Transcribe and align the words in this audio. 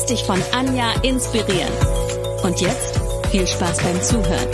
Lass 0.00 0.08
dich 0.08 0.24
von 0.24 0.42
Anja 0.52 0.94
inspirieren. 1.02 1.70
Und 2.42 2.58
jetzt 2.62 2.98
viel 3.30 3.46
Spaß 3.46 3.82
beim 3.82 4.00
Zuhören. 4.00 4.48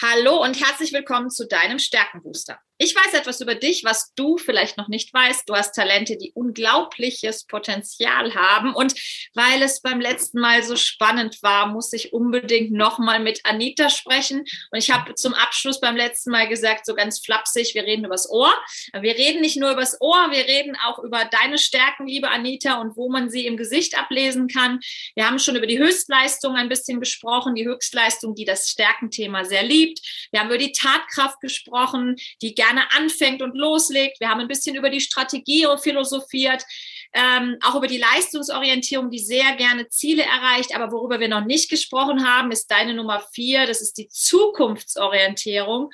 Hallo 0.00 0.42
und 0.42 0.58
herzlich 0.58 0.94
willkommen 0.94 1.28
zu 1.28 1.46
deinem 1.46 1.78
Stärkenbooster. 1.78 2.58
Ich 2.82 2.94
weiß 2.96 3.12
etwas 3.12 3.42
über 3.42 3.54
dich, 3.54 3.84
was 3.84 4.14
du 4.14 4.38
vielleicht 4.38 4.78
noch 4.78 4.88
nicht 4.88 5.12
weißt. 5.12 5.46
Du 5.46 5.54
hast 5.54 5.74
Talente, 5.74 6.16
die 6.16 6.32
unglaubliches 6.32 7.44
Potenzial 7.44 8.34
haben. 8.34 8.74
Und 8.74 8.94
weil 9.34 9.60
es 9.60 9.82
beim 9.82 10.00
letzten 10.00 10.40
Mal 10.40 10.62
so 10.62 10.76
spannend 10.76 11.42
war, 11.42 11.66
muss 11.66 11.92
ich 11.92 12.14
unbedingt 12.14 12.72
nochmal 12.72 13.20
mit 13.20 13.44
Anita 13.44 13.90
sprechen. 13.90 14.46
Und 14.70 14.78
ich 14.78 14.90
habe 14.90 15.14
zum 15.14 15.34
Abschluss 15.34 15.78
beim 15.78 15.94
letzten 15.94 16.30
Mal 16.30 16.48
gesagt, 16.48 16.86
so 16.86 16.94
ganz 16.94 17.20
flapsig, 17.22 17.74
wir 17.74 17.84
reden 17.84 18.06
übers 18.06 18.30
Ohr. 18.30 18.50
Wir 18.98 19.14
reden 19.14 19.42
nicht 19.42 19.58
nur 19.58 19.72
übers 19.72 20.00
Ohr, 20.00 20.30
wir 20.30 20.46
reden 20.46 20.74
auch 20.82 21.00
über 21.00 21.26
deine 21.26 21.58
Stärken, 21.58 22.06
liebe 22.06 22.30
Anita, 22.30 22.80
und 22.80 22.96
wo 22.96 23.10
man 23.10 23.28
sie 23.28 23.44
im 23.44 23.58
Gesicht 23.58 23.98
ablesen 23.98 24.48
kann. 24.48 24.80
Wir 25.14 25.26
haben 25.26 25.38
schon 25.38 25.56
über 25.56 25.66
die 25.66 25.78
Höchstleistung 25.78 26.56
ein 26.56 26.70
bisschen 26.70 26.98
gesprochen, 26.98 27.54
die 27.54 27.68
Höchstleistung, 27.68 28.34
die 28.34 28.46
das 28.46 28.70
Stärkenthema 28.70 29.44
sehr 29.44 29.64
liebt. 29.64 30.00
Wir 30.30 30.40
haben 30.40 30.48
über 30.48 30.56
die 30.56 30.72
Tatkraft 30.72 31.40
gesprochen, 31.42 32.16
die 32.40 32.54
gerne 32.54 32.69
gerne 32.70 32.90
anfängt 32.96 33.42
und 33.42 33.56
loslegt. 33.56 34.20
Wir 34.20 34.28
haben 34.28 34.40
ein 34.40 34.48
bisschen 34.48 34.76
über 34.76 34.90
die 34.90 35.00
Strategie 35.00 35.66
philosophiert, 35.82 36.64
ähm, 37.12 37.56
auch 37.62 37.74
über 37.74 37.86
die 37.86 37.98
Leistungsorientierung, 37.98 39.10
die 39.10 39.18
sehr 39.18 39.56
gerne 39.56 39.88
Ziele 39.88 40.22
erreicht. 40.22 40.74
Aber 40.74 40.92
worüber 40.92 41.20
wir 41.20 41.28
noch 41.28 41.44
nicht 41.44 41.68
gesprochen 41.70 42.26
haben, 42.26 42.52
ist 42.52 42.70
deine 42.70 42.94
Nummer 42.94 43.20
vier. 43.32 43.66
Das 43.66 43.80
ist 43.80 43.98
die 43.98 44.08
Zukunftsorientierung. 44.08 45.90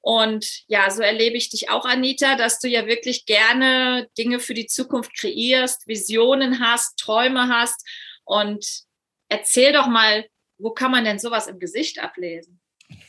Und 0.00 0.64
ja, 0.66 0.90
so 0.90 1.02
erlebe 1.02 1.36
ich 1.36 1.50
dich 1.50 1.70
auch, 1.70 1.84
Anita, 1.84 2.34
dass 2.36 2.58
du 2.58 2.68
ja 2.68 2.86
wirklich 2.86 3.24
gerne 3.24 4.08
Dinge 4.18 4.40
für 4.40 4.54
die 4.54 4.66
Zukunft 4.66 5.16
kreierst, 5.16 5.86
Visionen 5.86 6.58
hast, 6.60 6.98
Träume 6.98 7.48
hast. 7.48 7.86
Und 8.24 8.82
erzähl 9.28 9.72
doch 9.72 9.86
mal, 9.86 10.26
wo 10.58 10.70
kann 10.70 10.90
man 10.90 11.04
denn 11.04 11.18
sowas 11.18 11.46
im 11.46 11.58
Gesicht 11.58 12.00
ablesen? 12.00 12.60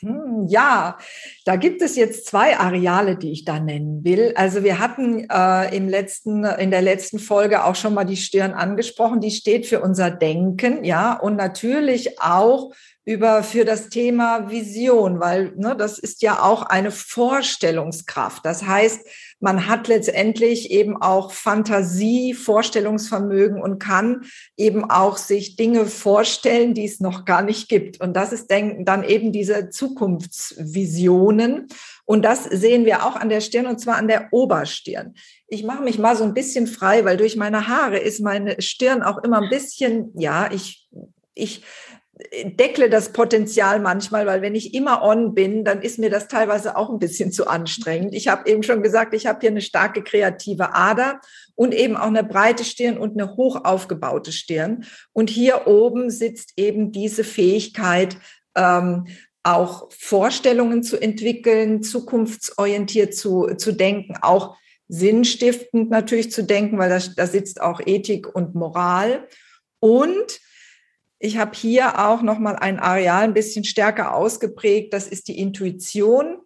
Hm, 0.03 0.47
ja, 0.49 0.97
da 1.45 1.55
gibt 1.55 1.81
es 1.81 1.95
jetzt 1.95 2.27
zwei 2.27 2.57
Areale, 2.57 3.15
die 3.15 3.31
ich 3.31 3.45
da 3.45 3.59
nennen 3.59 4.03
will. 4.03 4.33
Also 4.35 4.63
wir 4.63 4.79
hatten 4.79 5.29
äh, 5.29 5.75
im 5.75 5.87
letzten, 5.87 6.43
in 6.43 6.71
der 6.71 6.81
letzten 6.81 7.19
Folge 7.19 7.63
auch 7.63 7.75
schon 7.75 7.93
mal 7.93 8.03
die 8.03 8.17
Stirn 8.17 8.51
angesprochen. 8.53 9.21
Die 9.21 9.31
steht 9.31 9.65
für 9.65 9.79
unser 9.79 10.11
Denken, 10.11 10.83
ja, 10.83 11.13
und 11.13 11.37
natürlich 11.37 12.21
auch 12.21 12.73
über 13.05 13.43
für 13.43 13.65
das 13.65 13.89
Thema 13.89 14.49
Vision, 14.49 15.19
weil 15.19 15.53
ne, 15.57 15.75
das 15.77 15.99
ist 15.99 16.21
ja 16.21 16.41
auch 16.41 16.63
eine 16.63 16.89
Vorstellungskraft. 16.91 18.45
Das 18.45 18.63
heißt, 18.63 19.05
man 19.41 19.67
hat 19.67 19.89
letztendlich 19.89 20.71
eben 20.71 20.95
auch 20.95 21.33
Fantasie, 21.33 22.33
Vorstellungsvermögen 22.33 23.61
und 23.61 23.77
kann 23.77 24.21
eben 24.55 24.89
auch 24.89 25.17
sich 25.17 25.57
Dinge 25.57 25.85
vorstellen, 25.85 26.73
die 26.73 26.85
es 26.85 27.01
noch 27.01 27.25
gar 27.25 27.41
nicht 27.41 27.67
gibt. 27.67 27.99
Und 27.99 28.13
das 28.13 28.31
ist 28.31 28.49
dann 28.49 29.03
eben 29.03 29.33
diese 29.33 29.69
Zukunftsvisionen. 29.93 31.67
Und 32.05 32.23
das 32.25 32.43
sehen 32.43 32.85
wir 32.85 33.05
auch 33.05 33.15
an 33.15 33.29
der 33.29 33.41
Stirn 33.41 33.67
und 33.67 33.79
zwar 33.79 33.97
an 33.97 34.07
der 34.07 34.27
Oberstirn. 34.31 35.13
Ich 35.47 35.63
mache 35.63 35.83
mich 35.83 35.99
mal 35.99 36.15
so 36.15 36.23
ein 36.23 36.33
bisschen 36.33 36.67
frei, 36.67 37.05
weil 37.05 37.17
durch 37.17 37.35
meine 37.35 37.67
Haare 37.67 37.97
ist 37.97 38.19
meine 38.19 38.61
Stirn 38.61 39.01
auch 39.03 39.23
immer 39.23 39.41
ein 39.41 39.49
bisschen, 39.49 40.11
ja, 40.15 40.49
ich, 40.51 40.87
ich 41.33 41.63
deckle 42.43 42.89
das 42.89 43.11
Potenzial 43.11 43.79
manchmal, 43.79 44.25
weil 44.25 44.41
wenn 44.41 44.53
ich 44.53 44.73
immer 44.73 45.01
on 45.01 45.33
bin, 45.33 45.63
dann 45.63 45.81
ist 45.81 45.97
mir 45.97 46.09
das 46.09 46.27
teilweise 46.27 46.77
auch 46.77 46.89
ein 46.89 46.99
bisschen 46.99 47.31
zu 47.31 47.47
anstrengend. 47.47 48.13
Ich 48.13 48.27
habe 48.27 48.49
eben 48.49 48.63
schon 48.63 48.83
gesagt, 48.83 49.13
ich 49.13 49.25
habe 49.25 49.39
hier 49.41 49.49
eine 49.49 49.61
starke 49.61 50.03
kreative 50.03 50.75
Ader 50.75 51.19
und 51.55 51.73
eben 51.73 51.97
auch 51.97 52.07
eine 52.07 52.23
breite 52.23 52.65
Stirn 52.65 52.97
und 52.97 53.19
eine 53.19 53.35
hoch 53.35 53.63
aufgebaute 53.63 54.31
Stirn. 54.31 54.85
Und 55.11 55.29
hier 55.29 55.67
oben 55.67 56.09
sitzt 56.09 56.53
eben 56.55 56.91
diese 56.91 57.23
Fähigkeit, 57.23 58.17
ähm, 58.55 59.07
auch 59.43 59.91
Vorstellungen 59.91 60.83
zu 60.83 60.99
entwickeln, 60.99 61.83
zukunftsorientiert 61.83 63.13
zu, 63.13 63.55
zu 63.57 63.73
denken, 63.73 64.15
auch 64.21 64.55
sinnstiftend 64.87 65.89
natürlich 65.89 66.31
zu 66.31 66.43
denken, 66.43 66.77
weil 66.77 66.89
da, 66.89 67.27
sitzt 67.27 67.61
auch 67.61 67.81
Ethik 67.85 68.33
und 68.33 68.55
Moral. 68.55 69.27
Und 69.79 70.39
ich 71.19 71.37
habe 71.37 71.51
hier 71.55 71.99
auch 71.99 72.21
noch 72.21 72.39
mal 72.39 72.55
ein 72.55 72.79
Areal 72.79 73.23
ein 73.23 73.33
bisschen 73.33 73.63
stärker 73.63 74.13
ausgeprägt. 74.13 74.93
Das 74.93 75.07
ist 75.07 75.27
die 75.27 75.39
Intuition. 75.39 76.37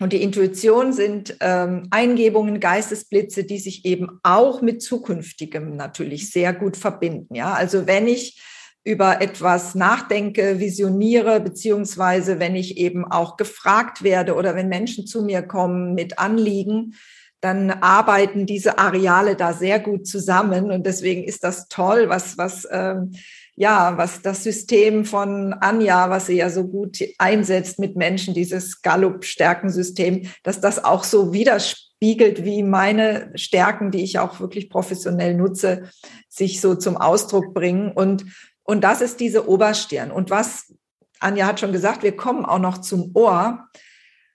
Und 0.00 0.12
die 0.12 0.22
Intuition 0.22 0.92
sind 0.92 1.36
ähm, 1.40 1.86
Eingebungen, 1.90 2.58
Geistesblitze, 2.58 3.44
die 3.44 3.58
sich 3.58 3.84
eben 3.84 4.18
auch 4.22 4.62
mit 4.62 4.82
Zukünftigem 4.82 5.76
natürlich 5.76 6.30
sehr 6.30 6.52
gut 6.52 6.76
verbinden. 6.76 7.34
Ja, 7.34 7.52
also 7.52 7.86
wenn 7.86 8.08
ich 8.08 8.40
über 8.84 9.20
etwas 9.20 9.74
nachdenke, 9.74 10.58
visioniere, 10.58 11.40
beziehungsweise 11.40 12.40
wenn 12.40 12.56
ich 12.56 12.76
eben 12.78 13.04
auch 13.04 13.36
gefragt 13.36 14.02
werde 14.02 14.34
oder 14.34 14.56
wenn 14.56 14.68
Menschen 14.68 15.06
zu 15.06 15.22
mir 15.22 15.42
kommen 15.42 15.94
mit 15.94 16.18
Anliegen, 16.18 16.94
dann 17.40 17.70
arbeiten 17.70 18.46
diese 18.46 18.78
Areale 18.78 19.36
da 19.36 19.52
sehr 19.52 19.80
gut 19.80 20.06
zusammen. 20.06 20.70
Und 20.70 20.86
deswegen 20.86 21.24
ist 21.24 21.42
das 21.42 21.68
toll, 21.68 22.08
was, 22.08 22.38
was 22.38 22.66
ähm, 22.70 23.12
ja, 23.54 23.98
was 23.98 24.22
das 24.22 24.42
System 24.42 25.04
von 25.04 25.52
Anja, 25.52 26.08
was 26.08 26.26
sie 26.26 26.36
ja 26.36 26.48
so 26.48 26.64
gut 26.66 26.98
einsetzt 27.18 27.78
mit 27.78 27.96
Menschen, 27.96 28.32
dieses 28.32 28.80
Gallup-Stärkensystem, 28.82 30.22
dass 30.42 30.60
das 30.60 30.82
auch 30.82 31.04
so 31.04 31.32
widerspiegelt, 31.32 32.44
wie 32.44 32.62
meine 32.62 33.30
Stärken, 33.34 33.90
die 33.90 34.02
ich 34.02 34.18
auch 34.18 34.40
wirklich 34.40 34.70
professionell 34.70 35.34
nutze, 35.34 35.90
sich 36.28 36.60
so 36.60 36.74
zum 36.74 36.96
Ausdruck 36.96 37.52
bringen. 37.52 37.92
Und, 37.92 38.24
und 38.64 38.82
das 38.82 39.00
ist 39.00 39.20
diese 39.20 39.48
Oberstirn. 39.48 40.10
Und 40.10 40.30
was 40.30 40.74
Anja 41.20 41.46
hat 41.46 41.60
schon 41.60 41.72
gesagt, 41.72 42.02
wir 42.02 42.16
kommen 42.16 42.44
auch 42.44 42.58
noch 42.58 42.78
zum 42.78 43.12
Ohr. 43.14 43.68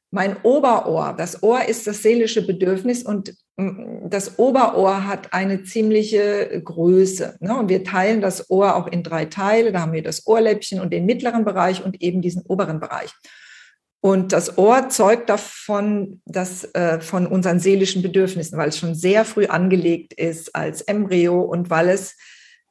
Mein 0.09 0.37
Oberohr, 0.43 1.15
das 1.17 1.43
Ohr 1.43 1.65
ist 1.65 1.85
das 1.85 2.01
seelische 2.01 2.45
Bedürfnis 2.45 3.03
und 3.03 3.35
das 3.57 4.37
Oberohr 4.37 5.05
hat 5.05 5.33
eine 5.33 5.63
ziemliche 5.63 6.61
Größe. 6.63 7.37
Ne? 7.39 7.57
Und 7.57 7.69
wir 7.69 7.83
teilen 7.83 8.21
das 8.21 8.49
Ohr 8.51 8.75
auch 8.75 8.87
in 8.87 9.01
drei 9.01 9.25
Teile. 9.25 9.71
Da 9.71 9.81
haben 9.81 9.93
wir 9.93 10.03
das 10.03 10.27
Ohrläppchen 10.27 10.79
und 10.79 10.93
den 10.93 11.05
mittleren 11.05 11.43
Bereich 11.43 11.83
und 11.83 12.01
eben 12.01 12.21
diesen 12.21 12.43
oberen 12.43 12.79
Bereich. 12.79 13.11
Und 13.99 14.31
das 14.31 14.59
Ohr 14.59 14.89
zeugt 14.89 15.29
davon, 15.29 16.21
dass 16.25 16.63
äh, 16.75 17.01
von 17.01 17.25
unseren 17.25 17.59
seelischen 17.59 18.03
Bedürfnissen, 18.03 18.57
weil 18.57 18.69
es 18.69 18.77
schon 18.77 18.93
sehr 18.93 19.25
früh 19.25 19.47
angelegt 19.47 20.13
ist 20.13 20.55
als 20.55 20.81
Embryo 20.81 21.41
und 21.41 21.71
weil 21.71 21.89
es 21.89 22.15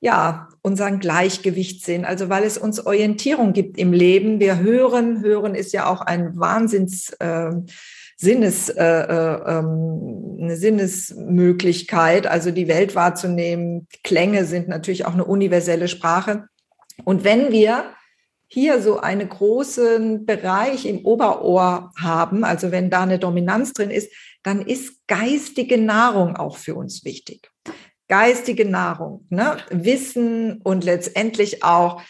ja 0.06 0.48
unseren 0.62 0.98
Gleichgewichtssinn, 1.00 2.04
also 2.04 2.28
weil 2.28 2.44
es 2.44 2.56
uns 2.56 2.84
Orientierung 2.84 3.52
gibt 3.52 3.78
im 3.78 3.92
Leben. 3.92 4.40
Wir 4.40 4.58
hören, 4.58 5.22
hören 5.22 5.54
ist 5.54 5.72
ja 5.72 5.86
auch 5.86 6.00
ein 6.00 6.38
Wahnsinns 6.38 7.10
äh, 7.20 7.50
Sinnes, 8.16 8.70
äh, 8.70 8.82
äh, 8.82 9.58
ähm, 9.58 10.38
eine 10.40 10.56
Sinnesmöglichkeit, 10.56 12.26
also 12.26 12.50
die 12.50 12.68
Welt 12.68 12.94
wahrzunehmen. 12.94 13.88
Klänge 14.04 14.46
sind 14.46 14.68
natürlich 14.68 15.04
auch 15.04 15.12
eine 15.12 15.26
universelle 15.26 15.86
Sprache. 15.86 16.48
Und 17.04 17.24
wenn 17.24 17.52
wir 17.52 17.84
hier 18.48 18.80
so 18.80 19.00
einen 19.00 19.28
großen 19.28 20.24
Bereich 20.24 20.86
im 20.86 21.04
Oberohr 21.04 21.92
haben, 22.00 22.44
also 22.44 22.70
wenn 22.70 22.90
da 22.90 23.02
eine 23.02 23.18
Dominanz 23.18 23.72
drin 23.72 23.90
ist, 23.90 24.10
dann 24.42 24.62
ist 24.62 25.06
geistige 25.08 25.76
Nahrung 25.76 26.36
auch 26.36 26.56
für 26.56 26.74
uns 26.74 27.04
wichtig. 27.04 27.50
Geistige 28.08 28.64
Nahrung, 28.64 29.26
ne? 29.30 29.56
Wissen 29.70 30.60
und 30.62 30.84
letztendlich 30.84 31.64
auch 31.64 32.02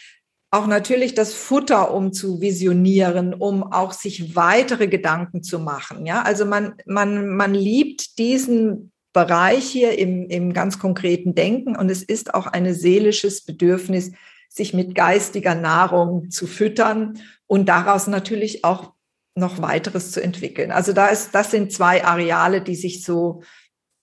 auch 0.49 0.67
natürlich 0.67 1.13
das 1.13 1.33
Futter, 1.33 1.93
um 1.93 2.13
zu 2.13 2.39
visionieren, 2.39 3.33
um 3.33 3.63
auch 3.63 3.91
sich 3.91 4.35
weitere 4.35 4.87
Gedanken 4.87 5.43
zu 5.43 5.59
machen. 5.59 6.05
Ja, 6.05 6.21
also 6.21 6.45
man, 6.45 6.75
man, 6.85 7.27
man 7.35 7.53
liebt 7.53 8.17
diesen 8.17 8.91
Bereich 9.11 9.65
hier 9.65 9.97
im, 9.97 10.29
im 10.29 10.53
ganz 10.53 10.79
konkreten 10.79 11.35
Denken 11.35 11.75
und 11.75 11.89
es 11.89 12.01
ist 12.01 12.33
auch 12.33 12.47
ein 12.47 12.73
seelisches 12.73 13.43
Bedürfnis, 13.43 14.11
sich 14.49 14.73
mit 14.73 14.95
geistiger 14.95 15.53
Nahrung 15.53 16.29
zu 16.29 16.47
füttern 16.47 17.19
und 17.45 17.67
daraus 17.67 18.07
natürlich 18.07 18.63
auch 18.63 18.93
noch 19.35 19.61
weiteres 19.61 20.11
zu 20.11 20.23
entwickeln. 20.23 20.71
Also 20.71 20.93
da 20.93 21.07
ist, 21.07 21.35
das 21.35 21.51
sind 21.51 21.71
zwei 21.71 22.05
Areale, 22.05 22.61
die 22.61 22.75
sich 22.75 23.03
so, 23.03 23.41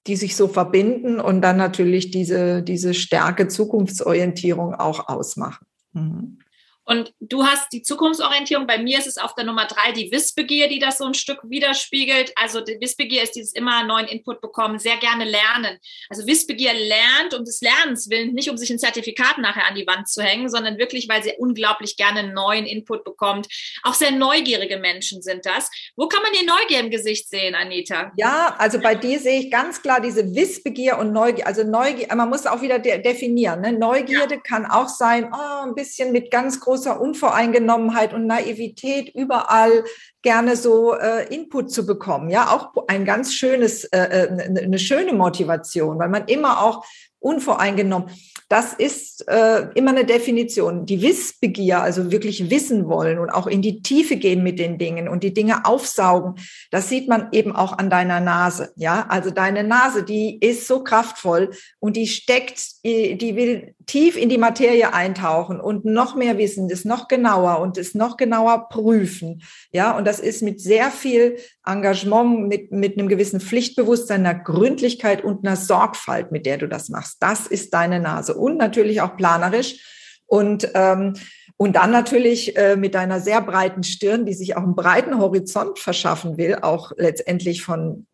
die 0.06 0.16
sich 0.16 0.36
so 0.36 0.48
verbinden 0.48 1.20
und 1.20 1.40
dann 1.40 1.56
natürlich 1.56 2.10
diese, 2.10 2.62
diese 2.62 2.94
Stärke 2.94 3.48
Zukunftsorientierung 3.48 4.74
auch 4.74 5.08
ausmachen. 5.08 5.66
Mhm. 5.92 6.38
Und 6.84 7.12
du 7.20 7.44
hast 7.44 7.72
die 7.72 7.82
Zukunftsorientierung. 7.82 8.66
Bei 8.66 8.78
mir 8.78 8.98
ist 8.98 9.06
es 9.06 9.16
auf 9.18 9.34
der 9.34 9.44
Nummer 9.44 9.66
drei 9.66 9.92
die 9.92 10.12
Wissbegier, 10.12 10.68
die 10.68 10.78
das 10.78 10.98
so 10.98 11.04
ein 11.04 11.14
Stück 11.14 11.40
widerspiegelt. 11.44 12.32
Also 12.36 12.60
die 12.60 12.78
Wissbegier 12.80 13.22
ist 13.22 13.32
dieses 13.32 13.52
immer 13.54 13.84
neuen 13.84 14.06
Input 14.06 14.40
bekommen, 14.40 14.78
sehr 14.78 14.96
gerne 14.98 15.24
lernen. 15.24 15.78
Also 16.10 16.26
Wissbegier 16.26 16.74
lernt 16.74 17.34
um 17.34 17.44
des 17.44 17.60
Lernens 17.60 18.10
willen, 18.10 18.34
nicht 18.34 18.50
um 18.50 18.56
sich 18.56 18.70
ein 18.70 18.78
Zertifikat 18.78 19.38
nachher 19.38 19.66
an 19.66 19.74
die 19.74 19.86
Wand 19.86 20.08
zu 20.08 20.22
hängen, 20.22 20.48
sondern 20.48 20.78
wirklich, 20.78 21.08
weil 21.08 21.22
sie 21.22 21.32
unglaublich 21.38 21.96
gerne 21.96 22.32
neuen 22.32 22.66
Input 22.66 23.04
bekommt. 23.04 23.48
Auch 23.82 23.94
sehr 23.94 24.10
neugierige 24.10 24.78
Menschen 24.78 25.22
sind 25.22 25.46
das. 25.46 25.70
Wo 25.96 26.06
kann 26.06 26.22
man 26.22 26.32
die 26.38 26.44
Neugier 26.44 26.80
im 26.80 26.90
Gesicht 26.90 27.30
sehen, 27.30 27.54
Anita? 27.54 28.12
Ja, 28.16 28.56
also 28.58 28.78
bei 28.78 28.94
dir 28.94 29.18
sehe 29.18 29.40
ich 29.40 29.50
ganz 29.50 29.80
klar 29.80 30.00
diese 30.00 30.34
Wissbegier 30.34 30.98
und 30.98 31.12
Neugier. 31.12 31.46
Also 31.46 31.64
Neugier, 31.64 32.14
man 32.14 32.28
muss 32.28 32.46
auch 32.46 32.60
wieder 32.60 32.78
de 32.78 33.00
definieren. 33.00 33.62
Ne? 33.62 33.72
Neugierde 33.72 34.34
ja. 34.34 34.40
kann 34.40 34.66
auch 34.66 34.88
sein, 34.88 35.30
oh, 35.32 35.66
ein 35.66 35.74
bisschen 35.74 36.12
mit 36.12 36.30
ganz 36.30 36.60
großen 36.60 36.73
großer 36.74 37.00
Unvoreingenommenheit 37.00 38.12
und 38.12 38.26
Naivität 38.26 39.14
überall 39.14 39.84
gerne 40.22 40.56
so 40.56 40.94
äh, 40.94 41.32
Input 41.32 41.70
zu 41.70 41.86
bekommen. 41.86 42.30
Ja, 42.30 42.50
auch 42.50 42.72
ein 42.88 43.04
ganz 43.04 43.32
schönes, 43.32 43.84
äh, 43.84 44.26
äh 44.26 44.64
eine 44.64 44.78
schöne 44.80 45.12
Motivation, 45.12 45.98
weil 46.00 46.08
man 46.08 46.26
immer 46.26 46.62
auch 46.62 46.84
unvoreingenommen. 47.20 48.10
Das 48.48 48.74
ist 48.74 49.26
äh, 49.28 49.68
immer 49.74 49.92
eine 49.92 50.04
Definition. 50.04 50.84
Die 50.84 51.00
Wissbegier, 51.00 51.80
also 51.80 52.10
wirklich 52.10 52.50
wissen 52.50 52.88
wollen 52.88 53.18
und 53.18 53.30
auch 53.30 53.46
in 53.46 53.62
die 53.62 53.80
Tiefe 53.80 54.16
gehen 54.16 54.42
mit 54.42 54.58
den 54.58 54.76
Dingen 54.76 55.08
und 55.08 55.22
die 55.22 55.32
Dinge 55.32 55.64
aufsaugen, 55.64 56.34
das 56.70 56.88
sieht 56.88 57.08
man 57.08 57.28
eben 57.32 57.56
auch 57.56 57.78
an 57.78 57.88
deiner 57.88 58.20
Nase. 58.20 58.72
Ja, 58.76 59.06
also 59.08 59.30
deine 59.30 59.64
Nase, 59.64 60.02
die 60.02 60.38
ist 60.38 60.66
so 60.66 60.84
kraftvoll 60.84 61.52
und 61.78 61.96
die 61.96 62.06
steckt, 62.06 62.84
die 62.84 63.36
will 63.36 63.74
tief 63.86 64.16
in 64.16 64.28
die 64.28 64.38
Materie 64.38 64.92
eintauchen 64.92 65.60
und 65.60 65.84
noch 65.84 66.14
mehr 66.14 66.38
wissen, 66.38 66.68
das 66.68 66.84
noch 66.84 67.08
genauer 67.08 67.60
und 67.60 67.78
es 67.78 67.94
noch 67.94 68.16
genauer 68.16 68.68
prüfen. 68.68 69.42
Ja, 69.72 69.96
und 69.96 70.06
das 70.06 70.20
ist 70.20 70.42
mit 70.42 70.60
sehr 70.60 70.90
viel 70.90 71.36
Engagement, 71.64 72.48
mit, 72.48 72.72
mit 72.72 72.98
einem 72.98 73.08
gewissen 73.08 73.40
Pflichtbewusstsein, 73.40 74.26
einer 74.26 74.38
Gründlichkeit 74.38 75.24
und 75.24 75.46
einer 75.46 75.56
Sorgfalt, 75.56 76.32
mit 76.32 76.46
der 76.46 76.58
du 76.58 76.68
das 76.68 76.88
machst. 76.88 77.18
Das 77.20 77.46
ist 77.46 77.74
deine 77.74 78.00
Nase. 78.00 78.34
Und 78.34 78.56
natürlich 78.56 79.00
auch 79.00 79.16
planerisch. 79.16 80.20
Und, 80.26 80.70
ähm, 80.74 81.14
und 81.56 81.76
dann 81.76 81.90
natürlich 81.90 82.56
äh, 82.56 82.76
mit 82.76 82.94
deiner 82.94 83.20
sehr 83.20 83.40
breiten 83.40 83.82
Stirn, 83.84 84.26
die 84.26 84.34
sich 84.34 84.56
auch 84.56 84.62
einen 84.62 84.74
breiten 84.74 85.18
Horizont 85.18 85.78
verschaffen 85.78 86.36
will, 86.38 86.56
auch 86.62 86.92
letztendlich 86.96 87.62
von 87.62 88.06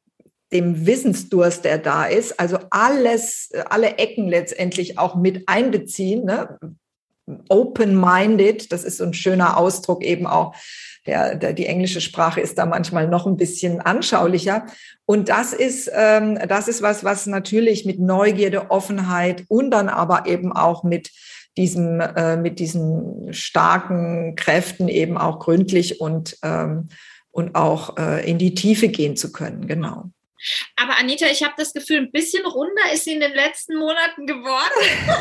dem 0.53 0.87
Wissensdurst, 0.87 1.65
der 1.65 1.79
da 1.79 2.05
ist. 2.05 2.39
Also 2.41 2.59
alles, 2.71 3.51
alle 3.69 3.99
Ecken 3.99 4.29
letztendlich 4.29 4.99
auch 4.99 5.15
mit 5.15 5.49
einbeziehen. 5.49 6.25
Ne? 6.25 6.59
Open-minded, 7.49 8.73
das 8.73 8.85
ist 8.85 8.99
so 8.99 9.05
ein 9.05 9.15
schöner 9.15 9.57
Ausdruck 9.57 10.03
eben 10.03 10.27
auch 10.27 10.55
der, 11.07 11.35
der, 11.35 11.53
die 11.53 11.67
englische 11.67 12.01
Sprache 12.01 12.41
ist 12.41 12.59
da 12.59 12.67
manchmal 12.67 13.09
noch 13.09 13.27
ein 13.27 13.37
bisschen 13.37 13.81
anschaulicher. 13.81 14.67
Und 15.07 15.29
das 15.29 15.53
ist, 15.53 15.91
ähm, 15.95 16.39
das 16.49 16.69
ist 16.69 16.83
was, 16.83 17.05
was 17.05 17.27
natürlich 17.27 17.87
mit 17.87 17.99
Neugierde, 17.99 18.71
Offenheit 18.71 19.45
und 19.49 19.71
dann 19.71 19.89
aber 19.89 20.27
eben 20.27 20.53
auch 20.53 20.85
mit 20.85 21.11
diesem, 21.57 22.01
äh, 22.01 22.37
mit 22.37 22.59
diesen 22.59 23.33
starken 23.33 24.37
Kräften 24.37 24.89
eben 24.89 25.17
auch 25.17 25.41
gründlich 25.41 26.01
und, 26.01 26.37
ähm, 26.43 26.89
und 27.31 27.55
auch 27.55 27.97
äh, 27.97 28.29
in 28.29 28.39
die 28.39 28.55
Tiefe 28.55 28.89
gehen 28.89 29.17
zu 29.17 29.33
können. 29.33 29.67
Genau. 29.67 30.11
Aber 30.77 30.99
Anita, 30.99 31.27
ich 31.27 31.43
habe 31.43 31.55
das 31.57 31.73
Gefühl, 31.73 31.99
ein 31.99 32.13
bisschen 32.13 32.45
runder 32.47 32.93
ist 32.93 33.05
sie 33.05 33.13
in 33.13 33.21
den 33.21 33.35
letzten 33.35 33.77
Monaten 33.77 34.27
geworden. 34.27 35.21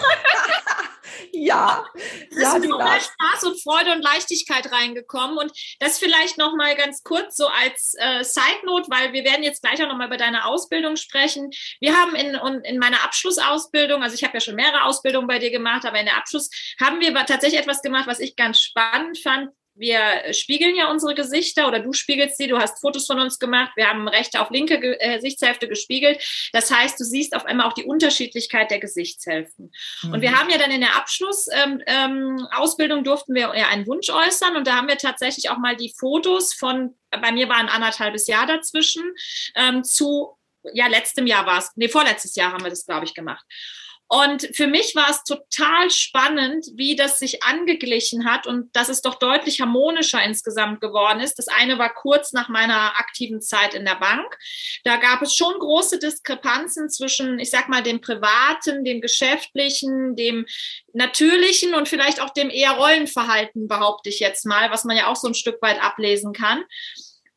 ja, 1.31 1.85
es 2.29 2.41
ja, 2.41 2.55
ist 2.55 2.65
noch 2.65 2.79
mal 2.79 2.99
Spaß 2.99 3.43
und 3.43 3.61
Freude 3.61 3.93
und 3.93 4.01
Leichtigkeit 4.01 4.71
reingekommen. 4.71 5.37
Und 5.37 5.51
das 5.79 5.99
vielleicht 5.99 6.37
noch 6.37 6.55
mal 6.55 6.75
ganz 6.75 7.03
kurz 7.03 7.35
so 7.35 7.47
als 7.47 7.95
äh, 7.97 8.23
Side 8.23 8.65
Note, 8.65 8.89
weil 8.89 9.13
wir 9.13 9.23
werden 9.23 9.43
jetzt 9.43 9.61
gleich 9.61 9.81
auch 9.83 9.87
noch 9.87 9.97
mal 9.97 10.07
über 10.07 10.17
deine 10.17 10.45
Ausbildung 10.45 10.95
sprechen. 10.95 11.51
Wir 11.79 11.95
haben 11.95 12.15
in, 12.15 12.35
in 12.63 12.77
meiner 12.77 13.03
Abschlussausbildung, 13.03 14.03
also 14.03 14.15
ich 14.15 14.23
habe 14.23 14.35
ja 14.35 14.41
schon 14.41 14.55
mehrere 14.55 14.83
Ausbildungen 14.83 15.27
bei 15.27 15.39
dir 15.39 15.51
gemacht, 15.51 15.85
aber 15.85 15.99
in 15.99 16.05
der 16.05 16.17
Abschluss 16.17 16.49
haben 16.79 16.99
wir 16.99 17.13
tatsächlich 17.25 17.59
etwas 17.59 17.81
gemacht, 17.81 18.07
was 18.07 18.19
ich 18.19 18.35
ganz 18.35 18.59
spannend 18.59 19.17
fand 19.19 19.49
wir 19.79 20.33
spiegeln 20.33 20.75
ja 20.75 20.91
unsere 20.91 21.15
Gesichter 21.15 21.67
oder 21.67 21.79
du 21.79 21.93
spiegelst 21.93 22.37
sie, 22.37 22.47
du 22.47 22.57
hast 22.57 22.79
Fotos 22.79 23.07
von 23.07 23.19
uns 23.19 23.39
gemacht, 23.39 23.71
wir 23.75 23.89
haben 23.89 24.07
rechte 24.07 24.41
auf 24.41 24.49
linke 24.49 24.75
äh, 24.99 25.15
Gesichtshälfte 25.15 25.67
gespiegelt. 25.67 26.21
Das 26.53 26.71
heißt, 26.71 26.99
du 26.99 27.03
siehst 27.03 27.35
auf 27.35 27.45
einmal 27.45 27.67
auch 27.67 27.73
die 27.73 27.85
Unterschiedlichkeit 27.85 28.71
der 28.71 28.79
Gesichtshälften. 28.79 29.71
Mhm. 30.03 30.13
Und 30.13 30.21
wir 30.21 30.37
haben 30.37 30.49
ja 30.49 30.57
dann 30.57 30.71
in 30.71 30.81
der 30.81 30.95
Abschlussausbildung 30.97 32.97
ähm, 32.97 32.99
ähm, 32.99 33.03
durften 33.03 33.33
wir 33.33 33.55
ja 33.55 33.69
einen 33.69 33.87
Wunsch 33.87 34.09
äußern 34.09 34.55
und 34.55 34.67
da 34.67 34.75
haben 34.75 34.87
wir 34.87 34.97
tatsächlich 34.97 35.49
auch 35.49 35.57
mal 35.57 35.75
die 35.75 35.93
Fotos 35.97 36.53
von, 36.53 36.95
bei 37.09 37.31
mir 37.31 37.49
war 37.49 37.57
ein 37.57 37.69
anderthalbes 37.69 38.27
Jahr 38.27 38.45
dazwischen, 38.45 39.03
ähm, 39.55 39.83
zu 39.83 40.35
ja, 40.73 40.87
letztem 40.87 41.25
Jahr 41.25 41.45
war 41.45 41.59
es, 41.59 41.71
nee, 41.75 41.87
vorletztes 41.87 42.35
Jahr 42.35 42.51
haben 42.51 42.63
wir 42.63 42.69
das, 42.69 42.85
glaube 42.85 43.05
ich, 43.05 43.13
gemacht. 43.13 43.45
Und 44.11 44.49
für 44.55 44.65
mich 44.65 44.95
war 44.95 45.07
es 45.11 45.23
total 45.23 45.91
spannend, 45.91 46.65
wie 46.73 46.95
das 46.95 47.19
sich 47.19 47.43
angeglichen 47.43 48.25
hat 48.25 48.47
und 48.47 48.75
dass 48.75 48.89
es 48.89 49.03
doch 49.03 49.19
deutlich 49.19 49.61
harmonischer 49.61 50.23
insgesamt 50.23 50.81
geworden 50.81 51.19
ist. 51.19 51.37
Das 51.37 51.47
eine 51.47 51.77
war 51.77 51.93
kurz 51.93 52.33
nach 52.33 52.49
meiner 52.49 52.97
aktiven 52.97 53.39
Zeit 53.39 53.75
in 53.75 53.85
der 53.85 53.97
Bank. 53.97 54.35
Da 54.83 54.97
gab 54.97 55.21
es 55.21 55.35
schon 55.35 55.53
große 55.59 55.99
Diskrepanzen 55.99 56.89
zwischen, 56.89 57.37
ich 57.37 57.51
sag 57.51 57.69
mal, 57.69 57.83
dem 57.83 58.01
privaten, 58.01 58.83
dem 58.83 58.99
geschäftlichen, 58.99 60.15
dem 60.15 60.47
natürlichen 60.91 61.75
und 61.75 61.87
vielleicht 61.87 62.19
auch 62.19 62.31
dem 62.31 62.49
eher 62.49 62.71
Rollenverhalten, 62.71 63.67
behaupte 63.67 64.09
ich 64.09 64.19
jetzt 64.19 64.43
mal, 64.47 64.71
was 64.71 64.85
man 64.85 64.97
ja 64.97 65.05
auch 65.05 65.17
so 65.17 65.27
ein 65.27 65.35
Stück 65.35 65.61
weit 65.61 65.83
ablesen 65.83 66.33
kann. 66.33 66.63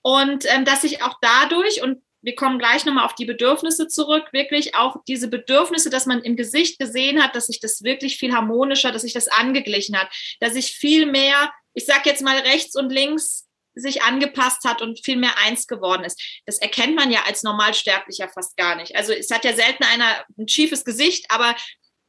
Und 0.00 0.46
ähm, 0.46 0.64
dass 0.64 0.84
ich 0.84 1.02
auch 1.02 1.18
dadurch, 1.20 1.82
und 1.82 2.02
wir 2.22 2.34
kommen 2.34 2.58
gleich 2.58 2.84
nochmal 2.84 3.04
auf 3.04 3.14
die 3.14 3.24
Bedürfnisse 3.24 3.88
zurück, 3.88 4.28
wirklich 4.32 4.74
auch 4.74 4.96
diese 5.08 5.28
Bedürfnisse, 5.28 5.90
dass 5.90 6.06
man 6.06 6.22
im 6.22 6.36
Gesicht 6.36 6.78
gesehen 6.78 7.22
hat, 7.22 7.34
dass 7.34 7.48
sich 7.48 7.60
das 7.60 7.82
wirklich 7.82 8.16
viel 8.16 8.32
harmonischer, 8.32 8.92
dass 8.92 9.02
sich 9.02 9.12
das 9.12 9.28
angeglichen 9.28 9.98
hat, 9.98 10.08
dass 10.40 10.54
sich 10.54 10.72
viel 10.72 11.06
mehr, 11.06 11.52
ich 11.74 11.84
sag 11.84 12.06
jetzt 12.06 12.22
mal 12.22 12.38
rechts 12.38 12.76
und 12.76 12.90
links 12.90 13.48
sich 13.74 14.02
angepasst 14.02 14.64
hat 14.64 14.82
und 14.82 15.04
viel 15.04 15.16
mehr 15.16 15.36
eins 15.38 15.66
geworden 15.66 16.04
ist. 16.04 16.20
Das 16.46 16.58
erkennt 16.58 16.94
man 16.94 17.10
ja 17.10 17.22
als 17.26 17.42
Normalsterblicher 17.42 18.28
fast 18.28 18.56
gar 18.56 18.76
nicht. 18.76 18.96
Also 18.96 19.12
es 19.12 19.30
hat 19.30 19.44
ja 19.44 19.54
selten 19.54 19.84
einer 19.84 20.24
ein 20.38 20.48
schiefes 20.48 20.84
Gesicht, 20.84 21.26
aber 21.30 21.56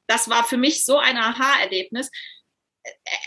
das 0.08 0.30
war 0.30 0.44
für 0.44 0.58
mich 0.58 0.86
so 0.86 0.98
ein 0.98 1.18
Aha-Erlebnis, 1.18 2.12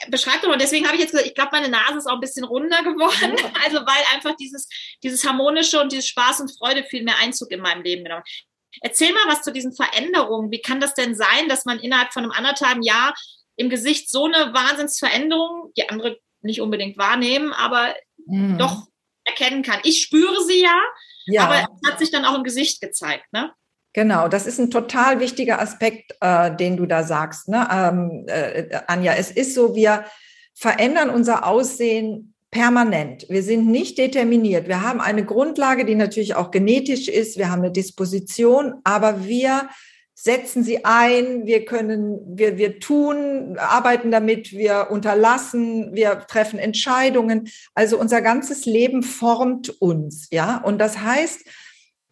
beschreib 0.09 0.43
doch 0.43 0.49
mal, 0.49 0.59
deswegen 0.59 0.87
habe 0.87 0.97
ich 0.97 1.03
jetzt 1.03 1.13
gesagt, 1.13 1.29
ich 1.29 1.35
glaube, 1.35 1.51
meine 1.53 1.69
Nase 1.69 1.99
ist 1.99 2.07
auch 2.07 2.15
ein 2.15 2.21
bisschen 2.21 2.45
runder 2.45 2.83
geworden. 2.83 3.37
Also 3.65 3.79
weil 3.79 4.05
einfach 4.15 4.37
dieses, 4.37 4.69
dieses 5.03 5.27
Harmonische 5.27 5.81
und 5.81 5.93
dieses 5.93 6.09
Spaß 6.09 6.41
und 6.41 6.57
Freude 6.57 6.85
viel 6.85 7.03
mehr 7.03 7.19
Einzug 7.19 7.51
in 7.51 7.61
meinem 7.61 7.83
Leben 7.83 8.05
genommen. 8.05 8.25
Erzähl 8.83 9.13
mal 9.13 9.27
was 9.27 9.43
zu 9.43 9.53
diesen 9.53 9.73
Veränderungen. 9.73 10.51
Wie 10.51 10.61
kann 10.61 10.81
das 10.81 10.95
denn 10.95 11.15
sein, 11.15 11.49
dass 11.49 11.65
man 11.65 11.79
innerhalb 11.79 12.13
von 12.13 12.25
einem 12.25 12.33
anderthalben 12.33 12.83
Jahr 12.83 13.15
im 13.57 13.71
Gesicht 13.71 14.11
so 14.11 14.27
eine 14.27 14.53
Wahnsinnsveränderung, 14.53 15.73
die 15.77 15.89
andere 15.89 16.19
nicht 16.43 16.61
unbedingt 16.61 16.99
wahrnehmen, 16.99 17.53
aber 17.53 17.95
mhm. 18.27 18.59
doch 18.59 18.87
erkennen 19.25 19.63
kann? 19.63 19.81
Ich 19.83 20.03
spüre 20.03 20.45
sie 20.45 20.63
ja, 20.63 20.81
ja, 21.27 21.45
aber 21.45 21.57
es 21.57 21.91
hat 21.91 21.99
sich 21.99 22.11
dann 22.11 22.25
auch 22.25 22.35
im 22.35 22.45
Gesicht 22.45 22.81
gezeigt, 22.81 23.33
ne? 23.33 23.53
Genau, 23.97 24.29
das 24.29 24.47
ist 24.47 24.59
ein 24.59 24.71
total 24.71 25.21
wichtiger 25.21 25.59
Aspekt, 25.59 26.15
äh, 26.21 26.55
den 26.55 26.77
du 26.77 26.85
da 26.85 27.03
sagst, 27.03 27.49
ne? 27.49 27.67
ähm, 27.73 28.27
äh, 28.27 28.81
Anja. 28.89 29.15
Es 29.15 29.31
ist 29.31 29.55
so, 29.55 29.75
wir 29.75 30.05
verändern 30.53 31.09
unser 31.09 31.47
Aussehen 31.47 32.35
permanent. 32.51 33.25
Wir 33.31 33.43
sind 33.43 33.67
nicht 33.67 33.97
determiniert. 33.97 34.69
Wir 34.69 34.83
haben 34.83 35.01
eine 35.01 35.25
Grundlage, 35.25 35.87
die 35.87 35.95
natürlich 35.95 36.35
auch 36.35 36.51
genetisch 36.51 37.09
ist. 37.09 37.39
Wir 37.39 37.51
haben 37.51 37.63
eine 37.63 37.73
Disposition, 37.73 38.75
aber 38.85 39.25
wir 39.25 39.71
setzen 40.13 40.63
sie 40.63 40.85
ein. 40.85 41.47
Wir 41.47 41.65
können, 41.65 42.19
wir, 42.37 42.59
wir 42.59 42.81
tun, 42.81 43.57
arbeiten 43.57 44.11
damit, 44.11 44.53
wir 44.53 44.89
unterlassen, 44.91 45.95
wir 45.95 46.27
treffen 46.29 46.59
Entscheidungen. 46.59 47.49
Also 47.75 47.99
unser 47.99 48.21
ganzes 48.21 48.67
Leben 48.67 49.03
formt 49.03 49.71
uns, 49.81 50.29
ja. 50.31 50.59
Und 50.59 50.79
das 50.81 50.99
heißt, 50.99 51.47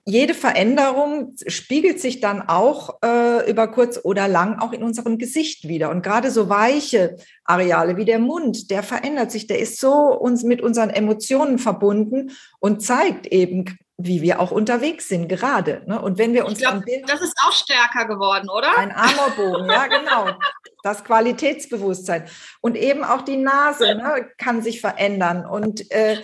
jede 0.06 0.34
Veränderung 0.34 1.34
spiegelt 1.46 1.98
sich 1.98 2.20
dann 2.20 2.42
auch 2.42 2.98
äh, 3.02 3.50
über 3.50 3.68
kurz 3.68 3.98
oder 4.02 4.28
lang 4.28 4.58
auch 4.58 4.72
in 4.72 4.82
unserem 4.82 5.16
Gesicht 5.16 5.66
wieder. 5.66 5.88
Und 5.88 6.02
gerade 6.02 6.30
so 6.30 6.50
weiche 6.50 7.16
Areale 7.44 7.96
wie 7.96 8.04
der 8.04 8.18
Mund, 8.18 8.70
der 8.70 8.82
verändert 8.82 9.30
sich, 9.30 9.46
der 9.46 9.60
ist 9.60 9.80
so 9.80 9.92
uns 9.92 10.42
mit 10.42 10.60
unseren 10.60 10.90
Emotionen 10.90 11.58
verbunden 11.58 12.32
und 12.60 12.82
zeigt 12.82 13.26
eben, 13.28 13.78
wie 13.96 14.20
wir 14.20 14.40
auch 14.40 14.50
unterwegs 14.50 15.08
sind 15.08 15.28
gerade. 15.28 15.82
Ne? 15.86 16.00
Und 16.02 16.18
wenn 16.18 16.34
wir 16.34 16.44
uns 16.44 16.58
ich 16.58 16.66
glaub, 16.66 16.82
das 17.06 17.22
ist 17.22 17.34
auch 17.46 17.52
stärker 17.52 18.06
geworden, 18.06 18.50
oder? 18.50 18.76
Ein 18.76 18.92
Amorbogen, 18.92 19.70
ja 19.70 19.86
genau. 19.86 20.36
Das 20.82 21.02
Qualitätsbewusstsein 21.04 22.24
und 22.60 22.76
eben 22.76 23.04
auch 23.04 23.22
die 23.22 23.38
Nase 23.38 23.94
ne, 23.94 24.28
kann 24.36 24.62
sich 24.62 24.82
verändern 24.82 25.46
und 25.46 25.90
äh, 25.92 26.18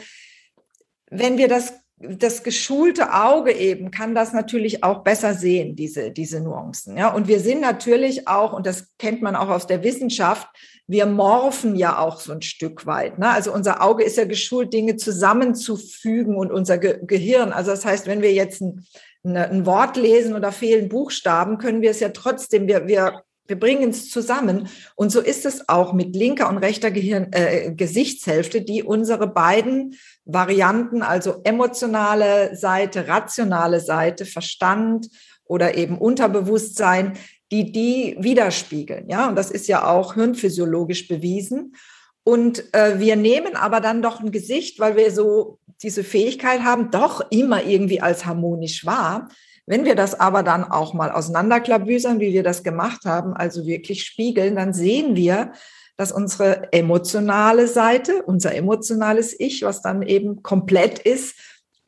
wenn 1.10 1.38
wir 1.38 1.49
das 1.49 1.79
das 2.00 2.42
geschulte 2.42 3.12
Auge 3.12 3.52
eben 3.52 3.90
kann 3.90 4.14
das 4.14 4.33
natürlich 4.33 4.83
auch 4.83 5.04
besser 5.04 5.35
sehen, 5.35 5.76
diese, 5.76 6.11
diese 6.11 6.40
Nuancen. 6.40 6.97
Ja? 6.97 7.12
Und 7.12 7.28
wir 7.28 7.40
sind 7.40 7.61
natürlich 7.61 8.26
auch, 8.26 8.54
und 8.54 8.66
das 8.66 8.88
kennt 8.99 9.21
man 9.21 9.37
auch 9.37 9.49
aus 9.49 9.66
der 9.66 9.85
Wissenschaft, 9.85 10.49
wir 10.87 11.04
morphen 11.04 11.76
ja 11.76 11.99
auch 11.99 12.19
so 12.19 12.33
ein 12.33 12.42
Stück 12.42 12.87
weit. 12.87 13.19
Ne? 13.19 13.28
Also 13.28 13.52
unser 13.52 13.83
Auge 13.83 14.02
ist 14.02 14.16
ja 14.16 14.25
geschult, 14.25 14.73
Dinge 14.73 14.97
zusammenzufügen 14.97 16.37
und 16.37 16.50
unser 16.50 16.78
Ge 16.78 17.00
Gehirn. 17.02 17.52
Also 17.52 17.71
das 17.71 17.85
heißt, 17.85 18.07
wenn 18.07 18.23
wir 18.23 18.33
jetzt 18.33 18.62
ein, 18.62 18.87
ein 19.23 19.66
Wort 19.66 19.97
lesen 19.97 20.35
oder 20.35 20.52
fehlen 20.52 20.88
Buchstaben, 20.88 21.59
können 21.59 21.83
wir 21.83 21.90
es 21.90 22.00
ja 22.00 22.09
trotzdem, 22.09 22.66
wir, 22.66 22.88
wir 22.88 23.23
wir 23.50 23.61
bringen 23.61 23.90
es 23.90 24.09
zusammen. 24.09 24.69
Und 24.95 25.12
so 25.12 25.21
ist 25.21 25.45
es 25.45 25.69
auch 25.69 25.92
mit 25.92 26.16
linker 26.16 26.49
und 26.49 26.59
rechter 26.59 26.90
Gehirn, 26.90 27.33
äh, 27.33 27.73
Gesichtshälfte, 27.73 28.62
die 28.62 28.83
unsere 28.83 29.26
beiden 29.26 29.97
Varianten, 30.25 31.02
also 31.02 31.40
emotionale 31.45 32.57
Seite, 32.57 33.09
rationale 33.09 33.80
Seite, 33.80 34.25
Verstand 34.25 35.09
oder 35.45 35.76
eben 35.76 35.99
Unterbewusstsein, 35.99 37.19
die 37.52 37.73
die 37.73 38.16
widerspiegeln. 38.21 39.09
Ja, 39.11 39.28
und 39.28 39.37
das 39.37 39.50
ist 39.50 39.66
ja 39.66 39.87
auch 39.87 40.14
hirnphysiologisch 40.14 41.09
bewiesen. 41.09 41.75
Und 42.23 42.73
äh, 42.75 43.00
wir 43.00 43.16
nehmen 43.16 43.57
aber 43.57 43.80
dann 43.80 44.02
doch 44.02 44.21
ein 44.21 44.30
Gesicht, 44.30 44.78
weil 44.78 44.97
wir 44.97 45.11
so 45.11 45.59
diese 45.83 46.04
Fähigkeit 46.04 46.61
haben, 46.61 46.90
doch 46.90 47.23
immer 47.30 47.64
irgendwie 47.64 48.00
als 48.00 48.26
harmonisch 48.26 48.87
wahr. 48.87 49.28
Wenn 49.67 49.85
wir 49.85 49.95
das 49.95 50.19
aber 50.19 50.43
dann 50.43 50.64
auch 50.64 50.95
mal 50.95 51.11
auseinanderklabüsern, 51.11 52.21
wie 52.21 52.33
wir 52.33 52.43
das 52.43 52.62
gemacht 52.62 53.05
haben, 53.05 53.35
also 53.35 53.67
wirklich 53.67 54.02
spiegeln, 54.05 54.57
dann 54.57 54.73
sehen 54.73 55.17
wir, 55.17 55.52
dass 55.97 56.12
unsere 56.12 56.73
emotionale 56.73 57.69
Seite, 57.69 58.23
unser 58.23 58.55
emotionales 58.55 59.38
Ich, 59.38 59.62
was 59.62 59.83
dann 59.83 60.02
eben 60.02 60.43
komplett 60.43 60.99
ist, 60.99 61.37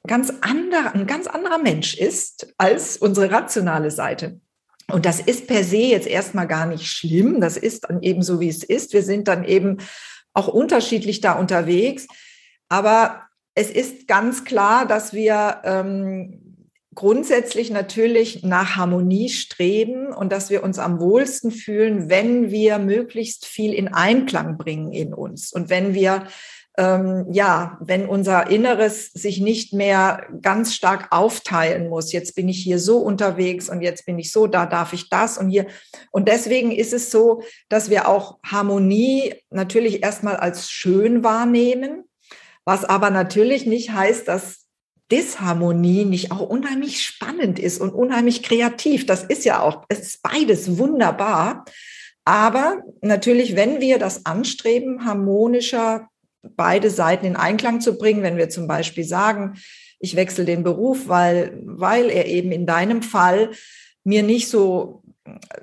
ganz 0.07 0.33
anderer, 0.41 0.95
ein 0.95 1.07
ganz 1.07 1.27
anderer 1.27 1.59
Mensch 1.59 1.97
ist 1.97 2.53
als 2.59 2.97
unsere 2.97 3.31
rationale 3.31 3.91
Seite. 3.91 4.41
Und 4.91 5.07
das 5.07 5.21
ist 5.21 5.47
per 5.47 5.65
se 5.65 5.79
jetzt 5.79 6.07
erstmal 6.07 6.47
gar 6.47 6.67
nicht 6.67 6.87
schlimm. 6.87 7.41
Das 7.41 7.57
ist 7.57 7.89
dann 7.89 8.03
eben 8.03 8.23
so, 8.23 8.41
wie 8.41 8.49
es 8.49 8.63
ist. 8.63 8.93
Wir 8.93 9.03
sind 9.03 9.29
dann 9.29 9.45
eben 9.45 9.79
auch 10.35 10.49
unterschiedlich 10.49 11.21
da 11.21 11.33
unterwegs. 11.33 12.07
Aber 12.69 13.23
es 13.55 13.71
ist 13.71 14.09
ganz 14.09 14.45
klar, 14.45 14.87
dass 14.87 15.13
wir 15.13 15.63
ähm, 15.65 16.52
grundsätzlich 16.95 17.71
natürlich 17.71 18.43
nach 18.43 18.77
Harmonie 18.77 19.29
streben 19.29 20.13
und 20.13 20.31
dass 20.31 20.51
wir 20.51 20.63
uns 20.63 20.79
am 20.79 21.01
wohlsten 21.01 21.51
fühlen, 21.51 22.11
wenn 22.11 22.51
wir 22.51 22.79
möglichst 22.79 23.47
viel 23.47 23.73
in 23.73 23.89
Einklang 23.89 24.59
bringen 24.59 24.93
in 24.93 25.15
uns 25.15 25.53
und 25.53 25.71
wenn 25.71 25.95
wir 25.95 26.27
ähm, 26.79 27.27
ja, 27.31 27.77
wenn 27.81 28.09
unser 28.09 28.49
Inneres 28.49 29.13
sich 29.13 29.41
nicht 29.41 29.75
mehr 29.75 30.27
ganz 30.41 30.75
stark 30.75 31.09
aufteilen 31.11 31.89
muss, 31.89 32.13
jetzt 32.13 32.35
bin 32.35 32.49
ich 32.49 32.63
hier 32.63 32.79
so 32.79 32.99
unterwegs 32.99 33.69
und 33.69 33.83
jetzt 33.83 34.07
bin 34.07 34.19
ich 34.19 34.33
so, 34.33 34.47
da 34.47 34.65
darf 34.65 34.95
ich 34.95 35.11
das 35.11 35.37
und 35.37 35.51
hier. 35.51 35.67
Und 36.13 36.29
deswegen 36.29 36.73
ist 36.73 36.95
es 36.95 37.11
so, 37.11 37.43
dass 37.69 37.91
wir 37.91 38.09
auch 38.09 38.39
Harmonie 38.43 39.35
natürlich 39.51 40.03
erstmal 40.03 40.37
als 40.37 40.71
schön 40.71 41.23
wahrnehmen, 41.23 42.05
was 42.65 42.85
aber 42.85 43.11
natürlich 43.11 43.67
nicht 43.67 43.91
heißt, 43.91 44.27
dass 44.27 44.62
Disharmonie 45.13 46.07
nicht 46.07 46.33
auch 46.33 46.41
unheimlich 46.41 47.05
spannend 47.05 47.59
ist 47.59 47.81
und 47.81 47.91
unheimlich 47.91 48.43
kreativ. 48.43 49.05
Das 49.07 49.23
ist 49.23 49.45
ja 49.45 49.61
auch, 49.61 49.85
es 49.89 50.01
ist 50.01 50.23
beides 50.23 50.79
wunderbar. 50.79 51.67
Aber 52.25 52.83
natürlich, 53.03 53.55
wenn 53.55 53.81
wir 53.81 53.99
das 53.99 54.25
anstreben, 54.27 55.05
harmonischer 55.05 56.09
beide 56.57 56.91
Seiten 56.91 57.27
in 57.27 57.37
Einklang 57.37 57.81
zu 57.81 57.99
bringen, 57.99 58.23
wenn 58.23 58.39
wir 58.39 58.49
zum 58.49 58.67
Beispiel 58.67 59.05
sagen, 59.05 59.59
ich 60.01 60.17
wechsle 60.17 60.45
den 60.45 60.65
Beruf, 60.65 61.09
weil, 61.09 61.61
weil 61.63 62.09
er 62.09 62.27
eben 62.27 62.51
in 62.51 62.67
deinem 62.67 63.03
Fall 63.03 63.51
mir 64.05 64.23
nicht 64.23 64.49
so, 64.49 65.03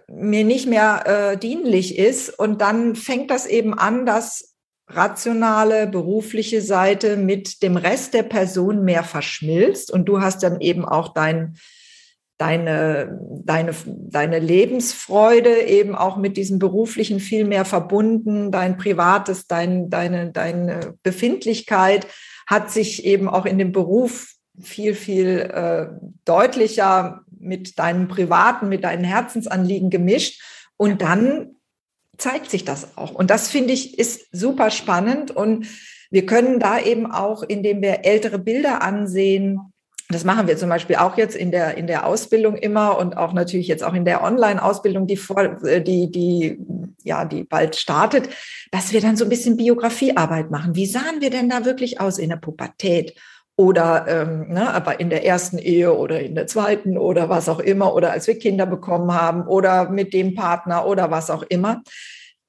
mir 0.08 0.44
nicht 0.44 0.68
mehr 0.68 1.04
äh, 1.34 1.38
dienlich 1.38 1.98
ist. 1.98 2.30
Und 2.30 2.62
dann 2.62 2.96
fängt 2.96 3.32
das 3.32 3.48
eben 3.48 3.74
an, 3.74 4.06
dass 4.06 4.49
rationale, 4.90 5.88
berufliche 5.88 6.62
Seite 6.62 7.16
mit 7.16 7.62
dem 7.62 7.78
Rest 7.78 8.14
der 8.14 8.24
Person 8.24 8.84
mehr 8.84 9.04
verschmilzt 9.04 9.92
und 9.92 10.06
du 10.06 10.22
hast 10.22 10.44
dann 10.44 10.60
eben 10.62 10.84
auch 10.86 11.14
dein, 11.14 11.58
deine, 12.38 13.20
deine, 13.44 13.76
deine 13.86 14.40
Lebensfreude 14.40 15.62
eben 15.64 15.96
auch 15.96 16.18
mit 16.18 16.38
diesem 16.38 16.58
beruflichen 16.58 17.20
viel 17.20 17.46
mehr 17.46 17.66
verbunden, 17.66 18.52
dein 18.52 18.78
Privates, 18.78 19.46
dein, 19.46 19.90
deine, 19.90 20.32
deine 20.32 20.96
Befindlichkeit 21.04 22.08
hat 22.48 22.72
sich 22.72 23.06
eben 23.06 23.30
auch 23.30 23.46
in 23.46 23.60
dem 23.60 23.72
Beruf 23.72 24.34
viel, 24.60 24.96
viel 24.96 25.40
äh, 25.54 25.88
deutlicher 26.26 27.22
mit 27.40 27.78
deinem 27.78 28.08
Privaten, 28.08 28.70
mit 28.70 28.84
deinen 28.84 29.04
Herzensanliegen 29.04 29.90
gemischt. 29.90 30.42
Und 30.78 31.02
dann 31.02 31.56
zeigt 32.20 32.52
sich 32.52 32.66
das 32.66 32.98
auch. 32.98 33.12
Und 33.12 33.30
das 33.30 33.50
finde 33.50 33.74
ich 33.74 33.98
ist 33.98 34.28
super 34.32 34.72
spannend. 34.72 35.32
Und 35.32 35.68
wir 36.12 36.26
können 36.26 36.60
da 36.60 36.80
eben 36.80 37.12
auch, 37.12 37.44
indem 37.44 37.82
wir 37.82 38.06
ältere 38.06 38.40
Bilder 38.40 38.82
ansehen, 38.82 39.60
das 40.12 40.24
machen 40.24 40.48
wir 40.48 40.58
zum 40.58 40.70
Beispiel 40.70 40.96
auch 40.96 41.18
jetzt 41.18 41.36
in 41.36 41.52
der, 41.52 41.78
in 41.78 41.86
der 41.86 42.08
Ausbildung 42.08 42.56
immer 42.56 42.98
und 42.98 43.16
auch 43.16 43.32
natürlich 43.32 43.68
jetzt 43.68 43.84
auch 43.84 43.94
in 43.94 44.06
der 44.06 44.24
Online-Ausbildung, 44.24 45.06
die, 45.06 45.20
äh, 45.64 45.82
die, 45.82 46.10
die, 46.10 46.58
ja, 47.04 47.26
die 47.26 47.44
bald 47.44 47.76
startet, 47.76 48.30
dass 48.72 48.92
wir 48.92 49.02
dann 49.02 49.18
so 49.18 49.26
ein 49.26 49.30
bisschen 49.30 49.56
Biografiearbeit 49.56 50.50
machen. 50.50 50.76
Wie 50.76 50.88
sahen 50.88 51.22
wir 51.22 51.30
denn 51.30 51.48
da 51.48 51.64
wirklich 51.64 52.02
aus 52.02 52.18
in 52.18 52.30
der 52.30 52.38
Pubertät? 52.38 53.14
Oder 53.60 54.06
ähm, 54.08 54.54
ne, 54.54 54.74
aber 54.74 55.02
in 55.02 55.10
der 55.10 55.26
ersten 55.26 55.58
Ehe 55.58 55.94
oder 55.94 56.22
in 56.22 56.34
der 56.34 56.48
zweiten 56.48 56.98
oder 56.98 57.28
was 57.28 57.50
auch 57.50 57.60
immer 57.60 57.94
oder 57.94 58.12
als 58.12 58.26
wir 58.26 58.40
Kinder 58.40 58.66
bekommen 58.66 59.14
haben 59.14 59.46
oder 59.50 59.90
mit 59.90 60.14
dem 60.14 60.34
Partner 60.34 60.88
oder 60.88 61.12
was 61.12 61.30
auch 61.30 61.44
immer. 61.44 61.84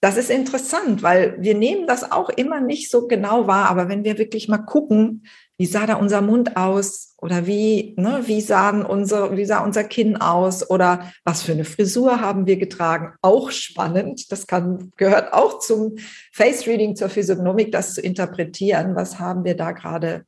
Das 0.00 0.16
ist 0.16 0.30
interessant, 0.30 1.02
weil 1.02 1.36
wir 1.40 1.56
nehmen 1.56 1.88
das 1.88 2.12
auch 2.12 2.28
immer 2.28 2.60
nicht 2.60 2.92
so 2.92 3.08
genau 3.08 3.48
wahr, 3.48 3.68
aber 3.70 3.88
wenn 3.88 4.04
wir 4.04 4.18
wirklich 4.18 4.46
mal 4.46 4.58
gucken, 4.58 5.24
wie 5.58 5.66
sah 5.66 5.84
da 5.84 5.94
unser 5.96 6.20
Mund 6.20 6.56
aus 6.56 7.16
oder 7.20 7.44
wie, 7.44 7.96
ne, 7.98 8.22
wie, 8.26 8.40
sahen 8.40 8.86
unser, 8.86 9.36
wie 9.36 9.44
sah 9.44 9.64
unser 9.64 9.82
Kinn 9.82 10.16
aus 10.16 10.70
oder 10.70 11.10
was 11.24 11.42
für 11.42 11.52
eine 11.52 11.64
Frisur 11.64 12.20
haben 12.20 12.46
wir 12.46 12.56
getragen, 12.56 13.14
auch 13.20 13.50
spannend. 13.50 14.30
Das 14.30 14.46
kann, 14.46 14.92
gehört 14.96 15.32
auch 15.32 15.58
zum 15.58 15.96
Face 16.32 16.68
Reading, 16.68 16.94
zur 16.94 17.08
Physiognomik, 17.08 17.72
das 17.72 17.94
zu 17.94 18.00
interpretieren. 18.00 18.94
Was 18.94 19.18
haben 19.18 19.44
wir 19.44 19.56
da 19.56 19.72
gerade 19.72 20.24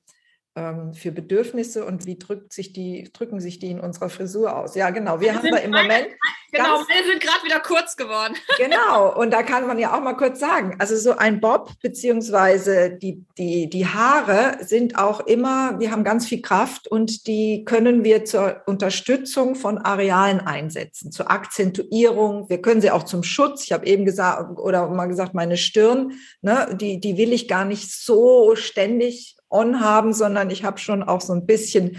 ähm, 0.55 0.93
für 0.93 1.13
Bedürfnisse 1.13 1.85
und 1.85 2.07
wie 2.07 2.19
drückt 2.19 2.53
sich 2.53 2.73
die, 2.73 3.11
drücken 3.13 3.41
sich 3.41 3.59
die 3.59 3.71
in 3.71 3.81
unserer 3.81 4.11
Frisur 4.11 4.57
aus? 4.57 4.75
Ja, 4.75 4.91
genau. 4.91 5.21
Wir, 5.21 5.33
wir 5.33 5.35
haben 5.37 5.51
da 5.51 5.57
im 5.59 5.71
Moment. 5.71 6.09
Genau, 6.53 6.81
wir 6.81 7.11
sind 7.11 7.23
gerade 7.23 7.43
wieder 7.45 7.61
kurz 7.61 7.97
geworden. 7.97 8.35
Genau, 8.59 9.19
und 9.19 9.33
da 9.33 9.43
kann 9.43 9.67
man 9.67 9.79
ja 9.79 9.97
auch 9.97 10.03
mal 10.03 10.13
kurz 10.13 10.39
sagen, 10.39 10.77
also 10.79 10.95
so 10.97 11.17
ein 11.17 11.41
Bob 11.41 11.71
beziehungsweise 11.81 12.91
die, 12.91 13.25
die, 13.39 13.69
die 13.69 13.87
Haare 13.87 14.59
sind 14.61 14.99
auch 14.99 15.21
immer, 15.21 15.81
wir 15.81 15.91
haben 15.91 16.05
ganz 16.05 16.27
viel 16.27 16.43
Kraft 16.43 16.87
und 16.87 17.27
die 17.27 17.65
können 17.65 18.05
wir 18.05 18.25
zur 18.25 18.63
Unterstützung 18.67 19.55
von 19.55 19.79
Arealen 19.79 20.41
einsetzen, 20.41 21.11
zur 21.11 21.31
Akzentuierung. 21.31 22.49
Wir 22.51 22.61
können 22.61 22.83
sie 22.83 22.91
auch 22.91 23.05
zum 23.05 23.23
Schutz. 23.23 23.65
Ich 23.65 23.73
habe 23.73 23.87
eben 23.87 24.05
gesagt, 24.05 24.59
oder 24.59 24.87
mal 24.89 25.07
gesagt, 25.07 25.35
meine 25.35 25.57
Stirn, 25.57 26.13
ne, 26.43 26.77
die, 26.79 27.01
die 27.01 27.17
will 27.17 27.33
ich 27.33 27.49
gar 27.49 27.65
nicht 27.65 27.91
so 27.91 28.55
ständig 28.55 29.37
on 29.53 29.81
haben, 29.81 30.13
sondern 30.13 30.51
ich 30.51 30.65
habe 30.65 30.79
schon 30.79 31.03
auch 31.03 31.21
so 31.21 31.33
ein 31.33 31.47
bisschen, 31.47 31.99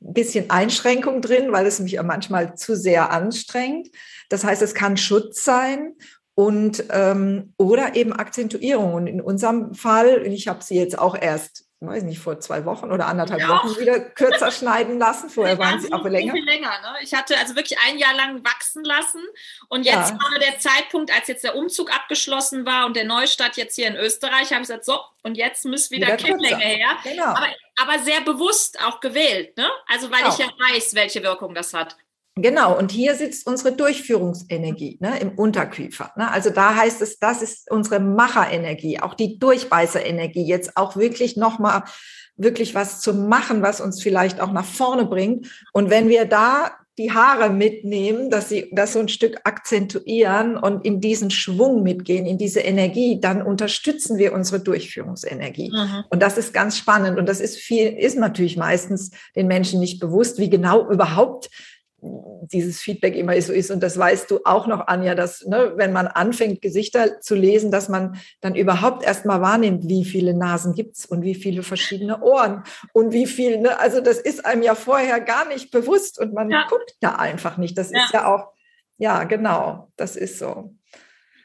bisschen 0.00 0.50
Einschränkung 0.50 1.20
drin, 1.20 1.52
weil 1.52 1.66
es 1.66 1.80
mich 1.80 2.00
manchmal 2.02 2.54
zu 2.56 2.76
sehr 2.76 3.10
anstrengt. 3.10 3.88
Das 4.28 4.44
heißt, 4.44 4.62
es 4.62 4.74
kann 4.74 4.96
Schutz 4.96 5.44
sein 5.44 5.94
und 6.34 6.84
ähm, 6.90 7.52
oder 7.56 7.96
eben 7.96 8.12
Akzentuierung. 8.12 8.94
Und 8.94 9.06
in 9.06 9.20
unserem 9.20 9.74
Fall, 9.74 10.26
ich 10.26 10.48
habe 10.48 10.62
sie 10.62 10.76
jetzt 10.76 10.98
auch 10.98 11.16
erst 11.20 11.63
weiß 11.86 12.02
nicht, 12.04 12.18
vor 12.18 12.40
zwei 12.40 12.64
Wochen 12.64 12.90
oder 12.90 13.06
anderthalb 13.06 13.40
ja. 13.40 13.48
Wochen 13.48 13.78
wieder 13.78 14.00
kürzer 14.00 14.50
schneiden 14.50 14.98
lassen. 14.98 15.28
Vorher 15.30 15.58
waren 15.58 15.80
sie 15.80 15.92
auch 15.92 16.04
länger. 16.04 16.32
Viel 16.32 16.44
länger 16.44 16.70
ne? 16.80 16.96
Ich 17.02 17.14
hatte 17.14 17.36
also 17.38 17.54
wirklich 17.56 17.78
ein 17.86 17.98
Jahr 17.98 18.14
lang 18.14 18.44
wachsen 18.44 18.84
lassen 18.84 19.20
und 19.68 19.84
jetzt 19.84 20.10
ja. 20.10 20.18
war 20.18 20.38
der 20.38 20.58
Zeitpunkt, 20.58 21.14
als 21.14 21.28
jetzt 21.28 21.44
der 21.44 21.56
Umzug 21.56 21.94
abgeschlossen 21.94 22.66
war 22.66 22.86
und 22.86 22.96
der 22.96 23.04
Neustart 23.04 23.56
jetzt 23.56 23.74
hier 23.76 23.88
in 23.88 23.96
Österreich, 23.96 24.50
habe 24.50 24.62
ich 24.62 24.68
gesagt, 24.68 24.84
so, 24.84 24.98
und 25.22 25.36
jetzt 25.36 25.64
muss 25.64 25.90
wieder, 25.90 26.06
wieder 26.06 26.16
Kipplänge 26.16 26.64
her. 26.64 26.88
Genau. 27.02 27.24
Aber, 27.24 27.46
aber, 27.76 27.98
sehr 27.98 28.20
bewusst 28.20 28.78
auch 28.84 29.00
gewählt, 29.00 29.56
ne? 29.56 29.68
Also 29.88 30.10
weil 30.10 30.22
genau. 30.22 30.32
ich 30.32 30.38
ja 30.38 30.46
weiß, 30.46 30.94
welche 30.94 31.22
Wirkung 31.22 31.54
das 31.54 31.74
hat. 31.74 31.96
Genau, 32.36 32.76
und 32.76 32.90
hier 32.90 33.14
sitzt 33.14 33.46
unsere 33.46 33.76
Durchführungsenergie 33.76 34.98
ne, 35.00 35.20
im 35.20 35.38
Unterkiefer. 35.38 36.12
Ne? 36.16 36.30
Also 36.30 36.50
da 36.50 36.74
heißt 36.74 37.00
es, 37.00 37.20
das 37.20 37.42
ist 37.42 37.70
unsere 37.70 38.00
Macherenergie, 38.00 38.98
auch 38.98 39.14
die 39.14 39.38
Durchbeißerenergie, 39.38 40.44
jetzt 40.44 40.76
auch 40.76 40.96
wirklich 40.96 41.36
nochmal 41.36 41.84
wirklich 42.36 42.74
was 42.74 43.00
zu 43.00 43.14
machen, 43.14 43.62
was 43.62 43.80
uns 43.80 44.02
vielleicht 44.02 44.40
auch 44.40 44.50
nach 44.50 44.64
vorne 44.64 45.04
bringt. 45.04 45.48
Und 45.72 45.90
wenn 45.90 46.08
wir 46.08 46.24
da 46.24 46.72
die 46.98 47.12
Haare 47.12 47.50
mitnehmen, 47.50 48.30
dass 48.30 48.48
sie 48.48 48.70
das 48.72 48.92
so 48.92 49.00
ein 49.00 49.08
Stück 49.08 49.40
akzentuieren 49.44 50.56
und 50.56 50.84
in 50.84 51.00
diesen 51.00 51.30
Schwung 51.30 51.82
mitgehen, 51.82 52.24
in 52.24 52.38
diese 52.38 52.60
Energie, 52.60 53.20
dann 53.20 53.42
unterstützen 53.42 54.16
wir 54.16 54.32
unsere 54.32 54.60
Durchführungsenergie. 54.60 55.70
Mhm. 55.70 56.04
Und 56.10 56.22
das 56.22 56.38
ist 56.38 56.54
ganz 56.54 56.78
spannend. 56.78 57.18
Und 57.18 57.28
das 57.28 57.40
ist 57.40 57.56
viel, 57.56 57.92
ist 57.92 58.16
natürlich 58.16 58.56
meistens 58.56 59.10
den 59.34 59.48
Menschen 59.48 59.80
nicht 59.80 59.98
bewusst, 59.98 60.38
wie 60.38 60.50
genau 60.50 60.88
überhaupt 60.88 61.50
dieses 62.42 62.80
Feedback 62.80 63.16
immer 63.16 63.40
so 63.40 63.52
ist. 63.52 63.70
Und 63.70 63.82
das 63.82 63.98
weißt 63.98 64.30
du 64.30 64.40
auch 64.44 64.66
noch, 64.66 64.86
Anja, 64.86 65.14
dass 65.14 65.44
ne, 65.46 65.72
wenn 65.76 65.92
man 65.92 66.06
anfängt, 66.06 66.62
Gesichter 66.62 67.20
zu 67.20 67.34
lesen, 67.34 67.70
dass 67.70 67.88
man 67.88 68.18
dann 68.40 68.54
überhaupt 68.54 69.04
erst 69.04 69.24
mal 69.24 69.40
wahrnimmt, 69.40 69.88
wie 69.88 70.04
viele 70.04 70.34
Nasen 70.34 70.74
gibt's 70.74 71.06
und 71.06 71.22
wie 71.22 71.34
viele 71.34 71.62
verschiedene 71.62 72.22
Ohren 72.22 72.62
und 72.92 73.12
wie 73.12 73.26
viel. 73.26 73.58
Ne, 73.58 73.78
also 73.80 74.00
das 74.00 74.18
ist 74.18 74.44
einem 74.44 74.62
ja 74.62 74.74
vorher 74.74 75.20
gar 75.20 75.48
nicht 75.48 75.70
bewusst 75.70 76.18
und 76.18 76.34
man 76.34 76.50
ja. 76.50 76.66
guckt 76.68 76.94
da 77.00 77.16
einfach 77.16 77.56
nicht. 77.56 77.78
Das 77.78 77.90
ja. 77.90 78.04
ist 78.04 78.12
ja 78.12 78.26
auch, 78.26 78.52
ja, 78.98 79.24
genau, 79.24 79.90
das 79.96 80.16
ist 80.16 80.38
so. 80.38 80.74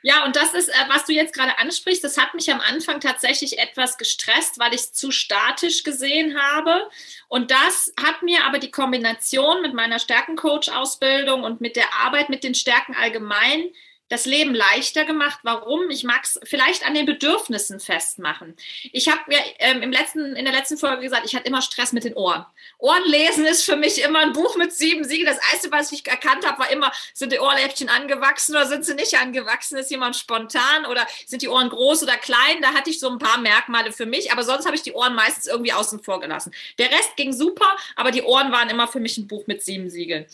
Ja, 0.02 0.24
und 0.26 0.36
das 0.36 0.54
ist, 0.54 0.70
äh, 0.70 0.74
was 0.88 1.06
du 1.06 1.14
jetzt 1.14 1.34
gerade 1.34 1.58
ansprichst, 1.60 2.04
das 2.04 2.18
hat 2.18 2.34
mich 2.34 2.52
am 2.52 2.62
Anfang 2.62 3.02
tatsächlich 3.02 3.60
etwas 3.60 3.98
gestresst, 3.98 4.58
weil 4.58 4.74
ich 4.74 4.82
es 4.82 4.94
zu 4.94 5.12
statisch 5.12 5.84
gesehen 5.84 6.40
habe. 6.40 6.90
Und 7.28 7.52
das 7.52 7.94
hat 8.02 8.22
mir 8.24 8.46
aber 8.46 8.60
die 8.60 8.72
Kombination 8.72 9.62
mit 9.62 9.74
meiner 9.74 10.00
Stärkencoach-Ausbildung 10.00 11.44
und 11.44 11.60
mit 11.60 11.76
der 11.76 11.94
Arbeit 12.02 12.30
mit 12.30 12.44
den 12.44 12.56
Stärken 12.56 12.96
allgemein 12.96 13.72
das 14.10 14.26
Leben 14.26 14.54
leichter 14.54 15.06
gemacht. 15.06 15.40
Warum? 15.44 15.90
Ich 15.90 16.04
mag 16.04 16.24
es 16.24 16.40
vielleicht 16.44 16.86
an 16.86 16.94
den 16.94 17.06
Bedürfnissen 17.06 17.80
festmachen. 17.80 18.56
Ich 18.92 19.08
habe 19.10 19.22
mir 19.28 19.40
ähm, 19.60 19.82
im 19.82 19.92
letzten, 19.92 20.36
in 20.36 20.46
der 20.46 20.54
letzten 20.54 20.78
Folge 20.78 21.04
gesagt, 21.04 21.26
ich 21.26 21.36
hatte 21.36 21.48
immer 21.48 21.62
Stress 21.62 21.94
mit 21.94 22.04
den 22.04 22.16
Ohren. 22.16 22.46
Ohrenlesen 22.80 23.46
ist 23.46 23.64
für 23.64 23.76
mich 23.76 24.02
immer 24.04 24.20
ein 24.20 24.34
Buch 24.34 24.56
mit 24.56 24.74
sieben 24.74 25.04
Siegeln. 25.04 25.28
Das 25.28 25.52
Erste, 25.52 25.72
was 25.72 25.92
ich 25.92 26.06
erkannt 26.08 26.46
habe, 26.46 26.60
war 26.60 26.72
immer, 26.72 26.92
sind 27.14 27.32
die 27.32 27.40
Ohrläppchen 27.40 27.90
angewachsen 27.90 28.56
oder 28.56 28.66
sind 28.66 28.86
sie 28.86 28.96
nicht 28.96 29.18
angewachsen? 29.18 29.78
Ist 29.78 29.92
jemand 29.92 30.16
spontan 30.16 30.86
oder 30.86 31.06
sind 31.26 31.42
die 31.42 31.50
Ohren 31.50 31.70
groß 31.70 32.04
oder 32.04 32.18
klein? 32.18 32.62
Da 32.62 32.74
hatte 32.74 32.90
ich 32.90 33.00
so 33.00 33.10
ein 33.10 33.20
paar 33.20 33.38
Merkmale 33.38 33.92
für 33.92 34.06
mich, 34.06 34.32
aber 34.32 34.44
sonst 34.44 34.66
habe 34.66 34.76
ich 34.76 34.82
die 34.82 34.94
Ohren 34.94 35.14
meistens 35.14 35.48
irgendwie 35.48 35.74
außen 35.74 36.02
vor 36.04 36.20
gelassen. 36.20 36.54
Der 36.78 36.90
Rest 36.90 37.16
ging 37.16 37.34
super, 37.34 37.68
aber 37.96 38.12
die 38.12 38.24
Ohren 38.24 38.52
waren 38.52 38.70
immer 38.70 38.88
für 38.88 39.00
mich 39.00 39.18
ein 39.18 39.28
Buch 39.28 39.46
mit 39.46 39.64
sieben 39.64 39.90
Siegeln. 39.90 40.26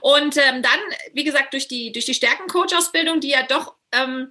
Und 0.00 0.36
ähm, 0.36 0.62
dann, 0.62 0.80
wie 1.12 1.24
gesagt, 1.24 1.52
durch 1.52 1.68
die, 1.68 1.92
durch 1.92 2.06
die 2.06 2.14
Stärkencoach-Ausbildung 2.14 3.09
Ausbildung, 3.10 3.20
die 3.20 3.30
ja 3.30 3.42
doch 3.42 3.74
ähm, 3.92 4.28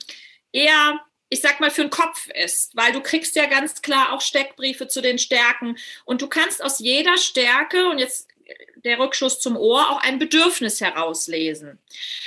eher 0.51 0.99
ich 1.31 1.41
sag 1.41 1.59
mal, 1.59 1.69
für 1.69 1.83
den 1.83 1.91
Kopf 1.91 2.27
ist, 2.33 2.75
weil 2.75 2.91
du 2.91 3.01
kriegst 3.01 3.35
ja 3.35 3.45
ganz 3.45 3.83
klar 3.83 4.13
auch 4.13 4.21
Steckbriefe 4.21 4.87
zu 4.87 4.99
den 4.99 5.19
Stärken 5.19 5.77
und 6.03 6.23
du 6.23 6.27
kannst 6.27 6.63
aus 6.63 6.79
jeder 6.79 7.17
Stärke 7.17 7.87
und 7.87 7.99
jetzt 7.99 8.29
der 8.77 8.97
Rückschuss 8.97 9.39
zum 9.39 9.55
Ohr 9.55 9.91
auch 9.91 10.01
ein 10.01 10.17
Bedürfnis 10.17 10.81
herauslesen. 10.81 11.77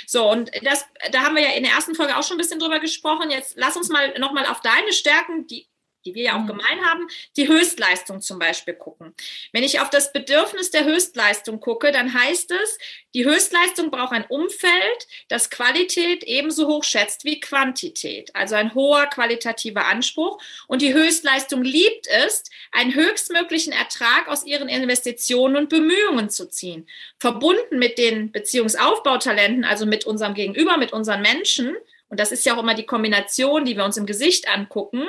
So, 0.07 0.31
und 0.31 0.51
das, 0.63 0.85
da 1.11 1.23
haben 1.23 1.35
wir 1.35 1.43
ja 1.43 1.51
in 1.51 1.63
der 1.63 1.73
ersten 1.73 1.95
Folge 1.95 2.15
auch 2.15 2.23
schon 2.23 2.37
ein 2.37 2.41
bisschen 2.41 2.61
drüber 2.61 2.79
gesprochen. 2.79 3.29
Jetzt 3.29 3.55
lass 3.57 3.75
uns 3.75 3.89
mal 3.89 4.17
nochmal 4.19 4.45
auf 4.45 4.61
deine 4.61 4.93
Stärken, 4.93 5.47
die 5.47 5.67
die 6.05 6.15
wir 6.15 6.23
ja 6.23 6.35
auch 6.35 6.43
mhm. 6.43 6.47
gemein 6.47 6.85
haben, 6.85 7.07
die 7.37 7.47
Höchstleistung 7.47 8.21
zum 8.21 8.39
Beispiel 8.39 8.73
gucken. 8.73 9.13
Wenn 9.51 9.63
ich 9.63 9.79
auf 9.79 9.89
das 9.89 10.13
Bedürfnis 10.13 10.71
der 10.71 10.85
Höchstleistung 10.85 11.59
gucke, 11.59 11.91
dann 11.91 12.13
heißt 12.13 12.51
es, 12.51 12.77
die 13.13 13.25
Höchstleistung 13.25 13.91
braucht 13.91 14.11
ein 14.11 14.25
Umfeld, 14.25 15.07
das 15.27 15.49
Qualität 15.49 16.23
ebenso 16.23 16.67
hoch 16.67 16.83
schätzt 16.83 17.25
wie 17.25 17.39
Quantität, 17.39 18.35
also 18.35 18.55
ein 18.55 18.73
hoher 18.73 19.05
qualitativer 19.05 19.85
Anspruch. 19.85 20.41
Und 20.67 20.81
die 20.81 20.93
Höchstleistung 20.93 21.63
liebt 21.63 22.07
es, 22.07 22.43
einen 22.71 22.95
höchstmöglichen 22.95 23.71
Ertrag 23.71 24.27
aus 24.27 24.45
ihren 24.45 24.67
Investitionen 24.67 25.55
und 25.55 25.69
Bemühungen 25.69 26.29
zu 26.29 26.49
ziehen. 26.49 26.87
Verbunden 27.19 27.77
mit 27.77 27.97
den 27.97 28.31
Beziehungsaufbautalenten, 28.31 29.63
also 29.63 29.85
mit 29.85 30.05
unserem 30.05 30.33
Gegenüber, 30.33 30.77
mit 30.77 30.91
unseren 30.91 31.21
Menschen, 31.21 31.75
und 32.13 32.19
das 32.19 32.31
ist 32.31 32.45
ja 32.45 32.53
auch 32.53 32.61
immer 32.61 32.75
die 32.75 32.85
Kombination, 32.85 33.65
die 33.65 33.75
wir 33.75 33.83
uns 33.83 33.97
im 33.97 34.05
Gesicht 34.05 34.47
angucken, 34.47 35.07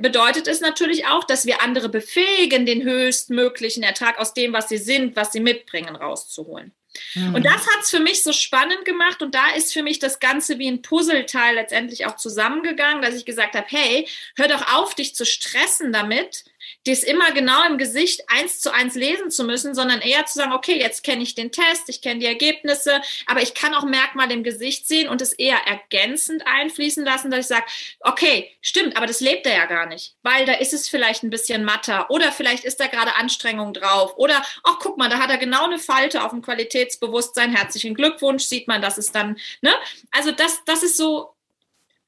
bedeutet 0.00 0.48
es 0.48 0.60
natürlich 0.60 1.06
auch, 1.06 1.22
dass 1.22 1.46
wir 1.46 1.62
andere 1.62 1.88
befähigen, 1.88 2.66
den 2.66 2.82
höchstmöglichen 2.82 3.84
Ertrag 3.84 4.18
aus 4.18 4.34
dem, 4.34 4.52
was 4.52 4.68
sie 4.68 4.78
sind, 4.78 5.14
was 5.14 5.30
sie 5.30 5.38
mitbringen, 5.38 5.94
rauszuholen. 5.94 6.72
Mhm. 7.14 7.36
Und 7.36 7.46
das 7.46 7.68
hat 7.68 7.82
es 7.82 7.90
für 7.90 8.00
mich 8.00 8.24
so 8.24 8.32
spannend 8.32 8.84
gemacht 8.84 9.22
und 9.22 9.32
da 9.32 9.50
ist 9.54 9.72
für 9.72 9.84
mich 9.84 10.00
das 10.00 10.18
Ganze 10.18 10.58
wie 10.58 10.68
ein 10.68 10.82
Puzzleteil 10.82 11.54
letztendlich 11.54 12.06
auch 12.06 12.16
zusammengegangen, 12.16 13.00
dass 13.00 13.14
ich 13.14 13.24
gesagt 13.24 13.54
habe, 13.54 13.68
hey, 13.68 14.08
hör 14.34 14.48
doch 14.48 14.74
auf, 14.74 14.96
dich 14.96 15.14
zu 15.14 15.24
stressen 15.24 15.92
damit, 15.92 16.42
dies 16.86 17.02
immer 17.02 17.32
genau 17.32 17.64
im 17.66 17.76
Gesicht 17.76 18.22
eins 18.28 18.60
zu 18.60 18.72
eins 18.72 18.94
lesen 18.94 19.30
zu 19.30 19.44
müssen, 19.44 19.74
sondern 19.74 20.00
eher 20.00 20.24
zu 20.26 20.34
sagen, 20.34 20.52
okay, 20.52 20.78
jetzt 20.78 21.04
kenne 21.04 21.22
ich 21.22 21.34
den 21.34 21.52
Test, 21.52 21.88
ich 21.88 22.00
kenne 22.00 22.20
die 22.20 22.26
Ergebnisse, 22.26 23.02
aber 23.26 23.42
ich 23.42 23.54
kann 23.54 23.74
auch 23.74 23.84
Merkmale 23.84 24.32
im 24.32 24.42
Gesicht 24.42 24.88
sehen 24.88 25.08
und 25.08 25.20
es 25.20 25.32
eher 25.32 25.58
ergänzend 25.66 26.46
einfließen 26.46 27.04
lassen, 27.04 27.30
dass 27.30 27.40
ich 27.40 27.46
sage, 27.46 27.66
okay, 28.00 28.50
stimmt, 28.62 28.96
aber 28.96 29.06
das 29.06 29.20
lebt 29.20 29.46
er 29.46 29.56
ja 29.56 29.66
gar 29.66 29.86
nicht, 29.86 30.16
weil 30.22 30.46
da 30.46 30.54
ist 30.54 30.72
es 30.72 30.88
vielleicht 30.88 31.22
ein 31.22 31.30
bisschen 31.30 31.64
matter 31.64 32.10
oder 32.10 32.32
vielleicht 32.32 32.64
ist 32.64 32.80
da 32.80 32.86
gerade 32.86 33.16
Anstrengung 33.16 33.74
drauf 33.74 34.16
oder, 34.16 34.42
ach, 34.64 34.78
guck 34.80 34.96
mal, 34.96 35.10
da 35.10 35.18
hat 35.18 35.30
er 35.30 35.38
genau 35.38 35.64
eine 35.64 35.78
Falte 35.78 36.24
auf 36.24 36.30
dem 36.30 36.42
Qualitätsbewusstsein, 36.42 37.54
herzlichen 37.54 37.94
Glückwunsch, 37.94 38.44
sieht 38.44 38.68
man, 38.68 38.80
dass 38.80 38.96
es 38.96 39.12
dann, 39.12 39.38
ne? 39.60 39.72
Also 40.12 40.32
das, 40.32 40.60
das 40.64 40.82
ist 40.82 40.96
so, 40.96 41.34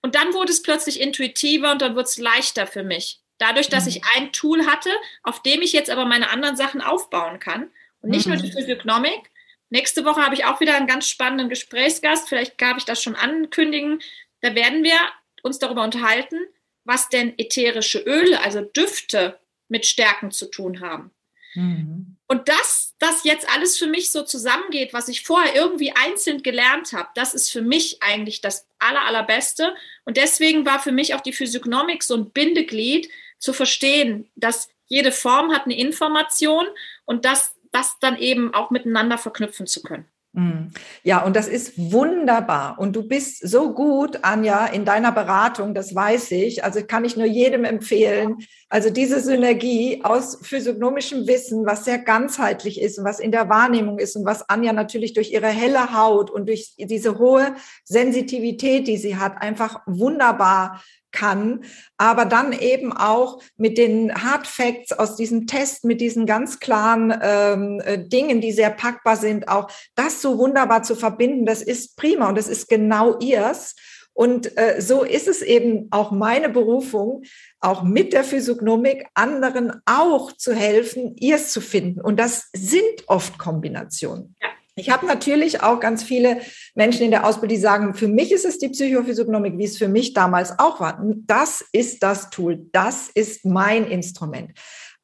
und 0.00 0.14
dann 0.14 0.34
wurde 0.34 0.52
es 0.52 0.62
plötzlich 0.62 1.00
intuitiver 1.00 1.72
und 1.72 1.82
dann 1.82 1.94
wurde 1.94 2.04
es 2.04 2.18
leichter 2.18 2.66
für 2.66 2.82
mich. 2.82 3.21
Dadurch, 3.42 3.68
dass 3.68 3.86
mhm. 3.86 3.90
ich 3.90 4.02
ein 4.14 4.30
Tool 4.30 4.66
hatte, 4.66 4.90
auf 5.24 5.42
dem 5.42 5.62
ich 5.62 5.72
jetzt 5.72 5.90
aber 5.90 6.04
meine 6.04 6.30
anderen 6.30 6.56
Sachen 6.56 6.80
aufbauen 6.80 7.40
kann. 7.40 7.72
Und 8.00 8.10
nicht 8.10 8.26
mhm. 8.26 8.34
nur 8.34 8.42
die 8.42 8.52
Physiognomik. 8.52 9.30
Nächste 9.68 10.04
Woche 10.04 10.22
habe 10.22 10.36
ich 10.36 10.44
auch 10.44 10.60
wieder 10.60 10.76
einen 10.76 10.86
ganz 10.86 11.08
spannenden 11.08 11.48
Gesprächsgast. 11.48 12.28
Vielleicht 12.28 12.60
darf 12.60 12.76
ich 12.76 12.84
das 12.84 13.02
schon 13.02 13.16
ankündigen. 13.16 14.00
Da 14.42 14.54
werden 14.54 14.84
wir 14.84 14.96
uns 15.42 15.58
darüber 15.58 15.82
unterhalten, 15.82 16.36
was 16.84 17.08
denn 17.08 17.36
ätherische 17.36 17.98
Öle, 17.98 18.40
also 18.44 18.60
Düfte 18.60 19.40
mit 19.66 19.86
Stärken 19.86 20.30
zu 20.30 20.46
tun 20.46 20.80
haben. 20.80 21.10
Mhm. 21.54 22.16
Und 22.28 22.48
dass 22.48 22.94
das 23.00 23.24
jetzt 23.24 23.48
alles 23.52 23.76
für 23.76 23.88
mich 23.88 24.12
so 24.12 24.22
zusammengeht, 24.22 24.92
was 24.92 25.08
ich 25.08 25.24
vorher 25.24 25.56
irgendwie 25.56 25.92
einzeln 25.92 26.44
gelernt 26.44 26.92
habe, 26.92 27.08
das 27.16 27.34
ist 27.34 27.50
für 27.50 27.60
mich 27.60 28.02
eigentlich 28.04 28.40
das 28.40 28.68
aller, 28.78 29.02
allerbeste. 29.02 29.74
Und 30.04 30.16
deswegen 30.16 30.64
war 30.64 30.78
für 30.78 30.92
mich 30.92 31.14
auch 31.14 31.20
die 31.20 31.32
Physiognomik 31.32 32.04
so 32.04 32.14
ein 32.14 32.30
Bindeglied, 32.30 33.10
zu 33.42 33.52
verstehen, 33.52 34.30
dass 34.36 34.68
jede 34.86 35.10
Form 35.10 35.52
hat 35.52 35.64
eine 35.64 35.76
Information 35.76 36.66
und 37.04 37.24
das, 37.24 37.54
das 37.72 37.96
dann 38.00 38.16
eben 38.16 38.54
auch 38.54 38.70
miteinander 38.70 39.18
verknüpfen 39.18 39.66
zu 39.66 39.82
können. 39.82 40.06
Mhm. 40.34 40.70
Ja, 41.02 41.22
und 41.24 41.36
das 41.36 41.46
ist 41.46 41.74
wunderbar. 41.76 42.78
Und 42.78 42.96
du 42.96 43.06
bist 43.06 43.46
so 43.46 43.74
gut, 43.74 44.20
Anja, 44.22 44.64
in 44.66 44.86
deiner 44.86 45.12
Beratung, 45.12 45.74
das 45.74 45.94
weiß 45.94 46.30
ich. 46.30 46.64
Also 46.64 46.82
kann 46.86 47.04
ich 47.04 47.16
nur 47.16 47.26
jedem 47.26 47.64
empfehlen. 47.64 48.38
Also 48.70 48.88
diese 48.88 49.20
Synergie 49.20 50.00
aus 50.04 50.38
physiognomischem 50.42 51.26
Wissen, 51.26 51.66
was 51.66 51.84
sehr 51.84 51.98
ganzheitlich 51.98 52.80
ist 52.80 52.98
und 52.98 53.04
was 53.04 53.20
in 53.20 53.32
der 53.32 53.50
Wahrnehmung 53.50 53.98
ist 53.98 54.16
und 54.16 54.24
was 54.24 54.48
Anja 54.48 54.72
natürlich 54.72 55.12
durch 55.12 55.32
ihre 55.32 55.48
helle 55.48 55.92
Haut 55.94 56.30
und 56.30 56.46
durch 56.46 56.74
diese 56.78 57.18
hohe 57.18 57.54
Sensitivität, 57.84 58.86
die 58.86 58.96
sie 58.96 59.16
hat, 59.16 59.42
einfach 59.42 59.82
wunderbar 59.86 60.82
kann, 61.12 61.64
aber 61.96 62.24
dann 62.24 62.52
eben 62.52 62.92
auch 62.92 63.40
mit 63.56 63.78
den 63.78 64.12
Hard 64.14 64.46
Facts 64.46 64.92
aus 64.92 65.16
diesem 65.16 65.46
Test, 65.46 65.84
mit 65.84 66.00
diesen 66.00 66.26
ganz 66.26 66.58
klaren 66.58 67.14
ähm, 67.22 67.80
äh, 67.84 67.98
Dingen, 67.98 68.40
die 68.40 68.52
sehr 68.52 68.70
packbar 68.70 69.16
sind, 69.16 69.48
auch 69.48 69.70
das 69.94 70.20
so 70.20 70.38
wunderbar 70.38 70.82
zu 70.82 70.96
verbinden, 70.96 71.46
das 71.46 71.62
ist 71.62 71.96
prima 71.96 72.28
und 72.28 72.36
das 72.36 72.48
ist 72.48 72.68
genau 72.68 73.18
ihrs. 73.18 73.74
Und 74.14 74.58
äh, 74.58 74.80
so 74.80 75.04
ist 75.04 75.26
es 75.26 75.40
eben 75.40 75.88
auch 75.90 76.10
meine 76.10 76.50
Berufung, 76.50 77.22
auch 77.60 77.82
mit 77.82 78.12
der 78.12 78.24
Physiognomik 78.24 79.06
anderen 79.14 79.72
auch 79.86 80.32
zu 80.32 80.52
helfen, 80.52 81.16
ihrs 81.16 81.50
zu 81.50 81.62
finden. 81.62 82.00
Und 82.00 82.20
das 82.20 82.50
sind 82.54 83.04
oft 83.06 83.38
Kombinationen. 83.38 84.36
Ja. 84.42 84.48
Ich 84.74 84.88
habe 84.88 85.06
natürlich 85.06 85.62
auch 85.62 85.80
ganz 85.80 86.02
viele 86.02 86.40
Menschen 86.74 87.02
in 87.02 87.10
der 87.10 87.26
Ausbildung, 87.26 87.56
die 87.56 87.60
sagen, 87.60 87.94
für 87.94 88.08
mich 88.08 88.32
ist 88.32 88.46
es 88.46 88.58
die 88.58 88.70
Psychophysiognomik, 88.70 89.58
wie 89.58 89.64
es 89.64 89.76
für 89.76 89.88
mich 89.88 90.14
damals 90.14 90.58
auch 90.58 90.80
war. 90.80 91.02
Das 91.26 91.62
ist 91.72 92.02
das 92.02 92.30
Tool, 92.30 92.66
das 92.72 93.10
ist 93.10 93.44
mein 93.44 93.86
Instrument. 93.86 94.52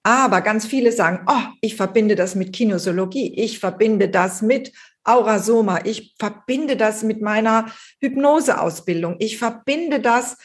Aber 0.02 0.40
ganz 0.40 0.64
viele 0.64 0.90
sagen, 0.90 1.26
oh, 1.26 1.52
ich 1.60 1.76
verbinde 1.76 2.14
das 2.14 2.34
mit 2.34 2.54
Kinesiologie, 2.54 3.34
ich 3.36 3.58
verbinde 3.58 4.08
das 4.08 4.40
mit 4.40 4.72
Aurasoma, 5.04 5.80
ich 5.84 6.14
verbinde 6.18 6.76
das 6.76 7.02
mit 7.02 7.20
meiner 7.20 7.66
Hypnoseausbildung, 8.00 9.16
ich 9.18 9.36
verbinde 9.36 10.00
das 10.00 10.38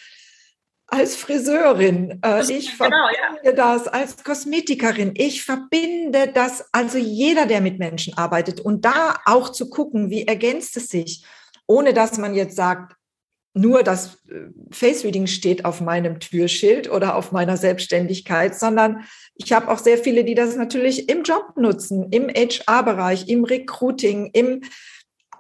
als 0.87 1.15
Friseurin, 1.15 2.19
äh, 2.23 2.41
ich 2.41 2.71
genau, 2.77 2.89
verbinde 3.07 3.41
ja. 3.43 3.51
das 3.51 3.87
als 3.87 4.23
Kosmetikerin, 4.23 5.13
ich 5.15 5.43
verbinde 5.43 6.31
das, 6.33 6.65
also 6.71 6.97
jeder, 6.97 7.45
der 7.45 7.61
mit 7.61 7.79
Menschen 7.79 8.17
arbeitet 8.17 8.59
und 8.59 8.85
da 8.85 9.15
auch 9.25 9.49
zu 9.49 9.69
gucken, 9.69 10.09
wie 10.09 10.27
ergänzt 10.27 10.77
es 10.77 10.87
sich, 10.87 11.25
ohne 11.67 11.93
dass 11.93 12.17
man 12.17 12.35
jetzt 12.35 12.55
sagt, 12.55 12.95
nur 13.55 13.83
das 13.83 14.17
äh, 14.29 14.49
Face 14.71 15.03
Reading 15.03 15.27
steht 15.27 15.65
auf 15.65 15.79
meinem 15.79 16.19
Türschild 16.19 16.89
oder 16.89 17.15
auf 17.15 17.31
meiner 17.31 17.57
Selbstständigkeit, 17.57 18.55
sondern 18.55 19.05
ich 19.35 19.53
habe 19.53 19.69
auch 19.69 19.77
sehr 19.77 19.97
viele, 19.97 20.23
die 20.23 20.35
das 20.35 20.55
natürlich 20.55 21.09
im 21.09 21.23
Job 21.23 21.53
nutzen, 21.55 22.11
im 22.11 22.29
HR-Bereich, 22.29 23.27
im 23.29 23.43
Recruiting, 23.43 24.31
im, 24.33 24.63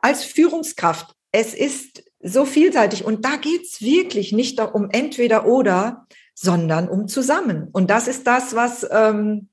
als 0.01 0.23
Führungskraft. 0.23 1.15
Es 1.31 1.53
ist 1.55 2.03
so 2.23 2.45
vielseitig 2.45 3.05
und 3.05 3.25
da 3.25 3.35
geht's 3.35 3.81
wirklich 3.81 4.31
nicht 4.31 4.59
um 4.59 4.89
entweder 4.89 5.45
oder, 5.45 6.07
sondern 6.33 6.87
um 6.87 7.07
zusammen. 7.07 7.67
Und 7.71 7.89
das 7.89 8.07
ist 8.07 8.25
das, 8.25 8.55
was 8.55 8.87
ähm, 8.89 9.49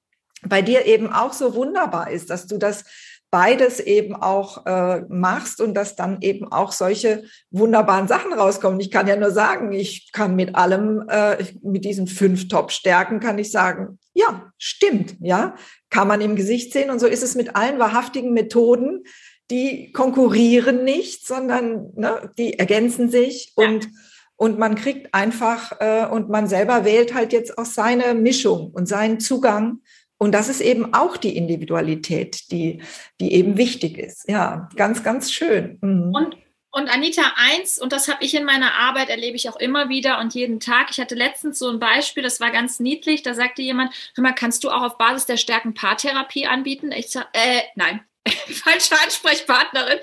bei 0.46 0.62
dir 0.62 0.86
eben 0.86 1.12
auch 1.12 1.32
so 1.32 1.54
wunderbar 1.54 2.10
ist, 2.10 2.30
dass 2.30 2.46
du 2.46 2.56
das 2.56 2.84
beides 3.30 3.78
eben 3.78 4.16
auch 4.16 4.66
äh, 4.66 5.02
machst 5.08 5.60
und 5.60 5.74
dass 5.74 5.94
dann 5.94 6.20
eben 6.20 6.50
auch 6.50 6.72
solche 6.72 7.24
wunderbaren 7.50 8.08
Sachen 8.08 8.32
rauskommen. 8.32 8.80
Ich 8.80 8.90
kann 8.90 9.06
ja 9.06 9.14
nur 9.14 9.30
sagen, 9.30 9.72
ich 9.72 10.10
kann 10.12 10.34
mit 10.34 10.56
allem, 10.56 11.04
äh, 11.08 11.44
mit 11.62 11.84
diesen 11.84 12.08
fünf 12.08 12.48
Top-Stärken 12.48 13.20
kann 13.20 13.38
ich 13.38 13.52
sagen, 13.52 13.98
ja, 14.14 14.52
stimmt, 14.58 15.14
ja, 15.20 15.54
kann 15.90 16.08
man 16.08 16.20
im 16.20 16.34
Gesicht 16.34 16.72
sehen. 16.72 16.90
Und 16.90 16.98
so 16.98 17.06
ist 17.06 17.22
es 17.22 17.36
mit 17.36 17.54
allen 17.54 17.78
wahrhaftigen 17.78 18.32
Methoden, 18.32 19.04
die 19.50 19.92
konkurrieren 19.92 20.84
nicht, 20.84 21.26
sondern 21.26 21.92
ne, 21.94 22.30
die 22.38 22.58
ergänzen 22.58 23.10
sich 23.10 23.52
ja. 23.56 23.66
und 23.66 23.88
und 24.36 24.58
man 24.58 24.74
kriegt 24.74 25.12
einfach 25.12 25.72
äh, 25.80 26.06
und 26.06 26.30
man 26.30 26.46
selber 26.46 26.86
wählt 26.86 27.12
halt 27.12 27.34
jetzt 27.34 27.58
auch 27.58 27.66
seine 27.66 28.14
Mischung 28.14 28.70
und 28.70 28.86
seinen 28.86 29.20
Zugang 29.20 29.80
und 30.22 30.32
das 30.32 30.50
ist 30.50 30.60
eben 30.60 30.92
auch 30.92 31.16
die 31.16 31.34
Individualität, 31.34 32.50
die, 32.52 32.82
die 33.20 33.32
eben 33.32 33.56
wichtig 33.56 33.96
ist. 33.96 34.28
Ja, 34.28 34.68
ganz, 34.76 35.02
ganz 35.02 35.32
schön. 35.32 35.78
Mhm. 35.80 36.14
Und, 36.14 36.36
und 36.72 36.90
Anita, 36.90 37.22
eins, 37.36 37.78
und 37.80 37.94
das 37.94 38.06
habe 38.06 38.22
ich 38.22 38.34
in 38.34 38.44
meiner 38.44 38.74
Arbeit, 38.74 39.08
erlebe 39.08 39.36
ich 39.36 39.48
auch 39.48 39.56
immer 39.56 39.88
wieder 39.88 40.18
und 40.20 40.34
jeden 40.34 40.60
Tag. 40.60 40.88
Ich 40.90 41.00
hatte 41.00 41.14
letztens 41.14 41.58
so 41.58 41.70
ein 41.70 41.78
Beispiel, 41.78 42.22
das 42.22 42.38
war 42.38 42.50
ganz 42.50 42.80
niedlich. 42.80 43.22
Da 43.22 43.32
sagte 43.32 43.62
jemand, 43.62 43.94
hör 44.14 44.22
mal, 44.22 44.34
kannst 44.34 44.62
du 44.62 44.68
auch 44.68 44.82
auf 44.82 44.98
Basis 44.98 45.24
der 45.24 45.38
Stärken 45.38 45.72
Paartherapie 45.72 46.46
anbieten? 46.46 46.92
Ich 46.92 47.08
sage, 47.08 47.28
äh, 47.32 47.62
nein, 47.74 48.02
falsche 48.48 49.00
Ansprechpartnerin. 49.02 49.98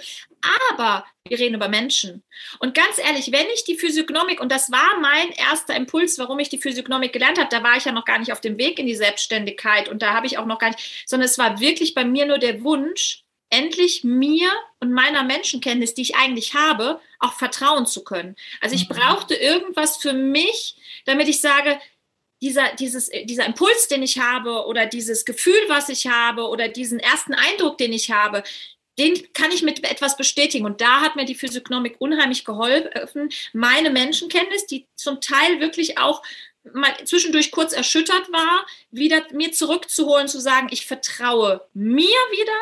Aber 0.75 1.05
wir 1.27 1.39
reden 1.39 1.55
über 1.55 1.67
Menschen. 1.67 2.23
Und 2.59 2.73
ganz 2.73 2.97
ehrlich, 2.97 3.31
wenn 3.31 3.47
ich 3.53 3.63
die 3.63 3.77
Physiognomik, 3.77 4.39
und 4.39 4.51
das 4.51 4.71
war 4.71 4.99
mein 4.99 5.31
erster 5.31 5.75
Impuls, 5.75 6.17
warum 6.19 6.39
ich 6.39 6.49
die 6.49 6.59
Physiognomik 6.59 7.11
gelernt 7.11 7.39
habe, 7.39 7.49
da 7.49 7.63
war 7.63 7.75
ich 7.75 7.85
ja 7.85 7.91
noch 7.91 8.05
gar 8.05 8.19
nicht 8.19 8.31
auf 8.31 8.41
dem 8.41 8.57
Weg 8.57 8.79
in 8.79 8.85
die 8.85 8.95
Selbstständigkeit 8.95 9.89
und 9.89 10.01
da 10.01 10.13
habe 10.13 10.27
ich 10.27 10.37
auch 10.37 10.45
noch 10.45 10.59
gar 10.59 10.69
nicht, 10.69 11.03
sondern 11.05 11.25
es 11.25 11.37
war 11.37 11.59
wirklich 11.59 11.93
bei 11.93 12.05
mir 12.05 12.25
nur 12.25 12.37
der 12.37 12.63
Wunsch, 12.63 13.23
endlich 13.49 14.03
mir 14.03 14.49
und 14.79 14.91
meiner 14.91 15.23
Menschenkenntnis, 15.23 15.93
die 15.93 16.01
ich 16.01 16.15
eigentlich 16.15 16.53
habe, 16.53 16.99
auch 17.19 17.33
vertrauen 17.33 17.85
zu 17.85 18.03
können. 18.03 18.35
Also 18.61 18.75
ich 18.75 18.89
mhm. 18.89 18.95
brauchte 18.95 19.35
irgendwas 19.35 19.97
für 19.97 20.13
mich, 20.13 20.75
damit 21.05 21.27
ich 21.27 21.39
sage, 21.39 21.79
dieser, 22.41 22.75
dieses, 22.75 23.09
dieser 23.25 23.45
Impuls, 23.45 23.87
den 23.87 24.03
ich 24.03 24.19
habe 24.19 24.65
oder 24.65 24.85
dieses 24.85 25.25
Gefühl, 25.25 25.59
was 25.67 25.89
ich 25.89 26.07
habe 26.07 26.47
oder 26.47 26.67
diesen 26.67 26.99
ersten 26.99 27.33
Eindruck, 27.33 27.77
den 27.77 27.93
ich 27.93 28.11
habe, 28.11 28.43
den 28.99 29.31
kann 29.33 29.51
ich 29.51 29.61
mit 29.61 29.83
etwas 29.83 30.17
bestätigen. 30.17 30.65
Und 30.65 30.81
da 30.81 31.01
hat 31.01 31.15
mir 31.15 31.25
die 31.25 31.35
Physiognomik 31.35 31.95
unheimlich 31.99 32.45
geholfen. 32.45 33.29
Meine 33.53 33.89
Menschenkenntnis, 33.89 34.65
die 34.65 34.87
zum 34.95 35.21
Teil 35.21 35.59
wirklich 35.59 35.97
auch 35.97 36.23
mal 36.73 36.93
zwischendurch 37.05 37.51
kurz 37.51 37.73
erschüttert 37.73 38.31
war, 38.31 38.65
wieder 38.91 39.23
mir 39.31 39.51
zurückzuholen, 39.51 40.27
zu 40.27 40.39
sagen, 40.39 40.67
ich 40.71 40.85
vertraue 40.85 41.65
mir 41.73 42.05
wieder 42.31 42.59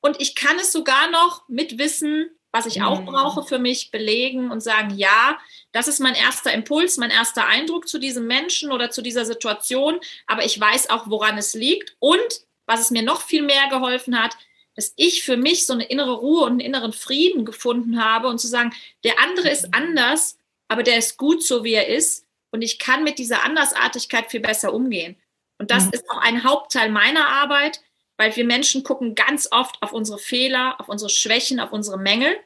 und 0.00 0.20
ich 0.20 0.34
kann 0.34 0.58
es 0.58 0.70
sogar 0.70 1.10
noch 1.10 1.48
mit 1.48 1.78
Wissen, 1.78 2.30
was 2.54 2.66
ich 2.66 2.82
auch 2.82 3.00
mhm. 3.00 3.06
brauche 3.06 3.42
für 3.42 3.58
mich, 3.58 3.90
belegen 3.90 4.52
und 4.52 4.60
sagen, 4.60 4.96
ja, 4.96 5.36
das 5.72 5.88
ist 5.88 5.98
mein 5.98 6.14
erster 6.14 6.52
Impuls, 6.52 6.98
mein 6.98 7.10
erster 7.10 7.46
Eindruck 7.48 7.88
zu 7.88 7.98
diesem 7.98 8.28
Menschen 8.28 8.70
oder 8.70 8.90
zu 8.92 9.02
dieser 9.02 9.24
Situation, 9.24 9.98
aber 10.28 10.44
ich 10.44 10.58
weiß 10.58 10.88
auch, 10.88 11.10
woran 11.10 11.36
es 11.36 11.54
liegt 11.54 11.96
und 11.98 12.42
was 12.64 12.80
es 12.80 12.92
mir 12.92 13.02
noch 13.02 13.22
viel 13.22 13.42
mehr 13.42 13.68
geholfen 13.70 14.22
hat, 14.22 14.36
dass 14.76 14.92
ich 14.94 15.24
für 15.24 15.36
mich 15.36 15.66
so 15.66 15.72
eine 15.72 15.86
innere 15.86 16.12
Ruhe 16.12 16.44
und 16.44 16.52
einen 16.52 16.60
inneren 16.60 16.92
Frieden 16.92 17.44
gefunden 17.44 18.00
habe 18.00 18.28
und 18.28 18.38
zu 18.38 18.46
sagen, 18.46 18.72
der 19.02 19.18
andere 19.18 19.50
ist 19.50 19.74
anders, 19.74 20.38
aber 20.68 20.84
der 20.84 20.96
ist 20.96 21.16
gut 21.18 21.42
so, 21.42 21.64
wie 21.64 21.74
er 21.74 21.88
ist 21.88 22.24
und 22.52 22.62
ich 22.62 22.78
kann 22.78 23.02
mit 23.02 23.18
dieser 23.18 23.42
Andersartigkeit 23.42 24.30
viel 24.30 24.40
besser 24.40 24.72
umgehen. 24.72 25.16
Und 25.58 25.72
das 25.72 25.86
mhm. 25.86 25.90
ist 25.94 26.08
auch 26.08 26.18
ein 26.18 26.44
Hauptteil 26.44 26.88
meiner 26.88 27.26
Arbeit, 27.26 27.80
weil 28.16 28.34
wir 28.36 28.44
Menschen 28.44 28.84
gucken 28.84 29.14
ganz 29.14 29.48
oft 29.50 29.82
auf 29.82 29.92
unsere 29.92 30.18
Fehler, 30.18 30.80
auf 30.80 30.88
unsere 30.88 31.10
Schwächen, 31.10 31.60
auf 31.60 31.72
unsere 31.72 31.98
Mängel. 31.98 32.36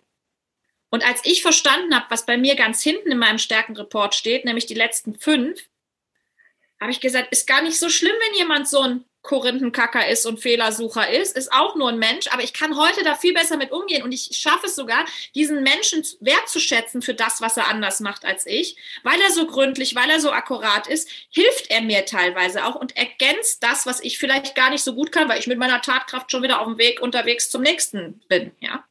Und 0.90 1.04
als 1.04 1.20
ich 1.24 1.42
verstanden 1.42 1.94
habe, 1.94 2.06
was 2.08 2.24
bei 2.24 2.38
mir 2.38 2.56
ganz 2.56 2.82
hinten 2.82 3.10
in 3.10 3.18
meinem 3.18 3.38
Stärkenreport 3.38 4.14
steht, 4.14 4.44
nämlich 4.44 4.66
die 4.66 4.74
letzten 4.74 5.14
fünf, 5.14 5.68
habe 6.80 6.92
ich 6.92 7.00
gesagt, 7.00 7.32
ist 7.32 7.46
gar 7.46 7.62
nicht 7.62 7.78
so 7.78 7.90
schlimm, 7.90 8.14
wenn 8.28 8.38
jemand 8.38 8.68
so 8.68 8.80
ein 8.80 9.04
Korinthenkacker 9.28 10.08
ist 10.08 10.24
und 10.24 10.40
Fehlersucher 10.40 11.10
ist, 11.10 11.36
ist 11.36 11.52
auch 11.52 11.76
nur 11.76 11.90
ein 11.90 11.98
Mensch, 11.98 12.28
aber 12.30 12.42
ich 12.42 12.54
kann 12.54 12.78
heute 12.78 13.04
da 13.04 13.14
viel 13.14 13.34
besser 13.34 13.58
mit 13.58 13.70
umgehen 13.70 14.02
und 14.02 14.10
ich 14.10 14.30
schaffe 14.32 14.66
es 14.66 14.74
sogar, 14.74 15.04
diesen 15.34 15.62
Menschen 15.62 16.02
wertzuschätzen 16.20 17.02
für 17.02 17.12
das, 17.12 17.42
was 17.42 17.58
er 17.58 17.68
anders 17.68 18.00
macht 18.00 18.24
als 18.24 18.46
ich, 18.46 18.76
weil 19.02 19.20
er 19.20 19.30
so 19.30 19.46
gründlich, 19.46 19.94
weil 19.94 20.08
er 20.08 20.20
so 20.20 20.32
akkurat 20.32 20.86
ist, 20.86 21.10
hilft 21.28 21.70
er 21.70 21.82
mir 21.82 22.06
teilweise 22.06 22.64
auch 22.64 22.74
und 22.74 22.96
ergänzt 22.96 23.62
das, 23.62 23.84
was 23.84 24.00
ich 24.00 24.18
vielleicht 24.18 24.54
gar 24.54 24.70
nicht 24.70 24.82
so 24.82 24.94
gut 24.94 25.12
kann, 25.12 25.28
weil 25.28 25.38
ich 25.38 25.46
mit 25.46 25.58
meiner 25.58 25.82
Tatkraft 25.82 26.30
schon 26.30 26.42
wieder 26.42 26.60
auf 26.60 26.66
dem 26.66 26.78
Weg 26.78 27.00
unterwegs 27.00 27.50
zum 27.50 27.60
nächsten 27.60 28.20
bin, 28.28 28.52
ja. 28.60 28.82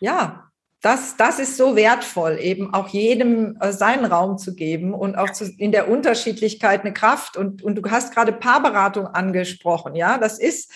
Ja, 0.00 0.50
das, 0.84 1.16
das 1.16 1.38
ist 1.38 1.56
so 1.56 1.76
wertvoll, 1.76 2.38
eben 2.38 2.74
auch 2.74 2.88
jedem 2.88 3.56
äh, 3.58 3.72
seinen 3.72 4.04
Raum 4.04 4.36
zu 4.36 4.54
geben 4.54 4.92
und 4.92 5.16
auch 5.16 5.30
zu, 5.30 5.46
in 5.56 5.72
der 5.72 5.88
Unterschiedlichkeit 5.88 6.82
eine 6.82 6.92
Kraft. 6.92 7.38
Und, 7.38 7.62
und 7.62 7.76
du 7.76 7.90
hast 7.90 8.12
gerade 8.12 8.32
Paarberatung 8.32 9.06
angesprochen. 9.06 9.94
Ja, 9.94 10.18
das 10.18 10.38
ist, 10.38 10.70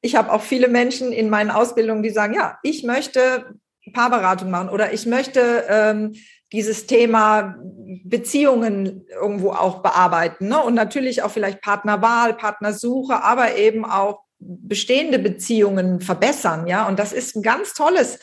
ich 0.00 0.16
habe 0.16 0.32
auch 0.32 0.42
viele 0.42 0.66
Menschen 0.66 1.12
in 1.12 1.30
meinen 1.30 1.52
Ausbildungen, 1.52 2.02
die 2.02 2.10
sagen, 2.10 2.34
ja, 2.34 2.58
ich 2.64 2.82
möchte 2.82 3.54
Paarberatung 3.92 4.50
machen 4.50 4.68
oder 4.68 4.92
ich 4.92 5.06
möchte 5.06 5.64
ähm, 5.68 6.14
dieses 6.52 6.88
Thema 6.88 7.54
Beziehungen 8.02 9.06
irgendwo 9.08 9.52
auch 9.52 9.80
bearbeiten. 9.80 10.48
Ne? 10.48 10.60
Und 10.60 10.74
natürlich 10.74 11.22
auch 11.22 11.30
vielleicht 11.30 11.60
Partnerwahl, 11.60 12.34
Partnersuche, 12.34 13.22
aber 13.22 13.54
eben 13.54 13.84
auch 13.84 14.24
bestehende 14.40 15.20
Beziehungen 15.20 16.00
verbessern. 16.00 16.66
Ja, 16.66 16.88
und 16.88 16.98
das 16.98 17.12
ist 17.12 17.36
ein 17.36 17.42
ganz 17.42 17.74
tolles 17.74 18.18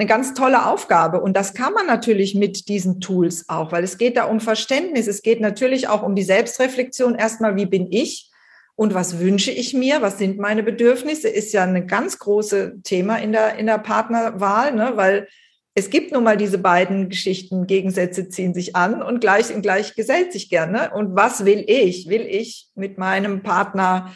eine 0.00 0.08
ganz 0.08 0.32
tolle 0.32 0.66
Aufgabe. 0.66 1.20
Und 1.20 1.36
das 1.36 1.52
kann 1.52 1.74
man 1.74 1.86
natürlich 1.86 2.34
mit 2.34 2.68
diesen 2.68 3.00
Tools 3.00 3.44
auch, 3.48 3.70
weil 3.70 3.84
es 3.84 3.98
geht 3.98 4.16
da 4.16 4.24
um 4.24 4.40
Verständnis. 4.40 5.06
Es 5.06 5.20
geht 5.20 5.42
natürlich 5.42 5.88
auch 5.88 6.02
um 6.02 6.14
die 6.14 6.22
Selbstreflexion. 6.22 7.16
Erstmal, 7.16 7.56
wie 7.56 7.66
bin 7.66 7.92
ich? 7.92 8.30
Und 8.76 8.94
was 8.94 9.18
wünsche 9.18 9.50
ich 9.50 9.74
mir? 9.74 10.00
Was 10.00 10.16
sind 10.16 10.38
meine 10.38 10.62
Bedürfnisse? 10.62 11.28
Ist 11.28 11.52
ja 11.52 11.64
ein 11.64 11.86
ganz 11.86 12.18
großes 12.18 12.82
Thema 12.82 13.16
in 13.16 13.32
der, 13.32 13.56
in 13.56 13.66
der 13.66 13.76
Partnerwahl, 13.76 14.74
ne? 14.74 14.92
weil 14.94 15.28
es 15.74 15.90
gibt 15.90 16.12
nun 16.12 16.24
mal 16.24 16.38
diese 16.38 16.56
beiden 16.56 17.10
Geschichten, 17.10 17.66
Gegensätze 17.66 18.30
ziehen 18.30 18.54
sich 18.54 18.74
an 18.76 19.02
und 19.02 19.20
gleich 19.20 19.54
und 19.54 19.60
gleich 19.60 19.94
gesellt 19.94 20.32
sich 20.32 20.48
gerne. 20.48 20.92
Und 20.94 21.14
was 21.14 21.44
will 21.44 21.62
ich? 21.66 22.08
Will 22.08 22.22
ich 22.22 22.68
mit 22.74 22.96
meinem 22.96 23.42
Partner 23.42 24.14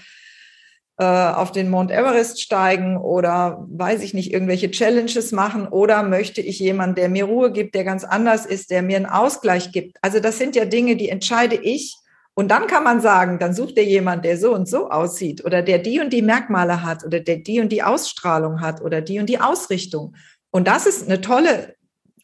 auf 1.02 1.50
den 1.50 1.70
Mount 1.70 1.90
Everest 1.90 2.40
steigen 2.40 2.96
oder 2.96 3.66
weiß 3.68 4.02
ich 4.02 4.14
nicht, 4.14 4.32
irgendwelche 4.32 4.70
Challenges 4.70 5.32
machen 5.32 5.66
oder 5.66 6.04
möchte 6.04 6.40
ich 6.40 6.60
jemanden, 6.60 6.94
der 6.94 7.08
mir 7.08 7.24
Ruhe 7.24 7.50
gibt, 7.50 7.74
der 7.74 7.82
ganz 7.82 8.04
anders 8.04 8.46
ist, 8.46 8.70
der 8.70 8.82
mir 8.82 8.96
einen 8.96 9.06
Ausgleich 9.06 9.72
gibt. 9.72 9.96
Also 10.02 10.20
das 10.20 10.38
sind 10.38 10.54
ja 10.54 10.64
Dinge, 10.64 10.96
die 10.96 11.08
entscheide 11.08 11.56
ich. 11.56 11.96
Und 12.34 12.50
dann 12.50 12.66
kann 12.66 12.84
man 12.84 13.00
sagen, 13.00 13.38
dann 13.38 13.54
sucht 13.54 13.76
er 13.76 13.84
jemand, 13.84 14.24
der 14.24 14.36
so 14.36 14.54
und 14.54 14.68
so 14.68 14.90
aussieht 14.90 15.44
oder 15.44 15.62
der 15.62 15.78
die 15.78 16.00
und 16.00 16.12
die 16.12 16.22
Merkmale 16.22 16.82
hat 16.82 17.04
oder 17.04 17.20
der 17.20 17.36
die 17.36 17.60
und 17.60 17.70
die 17.70 17.82
Ausstrahlung 17.82 18.60
hat 18.60 18.80
oder 18.80 19.00
die 19.00 19.18
und 19.18 19.26
die 19.28 19.40
Ausrichtung. 19.40 20.14
Und 20.50 20.68
das 20.68 20.86
ist 20.86 21.06
eine 21.06 21.20
tolle, 21.20 21.74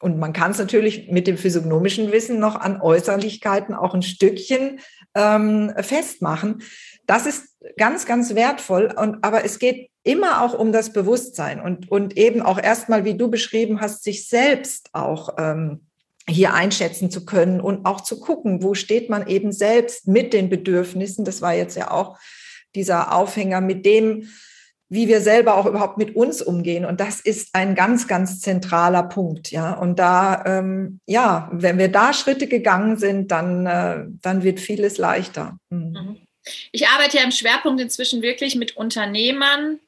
und 0.01 0.19
man 0.19 0.33
kann 0.33 0.53
es 0.53 0.59
natürlich 0.59 1.11
mit 1.11 1.27
dem 1.27 1.37
physiognomischen 1.37 2.11
Wissen 2.11 2.41
noch 2.41 2.57
an 2.57 2.81
Äußerlichkeiten 2.81 3.75
auch 3.75 3.95
ein 3.95 4.03
Stückchen 4.03 4.81
ähm, 5.15 5.73
festmachen. 5.77 6.63
Das 7.11 7.27
ist 7.27 7.57
ganz, 7.77 8.07
ganz 8.07 8.37
wertvoll. 8.37 8.95
Und, 8.97 9.25
aber 9.25 9.45
es 9.45 9.59
geht 9.59 9.91
immer 10.05 10.43
auch 10.43 10.57
um 10.57 10.71
das 10.71 10.93
Bewusstsein 10.93 11.61
und, 11.61 11.91
und 11.91 12.17
eben 12.17 12.41
auch 12.41 12.57
erstmal, 12.57 13.05
wie 13.05 13.17
du 13.17 13.29
beschrieben 13.29 13.81
hast, 13.81 14.05
sich 14.05 14.29
selbst 14.29 14.91
auch 14.93 15.31
ähm, 15.37 15.81
hier 16.29 16.55
einschätzen 16.55 17.11
zu 17.11 17.25
können 17.25 17.61
und 17.61 17.85
auch 17.85 18.03
zu 18.03 18.21
gucken, 18.21 18.63
wo 18.63 18.75
steht 18.75 19.11
man 19.11 19.27
eben 19.27 19.51
selbst 19.51 20.07
mit 20.07 20.33
den 20.33 20.49
Bedürfnissen. 20.49 21.25
Das 21.25 21.43
war 21.43 21.53
jetzt 21.53 21.77
ja 21.77 21.91
auch 21.91 22.17
dieser 22.77 23.13
Aufhänger 23.13 23.61
mit 23.61 23.85
dem, 23.85 24.29
wie 24.89 25.09
wir 25.09 25.21
selber 25.21 25.57
auch 25.57 25.67
überhaupt 25.67 25.99
mit 25.99 26.15
uns 26.15 26.41
umgehen. 26.41 26.85
Und 26.85 27.01
das 27.01 27.19
ist 27.19 27.57
ein 27.57 27.75
ganz, 27.75 28.07
ganz 28.07 28.39
zentraler 28.39 29.03
Punkt. 29.03 29.51
Ja, 29.51 29.73
und 29.73 29.99
da, 29.99 30.45
ähm, 30.47 31.01
ja, 31.07 31.51
wenn 31.53 31.77
wir 31.77 31.91
da 31.91 32.13
Schritte 32.13 32.47
gegangen 32.47 32.99
sind, 32.99 33.33
dann, 33.33 33.67
äh, 33.67 34.05
dann 34.23 34.45
wird 34.45 34.61
vieles 34.61 34.97
leichter. 34.97 35.59
Mhm. 35.71 36.19
Ich 36.73 36.89
arbeite 36.89 37.19
ja 37.19 37.25
im 37.25 37.33
Schwerpunkt 37.33 37.81
inzwischen 37.81 38.23
wirklich 38.23 38.55
mit 38.55 38.77
Unternehmern, 38.77 39.81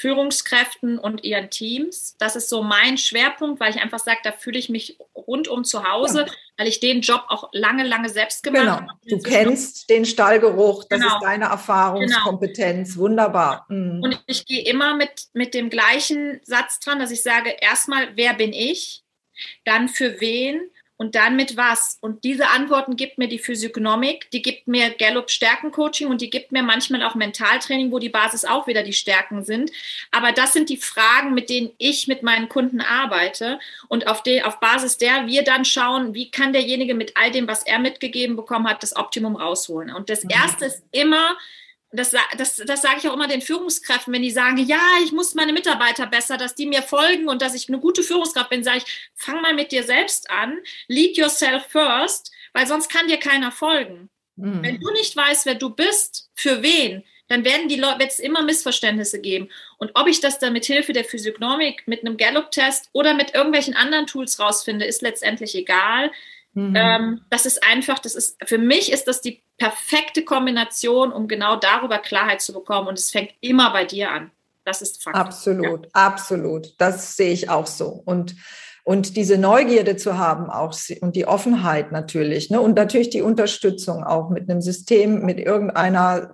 Führungskräften 0.00 0.98
und 0.98 1.24
ihren 1.24 1.50
Teams. 1.50 2.16
Das 2.18 2.34
ist 2.34 2.48
so 2.48 2.62
mein 2.62 2.96
Schwerpunkt, 2.96 3.60
weil 3.60 3.70
ich 3.74 3.82
einfach 3.82 3.98
sage, 3.98 4.20
da 4.24 4.32
fühle 4.32 4.58
ich 4.58 4.70
mich 4.70 4.96
rundum 5.14 5.62
zu 5.62 5.84
Hause, 5.84 6.24
ja. 6.26 6.32
weil 6.56 6.68
ich 6.68 6.80
den 6.80 7.02
Job 7.02 7.24
auch 7.28 7.50
lange, 7.52 7.84
lange 7.84 8.08
selbst 8.08 8.42
gemacht 8.42 8.62
genau. 8.62 8.76
habe. 8.76 8.86
Du 9.06 9.18
kennst 9.18 9.90
den 9.90 10.06
Stallgeruch, 10.06 10.84
das 10.84 11.00
genau. 11.00 11.14
ist 11.14 11.22
deine 11.22 11.44
Erfahrungskompetenz, 11.46 12.94
genau. 12.94 13.02
wunderbar. 13.02 13.66
Mhm. 13.68 14.02
Und 14.02 14.22
ich 14.26 14.46
gehe 14.46 14.64
immer 14.64 14.96
mit, 14.96 15.28
mit 15.34 15.52
dem 15.52 15.68
gleichen 15.68 16.40
Satz 16.44 16.80
dran, 16.80 16.98
dass 16.98 17.10
ich 17.10 17.22
sage, 17.22 17.54
erstmal, 17.60 18.16
wer 18.16 18.32
bin 18.32 18.54
ich? 18.54 19.04
Dann 19.66 19.90
für 19.90 20.18
wen? 20.22 20.62
Und 21.00 21.14
dann 21.14 21.34
mit 21.34 21.56
was? 21.56 21.96
Und 22.02 22.24
diese 22.24 22.48
Antworten 22.48 22.94
gibt 22.94 23.16
mir 23.16 23.26
die 23.26 23.38
Physiognomik, 23.38 24.30
die 24.32 24.42
gibt 24.42 24.68
mir 24.68 24.90
Gallup 24.90 25.30
Stärkencoaching 25.30 26.08
und 26.08 26.20
die 26.20 26.28
gibt 26.28 26.52
mir 26.52 26.62
manchmal 26.62 27.02
auch 27.04 27.14
Mentaltraining, 27.14 27.90
wo 27.90 27.98
die 27.98 28.10
Basis 28.10 28.44
auch 28.44 28.66
wieder 28.66 28.82
die 28.82 28.92
Stärken 28.92 29.42
sind. 29.42 29.70
Aber 30.10 30.32
das 30.32 30.52
sind 30.52 30.68
die 30.68 30.76
Fragen, 30.76 31.32
mit 31.32 31.48
denen 31.48 31.70
ich 31.78 32.06
mit 32.06 32.22
meinen 32.22 32.50
Kunden 32.50 32.82
arbeite 32.82 33.58
und 33.88 34.08
auf, 34.08 34.22
die, 34.22 34.42
auf 34.42 34.60
Basis 34.60 34.98
der 34.98 35.26
wir 35.26 35.42
dann 35.42 35.64
schauen, 35.64 36.12
wie 36.12 36.30
kann 36.30 36.52
derjenige 36.52 36.92
mit 36.94 37.16
all 37.16 37.30
dem, 37.30 37.48
was 37.48 37.62
er 37.64 37.78
mitgegeben 37.78 38.36
bekommen 38.36 38.68
hat, 38.68 38.82
das 38.82 38.94
Optimum 38.94 39.36
rausholen. 39.36 39.94
Und 39.94 40.10
das 40.10 40.22
mhm. 40.24 40.30
erste 40.32 40.66
ist 40.66 40.82
immer, 40.92 41.34
das, 41.92 42.14
das, 42.36 42.56
das 42.56 42.82
sage 42.82 42.98
ich 42.98 43.08
auch 43.08 43.14
immer 43.14 43.26
den 43.26 43.40
Führungskräften, 43.40 44.12
wenn 44.12 44.22
die 44.22 44.30
sagen, 44.30 44.58
ja, 44.58 44.80
ich 45.04 45.12
muss 45.12 45.34
meine 45.34 45.52
Mitarbeiter 45.52 46.06
besser, 46.06 46.36
dass 46.36 46.54
die 46.54 46.66
mir 46.66 46.82
folgen 46.82 47.28
und 47.28 47.42
dass 47.42 47.54
ich 47.54 47.68
eine 47.68 47.80
gute 47.80 48.02
Führungskraft 48.02 48.50
bin, 48.50 48.62
sage 48.62 48.78
ich, 48.78 49.10
fang 49.14 49.40
mal 49.42 49.54
mit 49.54 49.72
dir 49.72 49.82
selbst 49.82 50.30
an, 50.30 50.58
lead 50.86 51.16
yourself 51.16 51.64
first, 51.68 52.30
weil 52.52 52.66
sonst 52.66 52.90
kann 52.90 53.08
dir 53.08 53.18
keiner 53.18 53.50
folgen. 53.50 54.08
Mhm. 54.36 54.62
Wenn 54.62 54.80
du 54.80 54.90
nicht 54.92 55.16
weißt, 55.16 55.46
wer 55.46 55.56
du 55.56 55.70
bist, 55.70 56.30
für 56.34 56.62
wen, 56.62 57.04
dann 57.28 57.44
werden 57.44 57.68
die 57.68 57.76
Leute, 57.76 58.00
wird 58.00 58.10
es 58.10 58.18
immer 58.18 58.42
Missverständnisse 58.42 59.20
geben. 59.20 59.48
Und 59.78 59.92
ob 59.94 60.08
ich 60.08 60.20
das 60.20 60.38
dann 60.38 60.52
mit 60.52 60.64
Hilfe 60.64 60.92
der 60.92 61.04
Physiognomik, 61.04 61.86
mit 61.86 62.00
einem 62.00 62.16
Gallup-Test 62.16 62.88
oder 62.92 63.14
mit 63.14 63.34
irgendwelchen 63.34 63.74
anderen 63.74 64.06
Tools 64.06 64.40
rausfinde, 64.40 64.84
ist 64.84 65.02
letztendlich 65.02 65.54
egal. 65.54 66.10
Mhm. 66.54 66.74
Ähm, 66.76 67.20
das 67.30 67.46
ist 67.46 67.62
einfach, 67.62 68.00
das 68.00 68.16
ist, 68.16 68.36
für 68.44 68.58
mich 68.58 68.90
ist 68.90 69.04
das 69.04 69.20
die 69.20 69.42
perfekte 69.60 70.24
Kombination, 70.24 71.12
um 71.12 71.28
genau 71.28 71.56
darüber 71.56 71.98
Klarheit 71.98 72.40
zu 72.40 72.52
bekommen. 72.52 72.88
Und 72.88 72.98
es 72.98 73.10
fängt 73.10 73.30
immer 73.40 73.72
bei 73.72 73.84
dir 73.84 74.10
an. 74.10 74.30
Das 74.64 74.82
ist 74.82 75.02
Fakt. 75.02 75.16
Absolut, 75.16 75.84
ja. 75.84 75.90
absolut. 75.92 76.74
Das 76.78 77.16
sehe 77.16 77.32
ich 77.32 77.48
auch 77.48 77.66
so. 77.66 78.02
Und 78.04 78.34
und 78.82 79.16
diese 79.16 79.36
Neugierde 79.36 79.96
zu 79.96 80.18
haben 80.18 80.48
auch 80.50 80.74
und 81.02 81.14
die 81.14 81.26
Offenheit 81.26 81.92
natürlich 81.92 82.50
ne? 82.50 82.60
und 82.60 82.74
natürlich 82.74 83.10
die 83.10 83.20
Unterstützung 83.20 84.02
auch 84.02 84.30
mit 84.30 84.50
einem 84.50 84.62
System, 84.62 85.24
mit 85.24 85.38
irgendeiner 85.38 86.32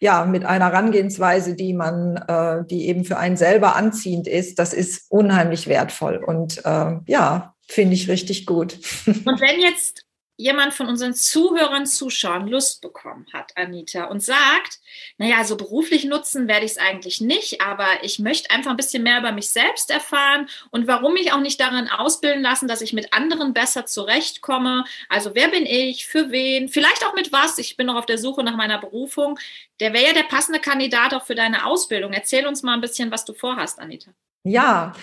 ja, 0.00 0.24
mit 0.24 0.44
einer 0.44 0.66
Herangehensweise, 0.66 1.54
die 1.54 1.74
man, 1.74 2.16
äh, 2.16 2.64
die 2.64 2.88
eben 2.88 3.04
für 3.04 3.18
einen 3.18 3.36
selber 3.36 3.76
anziehend 3.76 4.26
ist, 4.26 4.58
das 4.58 4.72
ist 4.72 5.10
unheimlich 5.10 5.68
wertvoll. 5.68 6.16
Und 6.16 6.64
äh, 6.64 6.96
ja, 7.06 7.54
Finde 7.70 7.94
ich 7.94 8.08
richtig 8.08 8.46
gut. 8.46 8.80
Und 9.06 9.40
wenn 9.40 9.60
jetzt 9.60 10.04
jemand 10.40 10.72
von 10.72 10.88
unseren 10.88 11.14
Zuhörern, 11.14 11.86
Zuschauern 11.86 12.48
Lust 12.48 12.80
bekommen 12.80 13.26
hat, 13.32 13.56
Anita, 13.56 14.04
und 14.04 14.22
sagt, 14.22 14.80
naja, 15.18 15.44
so 15.44 15.56
beruflich 15.56 16.04
nutzen 16.04 16.48
werde 16.48 16.64
ich 16.64 16.72
es 16.72 16.78
eigentlich 16.78 17.20
nicht, 17.20 17.60
aber 17.60 17.86
ich 18.02 18.18
möchte 18.18 18.50
einfach 18.50 18.70
ein 18.70 18.76
bisschen 18.76 19.02
mehr 19.02 19.18
über 19.18 19.32
mich 19.32 19.50
selbst 19.50 19.90
erfahren 19.90 20.48
und 20.70 20.86
warum 20.86 21.12
mich 21.12 21.32
auch 21.32 21.40
nicht 21.40 21.60
darin 21.60 21.88
ausbilden 21.88 22.42
lassen, 22.42 22.68
dass 22.68 22.80
ich 22.80 22.92
mit 22.92 23.12
anderen 23.12 23.52
besser 23.52 23.86
zurechtkomme. 23.86 24.84
Also 25.08 25.34
wer 25.34 25.48
bin 25.48 25.66
ich, 25.66 26.06
für 26.06 26.30
wen, 26.30 26.68
vielleicht 26.68 27.04
auch 27.04 27.14
mit 27.14 27.32
was. 27.32 27.58
Ich 27.58 27.76
bin 27.76 27.86
noch 27.86 27.96
auf 27.96 28.06
der 28.06 28.18
Suche 28.18 28.42
nach 28.42 28.56
meiner 28.56 28.78
Berufung. 28.78 29.38
Der 29.78 29.92
wäre 29.92 30.06
ja 30.06 30.12
der 30.14 30.22
passende 30.24 30.60
Kandidat 30.60 31.12
auch 31.12 31.26
für 31.26 31.34
deine 31.34 31.66
Ausbildung. 31.66 32.12
Erzähl 32.12 32.46
uns 32.46 32.62
mal 32.62 32.74
ein 32.74 32.80
bisschen, 32.80 33.10
was 33.10 33.24
du 33.24 33.34
vorhast, 33.34 33.78
Anita. 33.78 34.12
Ja, 34.44 34.94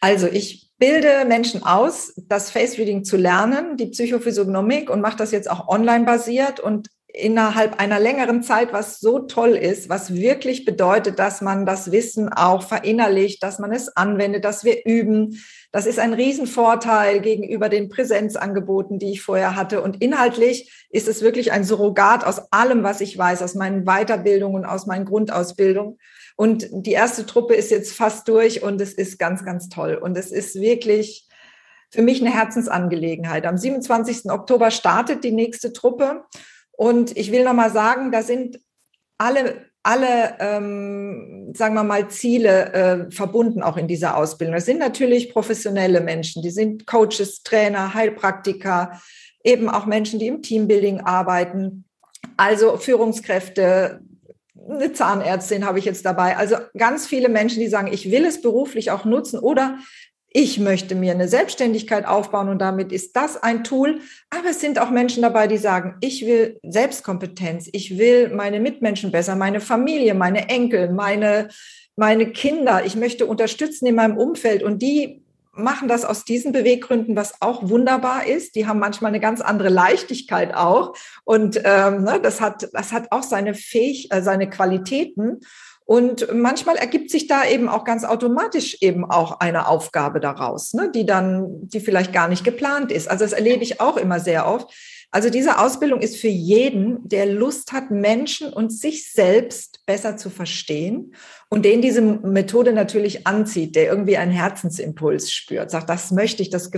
also 0.00 0.26
ich 0.26 0.71
bilde 0.82 1.24
Menschen 1.28 1.62
aus, 1.62 2.12
das 2.16 2.50
Face 2.50 2.76
Reading 2.76 3.04
zu 3.04 3.16
lernen, 3.16 3.76
die 3.76 3.86
Psychophysiognomik 3.86 4.90
und 4.90 5.00
mache 5.00 5.16
das 5.16 5.30
jetzt 5.30 5.48
auch 5.48 5.68
online 5.68 6.04
basiert 6.04 6.58
und 6.58 6.88
innerhalb 7.06 7.78
einer 7.78 8.00
längeren 8.00 8.42
Zeit, 8.42 8.72
was 8.72 8.98
so 8.98 9.20
toll 9.20 9.50
ist, 9.50 9.88
was 9.88 10.12
wirklich 10.12 10.64
bedeutet, 10.64 11.20
dass 11.20 11.40
man 11.40 11.66
das 11.66 11.92
Wissen 11.92 12.30
auch 12.30 12.64
verinnerlicht, 12.64 13.44
dass 13.44 13.60
man 13.60 13.70
es 13.70 13.96
anwendet, 13.96 14.44
dass 14.44 14.64
wir 14.64 14.84
üben. 14.84 15.40
Das 15.70 15.86
ist 15.86 16.00
ein 16.00 16.14
Riesenvorteil 16.14 17.20
gegenüber 17.20 17.68
den 17.68 17.88
Präsenzangeboten, 17.88 18.98
die 18.98 19.12
ich 19.12 19.22
vorher 19.22 19.54
hatte. 19.54 19.82
Und 19.82 20.02
inhaltlich 20.02 20.86
ist 20.90 21.06
es 21.06 21.22
wirklich 21.22 21.52
ein 21.52 21.62
Surrogat 21.62 22.24
aus 22.24 22.52
allem, 22.52 22.82
was 22.82 23.00
ich 23.00 23.16
weiß, 23.16 23.40
aus 23.42 23.54
meinen 23.54 23.84
Weiterbildungen, 23.84 24.64
aus 24.64 24.86
meinen 24.86 25.04
Grundausbildungen. 25.04 25.98
Und 26.36 26.66
die 26.70 26.92
erste 26.92 27.26
Truppe 27.26 27.54
ist 27.54 27.70
jetzt 27.70 27.92
fast 27.92 28.28
durch 28.28 28.62
und 28.62 28.80
es 28.80 28.94
ist 28.94 29.18
ganz, 29.18 29.44
ganz 29.44 29.68
toll. 29.68 29.94
Und 29.94 30.16
es 30.16 30.30
ist 30.30 30.60
wirklich 30.60 31.28
für 31.90 32.02
mich 32.02 32.20
eine 32.20 32.32
Herzensangelegenheit. 32.32 33.46
Am 33.46 33.58
27. 33.58 34.30
Oktober 34.30 34.70
startet 34.70 35.24
die 35.24 35.32
nächste 35.32 35.72
Truppe. 35.72 36.24
Und 36.72 37.16
ich 37.16 37.30
will 37.30 37.44
nochmal 37.44 37.70
sagen, 37.70 38.10
da 38.10 38.22
sind 38.22 38.58
alle, 39.18 39.66
alle 39.82 40.36
ähm, 40.40 41.52
sagen 41.54 41.74
wir 41.74 41.84
mal, 41.84 42.08
Ziele 42.08 42.72
äh, 42.72 43.10
verbunden 43.10 43.62
auch 43.62 43.76
in 43.76 43.88
dieser 43.88 44.16
Ausbildung. 44.16 44.54
Das 44.54 44.64
sind 44.64 44.78
natürlich 44.78 45.32
professionelle 45.32 46.00
Menschen, 46.00 46.42
die 46.42 46.50
sind 46.50 46.86
Coaches, 46.86 47.42
Trainer, 47.42 47.92
Heilpraktiker, 47.92 49.00
eben 49.44 49.68
auch 49.68 49.86
Menschen, 49.86 50.18
die 50.18 50.28
im 50.28 50.42
Teambuilding 50.42 51.00
arbeiten. 51.00 51.84
Also 52.36 52.78
Führungskräfte, 52.78 54.00
eine 54.68 54.92
Zahnärztin 54.92 55.66
habe 55.66 55.78
ich 55.78 55.84
jetzt 55.84 56.04
dabei. 56.04 56.36
Also 56.36 56.56
ganz 56.76 57.06
viele 57.06 57.28
Menschen, 57.28 57.60
die 57.60 57.68
sagen, 57.68 57.92
ich 57.92 58.10
will 58.10 58.24
es 58.24 58.40
beruflich 58.40 58.90
auch 58.90 59.04
nutzen 59.04 59.38
oder 59.38 59.78
ich 60.34 60.58
möchte 60.58 60.94
mir 60.94 61.12
eine 61.12 61.28
Selbstständigkeit 61.28 62.06
aufbauen 62.06 62.48
und 62.48 62.58
damit 62.58 62.90
ist 62.90 63.14
das 63.16 63.42
ein 63.42 63.64
Tool. 63.64 64.00
Aber 64.30 64.50
es 64.50 64.60
sind 64.60 64.78
auch 64.80 64.90
Menschen 64.90 65.22
dabei, 65.22 65.46
die 65.46 65.58
sagen, 65.58 65.96
ich 66.00 66.24
will 66.24 66.58
Selbstkompetenz, 66.62 67.68
ich 67.72 67.98
will 67.98 68.30
meine 68.30 68.58
Mitmenschen 68.58 69.12
besser, 69.12 69.36
meine 69.36 69.60
Familie, 69.60 70.14
meine 70.14 70.48
Enkel, 70.48 70.90
meine, 70.90 71.48
meine 71.96 72.32
Kinder, 72.32 72.84
ich 72.86 72.96
möchte 72.96 73.26
unterstützen 73.26 73.86
in 73.86 73.94
meinem 73.94 74.16
Umfeld 74.16 74.62
und 74.62 74.80
die 74.80 75.21
machen 75.54 75.86
das 75.88 76.04
aus 76.04 76.24
diesen 76.24 76.52
Beweggründen, 76.52 77.14
was 77.14 77.40
auch 77.40 77.68
wunderbar 77.68 78.26
ist. 78.26 78.54
Die 78.54 78.66
haben 78.66 78.78
manchmal 78.78 79.10
eine 79.10 79.20
ganz 79.20 79.40
andere 79.40 79.68
Leichtigkeit 79.68 80.54
auch. 80.54 80.94
Und 81.24 81.60
ähm, 81.64 82.04
ne, 82.04 82.20
das, 82.22 82.40
hat, 82.40 82.68
das 82.72 82.92
hat 82.92 83.08
auch 83.10 83.22
seine, 83.22 83.54
Fähig 83.54 84.10
äh, 84.10 84.22
seine 84.22 84.48
Qualitäten. 84.48 85.40
Und 85.84 86.32
manchmal 86.32 86.76
ergibt 86.76 87.10
sich 87.10 87.26
da 87.26 87.44
eben 87.44 87.68
auch 87.68 87.84
ganz 87.84 88.04
automatisch 88.04 88.78
eben 88.80 89.04
auch 89.04 89.40
eine 89.40 89.68
Aufgabe 89.68 90.20
daraus, 90.20 90.72
ne, 90.72 90.90
die 90.90 91.04
dann, 91.04 91.68
die 91.68 91.80
vielleicht 91.80 92.12
gar 92.12 92.28
nicht 92.28 92.44
geplant 92.44 92.90
ist. 92.90 93.10
Also 93.10 93.24
das 93.24 93.32
erlebe 93.32 93.62
ich 93.62 93.80
auch 93.80 93.96
immer 93.96 94.20
sehr 94.20 94.46
oft. 94.46 94.72
Also 95.12 95.28
diese 95.28 95.58
Ausbildung 95.58 96.00
ist 96.00 96.16
für 96.16 96.28
jeden, 96.28 97.06
der 97.06 97.26
Lust 97.26 97.72
hat, 97.72 97.90
Menschen 97.90 98.50
und 98.50 98.72
sich 98.72 99.12
selbst 99.12 99.84
besser 99.84 100.16
zu 100.16 100.30
verstehen 100.30 101.14
und 101.50 101.66
den 101.66 101.82
diese 101.82 102.00
Methode 102.00 102.72
natürlich 102.72 103.26
anzieht, 103.26 103.76
der 103.76 103.88
irgendwie 103.88 104.16
einen 104.16 104.32
Herzensimpuls 104.32 105.30
spürt, 105.30 105.70
sagt, 105.70 105.90
das 105.90 106.12
möchte 106.12 106.42
ich, 106.42 106.48
das, 106.48 106.70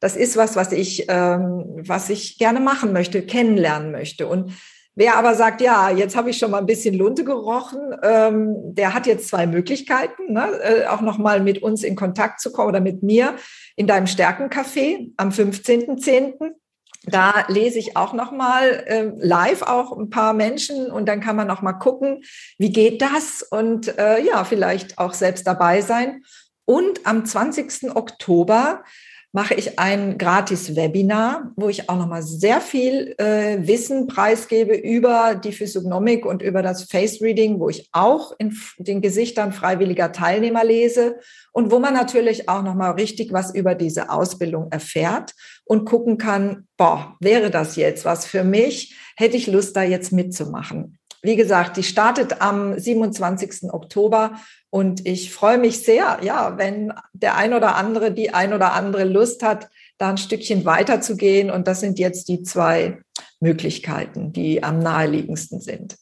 das 0.00 0.16
ist 0.16 0.38
was, 0.38 0.56
was 0.56 0.72
ich, 0.72 1.04
ähm, 1.08 1.82
was 1.86 2.08
ich 2.08 2.38
gerne 2.38 2.60
machen 2.60 2.94
möchte, 2.94 3.22
kennenlernen 3.22 3.92
möchte. 3.92 4.26
Und 4.26 4.52
Wer 4.96 5.16
aber 5.16 5.34
sagt, 5.34 5.60
ja, 5.60 5.88
jetzt 5.88 6.16
habe 6.16 6.30
ich 6.30 6.38
schon 6.38 6.50
mal 6.50 6.58
ein 6.58 6.66
bisschen 6.66 6.94
Lunte 6.94 7.24
gerochen, 7.24 7.78
ähm, 8.02 8.56
der 8.74 8.92
hat 8.92 9.06
jetzt 9.06 9.28
zwei 9.28 9.46
Möglichkeiten, 9.46 10.32
ne, 10.32 10.50
äh, 10.62 10.86
auch 10.88 11.00
nochmal 11.00 11.40
mit 11.40 11.62
uns 11.62 11.84
in 11.84 11.94
Kontakt 11.94 12.40
zu 12.40 12.50
kommen 12.50 12.68
oder 12.68 12.80
mit 12.80 13.02
mir 13.02 13.36
in 13.76 13.86
deinem 13.86 14.06
Stärkencafé 14.06 15.12
am 15.16 15.30
15.10. 15.30 16.54
Da 17.04 17.46
lese 17.48 17.78
ich 17.78 17.96
auch 17.96 18.12
noch 18.12 18.30
mal 18.30 18.84
äh, 18.86 19.10
live 19.16 19.62
auch 19.62 19.96
ein 19.96 20.10
paar 20.10 20.34
Menschen 20.34 20.90
und 20.90 21.06
dann 21.06 21.20
kann 21.20 21.36
man 21.36 21.46
noch 21.46 21.62
mal 21.62 21.72
gucken, 21.72 22.22
wie 22.58 22.72
geht 22.72 23.00
das 23.00 23.42
und 23.42 23.96
äh, 23.98 24.22
ja, 24.22 24.44
vielleicht 24.44 24.98
auch 24.98 25.14
selbst 25.14 25.46
dabei 25.46 25.80
sein. 25.80 26.22
Und 26.66 27.06
am 27.06 27.24
20. 27.24 27.96
Oktober 27.96 28.84
mache 29.32 29.54
ich 29.54 29.78
ein 29.78 30.18
gratis 30.18 30.74
Webinar, 30.74 31.52
wo 31.54 31.68
ich 31.68 31.88
auch 31.88 31.96
nochmal 31.96 32.22
sehr 32.22 32.60
viel 32.60 33.14
äh, 33.18 33.58
Wissen 33.60 34.08
preisgebe 34.08 34.74
über 34.74 35.36
die 35.36 35.52
Physiognomik 35.52 36.26
und 36.26 36.42
über 36.42 36.62
das 36.62 36.84
Face 36.84 37.22
Reading, 37.22 37.60
wo 37.60 37.68
ich 37.68 37.88
auch 37.92 38.32
in 38.38 38.56
den 38.78 39.00
Gesichtern 39.00 39.52
freiwilliger 39.52 40.10
Teilnehmer 40.10 40.64
lese 40.64 41.16
und 41.52 41.70
wo 41.70 41.78
man 41.78 41.94
natürlich 41.94 42.48
auch 42.48 42.62
nochmal 42.62 42.92
richtig 42.92 43.32
was 43.32 43.54
über 43.54 43.76
diese 43.76 44.10
Ausbildung 44.10 44.72
erfährt 44.72 45.34
und 45.64 45.84
gucken 45.84 46.18
kann, 46.18 46.66
boah, 46.76 47.16
wäre 47.20 47.50
das 47.50 47.76
jetzt 47.76 48.04
was 48.04 48.26
für 48.26 48.42
mich? 48.42 48.96
Hätte 49.16 49.36
ich 49.36 49.46
Lust, 49.46 49.76
da 49.76 49.84
jetzt 49.84 50.12
mitzumachen? 50.12 50.98
Wie 51.22 51.36
gesagt, 51.36 51.76
die 51.76 51.82
startet 51.82 52.40
am 52.40 52.78
27. 52.78 53.72
Oktober 53.72 54.36
und 54.70 55.04
ich 55.04 55.32
freue 55.32 55.58
mich 55.58 55.82
sehr, 55.82 56.20
ja, 56.22 56.56
wenn 56.56 56.92
der 57.12 57.36
ein 57.36 57.52
oder 57.54 57.74
andere, 57.74 58.12
die 58.12 58.32
ein 58.32 58.52
oder 58.52 58.72
andere 58.72 59.04
Lust 59.04 59.42
hat, 59.42 59.68
da 59.98 60.10
ein 60.10 60.18
Stückchen 60.18 60.64
weiter 60.64 61.00
zu 61.00 61.16
gehen. 61.16 61.50
Und 61.50 61.66
das 61.66 61.80
sind 61.80 61.98
jetzt 61.98 62.28
die 62.28 62.42
zwei 62.42 63.02
Möglichkeiten, 63.40 64.32
die 64.32 64.62
am 64.62 64.78
naheliegendsten 64.78 65.60
sind. 65.60 65.96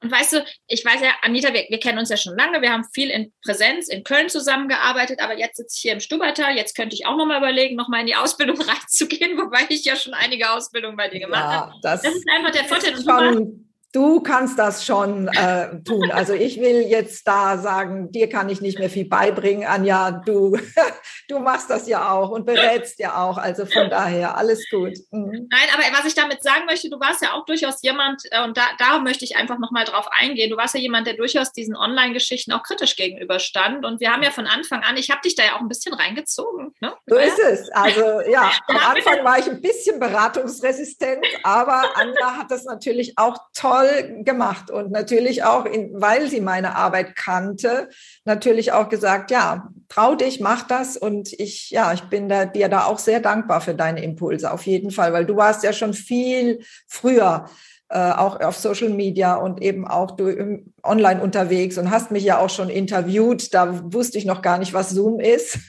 Und 0.00 0.12
weißt 0.12 0.32
du, 0.32 0.44
ich 0.68 0.84
weiß 0.84 1.00
ja, 1.00 1.10
Anita, 1.22 1.52
wir, 1.52 1.66
wir, 1.68 1.80
kennen 1.80 1.98
uns 1.98 2.08
ja 2.08 2.16
schon 2.16 2.36
lange, 2.36 2.62
wir 2.62 2.70
haben 2.70 2.84
viel 2.92 3.10
in 3.10 3.32
Präsenz 3.42 3.88
in 3.88 4.04
Köln 4.04 4.28
zusammengearbeitet, 4.28 5.20
aber 5.20 5.36
jetzt 5.36 5.56
sitze 5.56 5.74
ich 5.74 5.82
hier 5.82 5.92
im 5.92 6.00
Stubbertal, 6.00 6.56
jetzt 6.56 6.76
könnte 6.76 6.94
ich 6.94 7.04
auch 7.04 7.16
nochmal 7.16 7.38
überlegen, 7.38 7.74
nochmal 7.74 8.02
in 8.02 8.06
die 8.06 8.14
Ausbildung 8.14 8.60
reinzugehen, 8.60 9.36
wobei 9.38 9.66
ich 9.68 9.84
ja 9.84 9.96
schon 9.96 10.14
einige 10.14 10.52
Ausbildungen 10.52 10.96
bei 10.96 11.08
dir 11.08 11.18
gemacht 11.18 11.52
ja, 11.52 11.60
habe. 11.62 11.72
Das, 11.82 12.02
das, 12.02 12.14
ist 12.14 12.28
einfach 12.30 12.52
der 12.52 12.64
Vorteil. 12.64 13.36
Und 13.36 13.67
Du 13.92 14.20
kannst 14.20 14.58
das 14.58 14.84
schon 14.84 15.28
äh, 15.28 15.80
tun. 15.82 16.10
Also 16.10 16.34
ich 16.34 16.60
will 16.60 16.82
jetzt 16.82 17.26
da 17.26 17.56
sagen, 17.56 18.12
dir 18.12 18.28
kann 18.28 18.50
ich 18.50 18.60
nicht 18.60 18.78
mehr 18.78 18.90
viel 18.90 19.08
beibringen, 19.08 19.66
Anja. 19.66 20.10
Du, 20.10 20.58
du 21.28 21.38
machst 21.38 21.70
das 21.70 21.88
ja 21.88 22.12
auch 22.12 22.28
und 22.28 22.44
berätst 22.44 22.98
ja 22.98 23.16
auch. 23.16 23.38
Also 23.38 23.64
von 23.64 23.88
daher 23.88 24.36
alles 24.36 24.68
gut. 24.70 24.92
Mhm. 25.10 25.48
Nein, 25.50 25.68
aber 25.72 25.84
was 25.98 26.04
ich 26.04 26.14
damit 26.14 26.42
sagen 26.42 26.66
möchte, 26.66 26.90
du 26.90 27.00
warst 27.00 27.22
ja 27.22 27.32
auch 27.32 27.46
durchaus 27.46 27.80
jemand, 27.80 28.22
äh, 28.30 28.44
und 28.44 28.58
da, 28.58 28.64
da 28.78 28.98
möchte 28.98 29.24
ich 29.24 29.36
einfach 29.36 29.58
nochmal 29.58 29.86
drauf 29.86 30.06
eingehen. 30.10 30.50
Du 30.50 30.58
warst 30.58 30.74
ja 30.74 30.80
jemand, 30.80 31.06
der 31.06 31.14
durchaus 31.14 31.52
diesen 31.52 31.74
Online-Geschichten 31.74 32.52
auch 32.52 32.64
kritisch 32.64 32.94
gegenüberstand. 32.94 33.86
Und 33.86 34.00
wir 34.00 34.12
haben 34.12 34.22
ja 34.22 34.32
von 34.32 34.46
Anfang 34.46 34.82
an, 34.82 34.98
ich 34.98 35.10
habe 35.10 35.22
dich 35.22 35.34
da 35.34 35.44
ja 35.44 35.56
auch 35.56 35.60
ein 35.60 35.68
bisschen 35.68 35.94
reingezogen. 35.94 36.74
Ne? 36.80 36.92
So 37.06 37.16
ist 37.16 37.38
es. 37.38 37.70
Also 37.70 38.20
ja, 38.30 38.52
am 38.66 38.76
Anfang 38.76 39.24
war 39.24 39.38
ich 39.38 39.48
ein 39.48 39.62
bisschen 39.62 39.98
beratungsresistent, 39.98 41.24
aber 41.42 41.84
Anja 41.94 42.36
hat 42.36 42.50
das 42.50 42.64
natürlich 42.64 43.14
auch 43.16 43.38
toll 43.54 43.77
toll 43.78 44.22
gemacht 44.24 44.70
und 44.70 44.90
natürlich 44.90 45.44
auch, 45.44 45.64
in, 45.64 45.90
weil 46.00 46.28
sie 46.28 46.40
meine 46.40 46.76
Arbeit 46.76 47.16
kannte, 47.16 47.88
natürlich 48.24 48.72
auch 48.72 48.88
gesagt, 48.88 49.30
ja, 49.30 49.68
trau 49.88 50.14
dich, 50.14 50.40
mach 50.40 50.66
das 50.66 50.96
und 50.96 51.32
ich, 51.32 51.70
ja, 51.70 51.92
ich 51.92 52.02
bin 52.04 52.28
da, 52.28 52.44
dir 52.44 52.68
da 52.68 52.84
auch 52.84 52.98
sehr 52.98 53.20
dankbar 53.20 53.60
für 53.60 53.74
deine 53.74 54.02
Impulse, 54.02 54.52
auf 54.52 54.66
jeden 54.66 54.90
Fall, 54.90 55.12
weil 55.12 55.26
du 55.26 55.36
warst 55.36 55.62
ja 55.62 55.72
schon 55.72 55.94
viel 55.94 56.60
früher 56.86 57.46
äh, 57.90 58.12
auch 58.12 58.40
auf 58.40 58.56
Social 58.56 58.90
Media 58.90 59.36
und 59.36 59.62
eben 59.62 59.86
auch 59.88 60.10
du 60.10 60.62
online 60.82 61.22
unterwegs 61.22 61.78
und 61.78 61.90
hast 61.90 62.10
mich 62.10 62.22
ja 62.22 62.38
auch 62.38 62.50
schon 62.50 62.68
interviewt. 62.68 63.54
Da 63.54 63.92
wusste 63.94 64.18
ich 64.18 64.26
noch 64.26 64.42
gar 64.42 64.58
nicht, 64.58 64.74
was 64.74 64.90
Zoom 64.90 65.20
ist. 65.20 65.58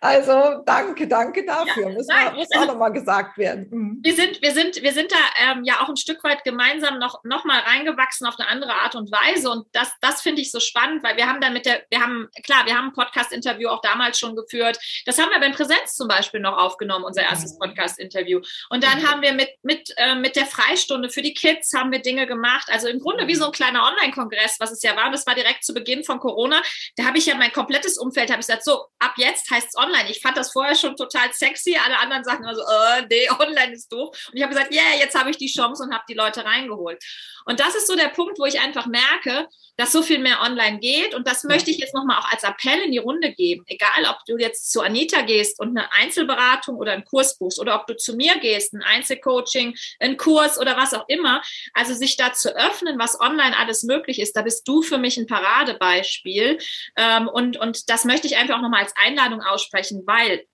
Also 0.00 0.62
danke, 0.64 1.08
danke 1.08 1.44
dafür. 1.44 1.88
Ja, 1.88 1.94
muss, 1.94 2.06
nein, 2.06 2.34
muss 2.34 2.48
auch 2.56 2.66
nochmal 2.66 2.92
gesagt 2.92 3.38
werden. 3.38 3.68
Mhm. 3.70 3.98
Wir 4.02 4.14
sind, 4.14 4.40
wir 4.42 4.52
sind, 4.52 4.82
wir 4.82 4.92
sind 4.92 5.10
da 5.10 5.52
ähm, 5.52 5.64
ja 5.64 5.80
auch 5.80 5.88
ein 5.88 5.96
Stück 5.96 6.22
weit 6.24 6.44
gemeinsam 6.44 6.98
noch, 6.98 7.24
noch 7.24 7.44
mal 7.44 7.60
reingewachsen 7.60 8.26
auf 8.26 8.38
eine 8.38 8.48
andere 8.48 8.74
Art 8.74 8.94
und 8.94 9.10
Weise. 9.10 9.50
Und 9.50 9.66
das, 9.72 9.92
das 10.00 10.22
finde 10.22 10.42
ich 10.42 10.50
so 10.50 10.60
spannend, 10.60 11.02
weil 11.02 11.16
wir 11.16 11.26
haben 11.26 11.40
dann 11.40 11.52
mit 11.52 11.66
der, 11.66 11.82
wir 11.90 12.00
haben, 12.00 12.28
klar, 12.44 12.66
wir 12.66 12.76
haben 12.76 12.88
ein 12.88 12.92
Podcast-Interview 12.92 13.68
auch 13.68 13.80
damals 13.80 14.18
schon 14.18 14.36
geführt. 14.36 14.78
Das 15.04 15.18
haben 15.18 15.30
wir 15.30 15.40
beim 15.40 15.52
Präsenz 15.52 15.94
zum 15.94 16.08
Beispiel 16.08 16.40
noch 16.40 16.56
aufgenommen, 16.56 17.04
unser 17.04 17.22
erstes. 17.22 17.56
Podcast-Interview. 17.58 18.40
Und 18.70 18.84
dann 18.84 19.00
mhm. 19.00 19.08
haben 19.08 19.22
wir 19.22 19.32
mit, 19.32 19.50
mit, 19.62 19.92
äh, 19.96 20.14
mit 20.14 20.36
der 20.36 20.46
Freistunde 20.46 21.10
für 21.10 21.22
die 21.22 21.34
Kids 21.34 21.72
haben 21.74 21.90
wir 21.90 22.00
Dinge 22.00 22.26
gemacht. 22.26 22.68
Also 22.70 22.88
im 22.88 23.00
Grunde 23.00 23.26
wie 23.26 23.34
so 23.34 23.46
ein 23.46 23.52
kleiner 23.52 23.82
Online-Kongress, 23.84 24.56
was 24.60 24.72
es 24.72 24.82
ja 24.82 24.96
war. 24.96 25.06
Und 25.06 25.12
das 25.12 25.26
war 25.26 25.34
direkt 25.34 25.64
zu 25.64 25.74
Beginn 25.74 26.04
von 26.04 26.18
Corona. 26.18 26.62
Da 26.96 27.04
habe 27.04 27.18
ich 27.18 27.26
ja 27.26 27.34
mein 27.34 27.52
komplettes 27.52 27.98
Umfeld, 27.98 28.30
habe 28.30 28.40
ich 28.40 28.46
gesagt, 28.46 28.64
so, 28.64 28.86
ab 28.98 29.14
jetzt 29.16 29.50
heißt 29.50 29.68
es 29.68 29.74
online. 29.86 30.10
Ich 30.10 30.20
fand 30.20 30.36
das 30.36 30.52
vorher 30.52 30.74
schon 30.74 30.96
total 30.96 31.32
sexy. 31.32 31.76
Alle 31.76 31.98
anderen 31.98 32.24
sagten 32.24 32.44
immer 32.44 32.54
so, 32.54 32.62
oh, 32.62 33.06
nee, 33.08 33.28
online 33.38 33.72
ist 33.72 33.92
doof. 33.92 34.08
Und 34.30 34.36
ich 34.36 34.42
habe 34.42 34.54
gesagt, 34.54 34.72
yeah, 34.72 34.98
jetzt 34.98 35.18
habe 35.18 35.30
ich 35.30 35.36
die 35.36 35.52
Chance 35.52 35.82
und 35.82 35.94
habe 35.94 36.04
die 36.08 36.14
Leute 36.14 36.44
reingeholt. 36.44 37.02
Und 37.46 37.60
das 37.60 37.76
ist 37.76 37.86
so 37.86 37.94
der 37.94 38.08
Punkt, 38.08 38.38
wo 38.38 38.44
ich 38.44 38.60
einfach 38.60 38.86
merke, 38.86 39.48
dass 39.76 39.92
so 39.92 40.02
viel 40.02 40.18
mehr 40.18 40.40
online 40.42 40.78
geht. 40.78 41.14
Und 41.14 41.28
das 41.28 41.44
möchte 41.44 41.70
ich 41.70 41.78
jetzt 41.78 41.94
nochmal 41.94 42.18
auch 42.18 42.30
als 42.30 42.42
Appell 42.42 42.80
in 42.80 42.90
die 42.90 42.98
Runde 42.98 43.32
geben. 43.32 43.62
Egal, 43.66 44.04
ob 44.10 44.18
du 44.26 44.36
jetzt 44.36 44.72
zu 44.72 44.80
Anita 44.80 45.22
gehst 45.22 45.60
und 45.60 45.76
eine 45.76 45.92
Einzelberatung 45.92 46.76
oder 46.76 46.92
einen 46.92 47.04
Kurs 47.04 47.38
buchst 47.38 47.60
oder 47.60 47.76
ob 47.80 47.86
du 47.86 47.96
zu 47.96 48.16
mir 48.16 48.36
gehst, 48.38 48.74
ein 48.74 48.82
Einzelcoaching, 48.82 49.76
ein 50.00 50.16
Kurs 50.16 50.58
oder 50.58 50.76
was 50.76 50.92
auch 50.92 51.04
immer. 51.08 51.40
Also 51.72 51.94
sich 51.94 52.16
da 52.16 52.32
zu 52.32 52.56
öffnen, 52.56 52.98
was 52.98 53.20
online 53.20 53.56
alles 53.56 53.84
möglich 53.84 54.18
ist, 54.18 54.36
da 54.36 54.42
bist 54.42 54.66
du 54.66 54.82
für 54.82 54.98
mich 54.98 55.16
ein 55.16 55.26
Paradebeispiel. 55.26 56.58
Ähm, 56.96 57.28
und, 57.28 57.56
und 57.58 57.88
das 57.88 58.04
möchte 58.04 58.26
ich 58.26 58.36
einfach 58.36 58.56
auch 58.56 58.62
nochmal 58.62 58.82
als 58.82 58.94
Einladung 58.96 59.42
aussprechen, 59.42 59.75
weil 60.06 60.46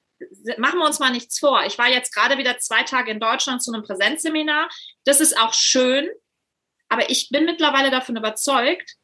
machen 0.57 0.79
wir 0.79 0.87
uns 0.87 1.01
mal 1.01 1.11
nichts 1.11 1.39
vor. 1.39 1.65
Ich 1.67 1.79
war 1.79 1.89
jetzt 1.89 2.15
gerade 2.15 2.39
wieder 2.39 2.59
zwei 2.59 2.85
Tage 2.85 3.11
in 3.11 3.19
Deutschland 3.19 3.63
zu 3.63 3.73
einem 3.73 3.83
Präsenzseminar. 3.83 4.69
Das 5.05 5.21
ist 5.21 5.37
auch 5.37 5.53
schön, 5.53 6.09
aber 6.89 7.11
ich 7.11 7.29
bin 7.31 7.45
mittlerweile 7.45 7.91
davon 7.91 8.17
überzeugt, 8.17 8.97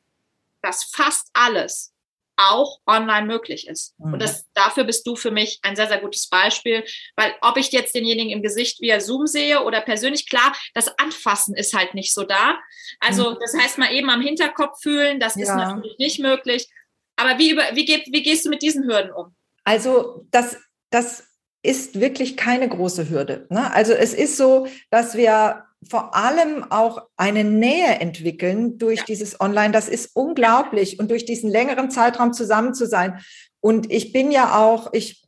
dass 0.62 0.85
fast 0.85 1.28
alles 1.33 1.92
auch 2.38 2.78
online 2.87 3.26
möglich 3.26 3.66
ist. 3.66 3.98
Mhm. 3.98 4.14
Und 4.14 4.22
das, 4.22 4.46
dafür 4.54 4.85
bist 4.85 5.07
du 5.07 5.16
für 5.16 5.33
mich 5.33 5.59
ein 5.62 5.74
sehr, 5.74 5.88
sehr 5.88 5.98
gutes 5.98 6.28
Beispiel, 6.28 6.85
weil 7.16 7.35
ob 7.40 7.57
ich 7.57 7.72
jetzt 7.72 7.94
denjenigen 7.94 8.31
im 8.31 8.42
Gesicht 8.42 8.81
via 8.81 9.00
Zoom 9.00 9.26
sehe 9.26 9.64
oder 9.64 9.81
persönlich, 9.81 10.28
klar, 10.28 10.57
das 10.72 10.87
Anfassen 10.98 11.57
ist 11.57 11.74
halt 11.74 11.94
nicht 11.94 12.14
so 12.14 12.22
da. 12.22 12.59
Also 13.00 13.33
mhm. 13.33 13.38
das 13.40 13.54
heißt 13.59 13.78
mal 13.78 13.92
eben 13.92 14.09
am 14.09 14.20
Hinterkopf 14.20 14.81
fühlen, 14.81 15.18
das 15.18 15.35
ja. 15.35 15.42
ist 15.42 15.48
natürlich 15.48 15.98
nicht 15.98 16.20
möglich. 16.20 16.68
Aber 17.16 17.38
wie, 17.38 17.50
über, 17.50 17.64
wie, 17.74 17.85
geht, 17.85 18.07
wie 18.12 18.22
gehst 18.22 18.46
du 18.46 18.50
mit 18.50 18.62
diesen 18.62 18.85
Hürden 18.85 19.12
um? 19.12 19.35
Also 19.68 20.24
das, 20.31 20.57
das 20.88 21.24
ist 21.62 22.00
wirklich 22.00 22.38
keine 22.38 22.66
große 22.70 23.11
Hürde. 23.11 23.46
Ne? 23.50 23.70
Also 23.74 23.92
es 23.92 24.14
ist 24.14 24.38
so, 24.38 24.66
dass 24.90 25.14
wir 25.14 25.64
vor 25.87 26.16
allem 26.16 26.64
auch 26.70 27.02
eine 27.18 27.44
Nähe 27.44 28.00
entwickeln 28.00 28.78
durch 28.78 29.04
dieses 29.04 29.42
Online. 29.42 29.70
Das 29.70 29.90
ist 29.90 30.16
unglaublich 30.16 30.98
und 30.98 31.11
durch 31.11 31.26
diesen 31.26 31.50
längeren 31.50 31.90
Zeitraum 31.90 32.33
zusammen 32.33 32.72
zu 32.72 32.87
sein. 32.87 33.20
Und 33.61 33.92
ich 33.92 34.11
bin 34.14 34.31
ja 34.31 34.59
auch, 34.59 34.94
ich 34.94 35.26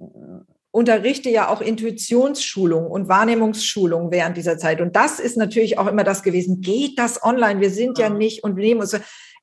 unterrichte 0.71 1.29
ja 1.29 1.51
auch 1.51 1.61
Intuitionsschulung 1.61 2.87
und 2.87 3.09
Wahrnehmungsschulung 3.09 4.11
während 4.11 4.39
dieser 4.39 4.57
Zeit. 4.57 4.81
Und 4.81 4.97
das 4.97 5.21
ist 5.21 5.37
natürlich 5.37 5.77
auch 5.77 5.87
immer 5.87 6.03
das 6.03 6.23
gewesen. 6.23 6.63
Geht 6.63 6.99
das 6.99 7.23
online? 7.23 7.61
Wir 7.61 7.71
sind 7.71 7.99
ja 7.99 8.09
nicht 8.09 8.43
und 8.43 8.57
nehmen 8.57 8.81
uns. 8.81 8.97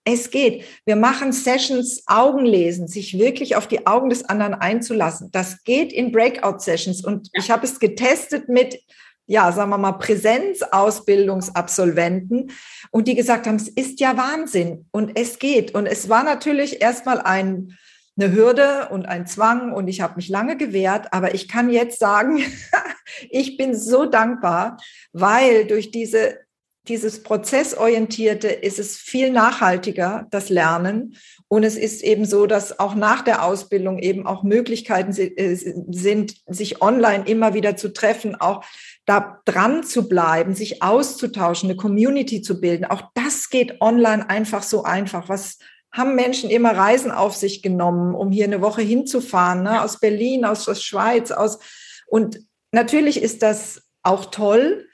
Es 0.10 0.32
geht. 0.32 0.64
Wir 0.86 0.96
machen 0.96 1.34
Sessions 1.34 2.04
Augenlesen, 2.08 2.88
sich 2.88 3.20
wirklich 3.20 3.58
auf 3.58 3.68
die 3.68 3.86
Augen 3.86 4.10
des 4.10 4.24
anderen 4.24 4.54
einzulassen. 4.54 5.32
Das 5.34 5.66
geht 5.66 5.92
in 5.92 6.14
Breakout-Sessions. 6.14 7.04
Und 7.04 7.28
ich 7.34 7.52
habe 7.52 7.66
es 7.66 7.78
getestet 7.78 8.48
mit, 8.48 8.80
ja, 9.26 9.52
sagen 9.52 9.70
wir 9.70 9.78
mal, 9.78 9.92
Präsenzausbildungsabsolventen 9.92 12.52
und 12.92 13.10
die 13.10 13.16
gesagt 13.16 13.48
haben, 13.48 13.58
es 13.58 13.68
ist 13.68 14.00
ja 14.00 14.16
Wahnsinn 14.16 14.86
und 14.92 15.20
es 15.20 15.40
geht. 15.40 15.76
Und 15.76 15.88
es 15.88 16.08
war 16.08 16.24
natürlich 16.24 16.82
erstmal 16.82 17.20
ein, 17.20 17.78
eine 18.18 18.32
Hürde 18.32 18.88
und 18.90 19.10
ein 19.10 19.28
Zwang 19.28 19.74
und 19.74 19.90
ich 19.90 20.00
habe 20.00 20.16
mich 20.16 20.30
lange 20.30 20.56
gewehrt, 20.56 21.12
aber 21.12 21.36
ich 21.36 21.50
kann 21.50 21.70
jetzt 21.70 22.00
sagen, 22.00 22.42
ich 23.30 23.58
bin 23.58 23.76
so 23.76 24.06
dankbar, 24.06 24.78
weil 25.12 25.68
durch 25.68 25.92
diese 25.92 26.47
dieses 26.88 27.24
Prozessorientierte 27.24 28.48
ist 28.48 28.80
es 28.80 28.98
viel 28.98 29.32
nachhaltiger, 29.32 30.28
das 30.32 30.50
Lernen. 30.50 31.16
Und 31.48 31.64
es 31.64 31.78
ist 31.78 32.04
eben 32.04 32.26
so, 32.26 32.46
dass 32.46 32.80
auch 32.80 32.96
nach 32.96 33.22
der 33.22 33.44
Ausbildung 33.44 34.00
eben 34.00 34.26
auch 34.26 34.44
Möglichkeiten 34.44 35.12
äh, 35.12 35.56
sind, 35.56 36.36
sich 36.46 36.82
online 36.82 37.26
immer 37.26 37.54
wieder 37.54 37.76
zu 37.76 37.94
treffen, 37.94 38.36
auch 38.36 38.64
da 39.06 39.42
dran 39.46 39.84
zu 39.84 40.10
bleiben, 40.10 40.56
sich 40.56 40.82
auszutauschen, 40.84 41.70
eine 41.70 41.78
Community 41.78 42.42
zu 42.42 42.60
bilden. 42.60 42.86
Auch 42.86 43.04
das 43.14 43.50
geht 43.50 43.82
online 43.82 44.30
einfach 44.30 44.64
so 44.64 44.84
einfach. 44.84 45.30
Was 45.30 45.60
haben 45.92 46.16
Menschen 46.16 46.50
immer 46.50 46.76
Reisen 46.76 47.12
auf 47.12 47.36
sich 47.36 47.62
genommen, 47.62 48.14
um 48.14 48.32
hier 48.32 48.46
eine 48.46 48.62
Woche 48.62 48.82
hinzufahren, 48.82 49.64
ne? 49.64 49.82
aus 49.82 50.00
Berlin, 50.00 50.46
aus 50.46 50.66
der 50.66 50.76
Schweiz, 50.76 51.32
aus, 51.32 51.60
und 52.08 52.40
natürlich 52.72 53.22
ist 53.22 53.42
das 53.42 53.84
auch 54.04 54.26
toll, 54.26 54.87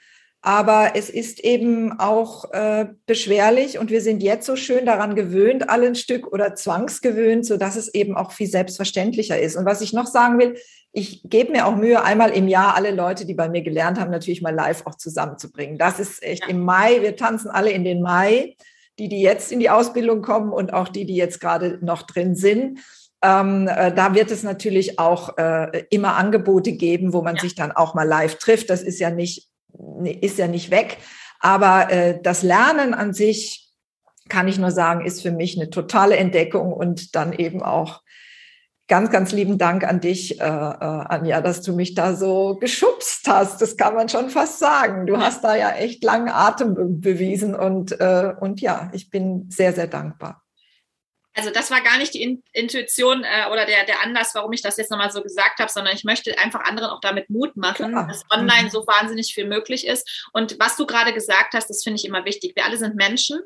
aber 0.46 0.90
es 0.94 1.08
ist 1.08 1.40
eben 1.40 1.98
auch 1.98 2.52
äh, 2.52 2.88
beschwerlich 3.06 3.78
und 3.78 3.90
wir 3.90 4.02
sind 4.02 4.22
jetzt 4.22 4.44
so 4.44 4.56
schön 4.56 4.84
daran 4.84 5.14
gewöhnt, 5.14 5.70
alle 5.70 5.86
ein 5.86 5.94
Stück 5.94 6.30
oder 6.30 6.54
zwangsgewöhnt, 6.54 7.46
so 7.46 7.56
dass 7.56 7.76
es 7.76 7.94
eben 7.94 8.14
auch 8.14 8.30
viel 8.30 8.46
selbstverständlicher 8.46 9.40
ist. 9.40 9.56
Und 9.56 9.64
was 9.64 9.80
ich 9.80 9.94
noch 9.94 10.04
sagen 10.04 10.38
will, 10.38 10.58
ich 10.92 11.22
gebe 11.24 11.52
mir 11.52 11.66
auch 11.66 11.76
Mühe, 11.76 12.04
einmal 12.04 12.28
im 12.28 12.46
Jahr 12.46 12.74
alle 12.76 12.90
Leute, 12.90 13.24
die 13.24 13.32
bei 13.32 13.48
mir 13.48 13.62
gelernt 13.62 13.98
haben, 13.98 14.10
natürlich 14.10 14.42
mal 14.42 14.54
live 14.54 14.84
auch 14.84 14.96
zusammenzubringen. 14.96 15.78
Das 15.78 15.98
ist 15.98 16.22
echt 16.22 16.42
ja. 16.42 16.50
im 16.50 16.62
Mai. 16.62 17.00
Wir 17.00 17.16
tanzen 17.16 17.48
alle 17.50 17.70
in 17.70 17.82
den 17.82 18.02
Mai, 18.02 18.54
die, 18.98 19.08
die 19.08 19.22
jetzt 19.22 19.50
in 19.50 19.60
die 19.60 19.70
Ausbildung 19.70 20.20
kommen 20.20 20.52
und 20.52 20.74
auch 20.74 20.88
die, 20.88 21.06
die 21.06 21.16
jetzt 21.16 21.40
gerade 21.40 21.78
noch 21.80 22.02
drin 22.02 22.36
sind. 22.36 22.80
Ähm, 23.22 23.66
äh, 23.66 23.94
da 23.94 24.14
wird 24.14 24.30
es 24.30 24.42
natürlich 24.42 24.98
auch 24.98 25.38
äh, 25.38 25.84
immer 25.88 26.16
Angebote 26.16 26.72
geben, 26.72 27.14
wo 27.14 27.22
man 27.22 27.36
ja. 27.36 27.40
sich 27.40 27.54
dann 27.54 27.72
auch 27.72 27.94
mal 27.94 28.06
live 28.06 28.34
trifft. 28.34 28.68
Das 28.68 28.82
ist 28.82 29.00
ja 29.00 29.08
nicht 29.08 29.48
ist 30.20 30.38
ja 30.38 30.46
nicht 30.46 30.70
weg. 30.70 30.98
Aber 31.40 31.90
äh, 31.90 32.20
das 32.22 32.42
Lernen 32.42 32.94
an 32.94 33.12
sich, 33.12 33.72
kann 34.28 34.48
ich 34.48 34.58
nur 34.58 34.70
sagen, 34.70 35.04
ist 35.04 35.22
für 35.22 35.32
mich 35.32 35.58
eine 35.58 35.70
totale 35.70 36.16
Entdeckung 36.16 36.72
und 36.72 37.14
dann 37.14 37.32
eben 37.32 37.62
auch 37.62 38.02
ganz, 38.88 39.10
ganz 39.10 39.32
lieben 39.32 39.58
Dank 39.58 39.84
an 39.84 40.00
dich, 40.00 40.40
äh, 40.40 40.44
äh, 40.44 40.48
Anja, 40.48 41.40
dass 41.40 41.62
du 41.62 41.74
mich 41.74 41.94
da 41.94 42.14
so 42.14 42.56
geschubst 42.56 43.26
hast. 43.26 43.60
Das 43.62 43.76
kann 43.76 43.94
man 43.94 44.08
schon 44.08 44.30
fast 44.30 44.58
sagen. 44.58 45.06
Du 45.06 45.18
hast 45.18 45.42
da 45.44 45.56
ja 45.56 45.70
echt 45.70 46.04
langen 46.04 46.28
Atem 46.28 47.00
bewiesen 47.00 47.54
und, 47.54 47.98
äh, 48.00 48.32
und 48.38 48.60
ja, 48.60 48.90
ich 48.92 49.10
bin 49.10 49.50
sehr, 49.50 49.72
sehr 49.72 49.86
dankbar. 49.86 50.43
Also 51.34 51.50
das 51.50 51.70
war 51.70 51.80
gar 51.80 51.98
nicht 51.98 52.14
die 52.14 52.40
Intuition 52.52 53.24
äh, 53.24 53.50
oder 53.50 53.66
der, 53.66 53.84
der 53.84 54.02
Anlass, 54.02 54.34
warum 54.34 54.52
ich 54.52 54.62
das 54.62 54.76
jetzt 54.76 54.90
nochmal 54.90 55.10
so 55.10 55.22
gesagt 55.22 55.58
habe, 55.58 55.70
sondern 55.70 55.94
ich 55.94 56.04
möchte 56.04 56.38
einfach 56.38 56.60
anderen 56.60 56.90
auch 56.90 57.00
damit 57.00 57.28
Mut 57.28 57.56
machen, 57.56 57.90
Klar. 57.90 58.06
dass 58.06 58.22
online 58.30 58.64
mhm. 58.64 58.70
so 58.70 58.86
wahnsinnig 58.86 59.34
viel 59.34 59.46
möglich 59.46 59.86
ist. 59.86 60.28
Und 60.32 60.56
was 60.60 60.76
du 60.76 60.86
gerade 60.86 61.12
gesagt 61.12 61.54
hast, 61.54 61.68
das 61.68 61.82
finde 61.82 61.98
ich 61.98 62.04
immer 62.04 62.24
wichtig. 62.24 62.54
Wir 62.54 62.64
alle 62.64 62.76
sind 62.76 62.94
Menschen 62.94 63.40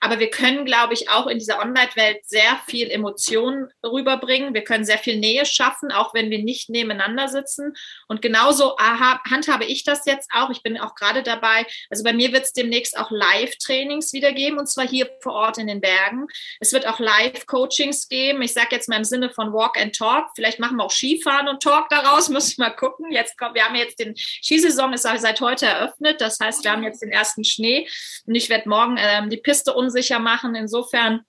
Aber 0.00 0.18
wir 0.18 0.30
können, 0.30 0.64
glaube 0.64 0.94
ich, 0.94 1.10
auch 1.10 1.26
in 1.26 1.38
dieser 1.38 1.60
Online-Welt 1.60 2.26
sehr 2.26 2.60
viel 2.66 2.90
Emotionen 2.90 3.68
rüberbringen. 3.84 4.54
Wir 4.54 4.64
können 4.64 4.84
sehr 4.84 4.98
viel 4.98 5.18
Nähe 5.18 5.44
schaffen, 5.46 5.92
auch 5.92 6.14
wenn 6.14 6.30
wir 6.30 6.42
nicht 6.42 6.70
nebeneinander 6.70 7.28
sitzen. 7.28 7.74
Und 8.08 8.22
genauso 8.22 8.76
aha, 8.78 9.20
handhabe 9.28 9.64
ich 9.64 9.84
das 9.84 10.06
jetzt 10.06 10.30
auch. 10.32 10.50
Ich 10.50 10.62
bin 10.62 10.78
auch 10.78 10.94
gerade 10.94 11.22
dabei. 11.22 11.66
Also 11.90 12.04
bei 12.04 12.12
mir 12.12 12.32
wird 12.32 12.44
es 12.44 12.52
demnächst 12.52 12.98
auch 12.98 13.10
Live-Trainings 13.10 14.12
wieder 14.12 14.32
geben, 14.32 14.58
und 14.58 14.66
zwar 14.66 14.86
hier 14.86 15.08
vor 15.20 15.32
Ort 15.32 15.58
in 15.58 15.66
den 15.66 15.80
Bergen. 15.80 16.26
Es 16.60 16.72
wird 16.72 16.86
auch 16.86 16.98
Live-Coachings 16.98 18.08
geben. 18.08 18.42
Ich 18.42 18.52
sage 18.52 18.68
jetzt 18.70 18.88
mal 18.88 18.96
im 18.96 19.04
Sinne 19.04 19.30
von 19.30 19.52
Walk 19.52 19.80
and 19.80 19.94
Talk. 19.94 20.28
Vielleicht 20.34 20.58
machen 20.58 20.76
wir 20.76 20.84
auch 20.84 20.90
Skifahren 20.90 21.48
und 21.48 21.62
Talk 21.62 21.88
daraus. 21.88 22.28
Müssen 22.40 22.58
wir 22.58 22.68
mal 22.68 22.76
gucken. 22.76 23.12
Jetzt 23.12 23.38
kommt, 23.38 23.54
wir 23.54 23.64
haben 23.64 23.74
jetzt 23.74 23.98
den 23.98 24.14
Skisaison 24.16 24.92
ist 24.92 25.02
seit 25.02 25.40
heute 25.40 25.66
eröffnet. 25.66 26.20
Das 26.20 26.38
heißt, 26.40 26.64
wir 26.64 26.72
haben 26.72 26.82
jetzt 26.82 27.02
den 27.02 27.10
ersten 27.10 27.44
Schnee 27.44 27.88
und 28.26 28.34
ich 28.34 28.48
werde 28.48 28.68
morgen 28.68 28.96
ähm, 28.98 29.30
die 29.30 29.36
Piste 29.36 29.59
unsicher 29.68 30.18
machen. 30.18 30.54
Insofern 30.54 31.24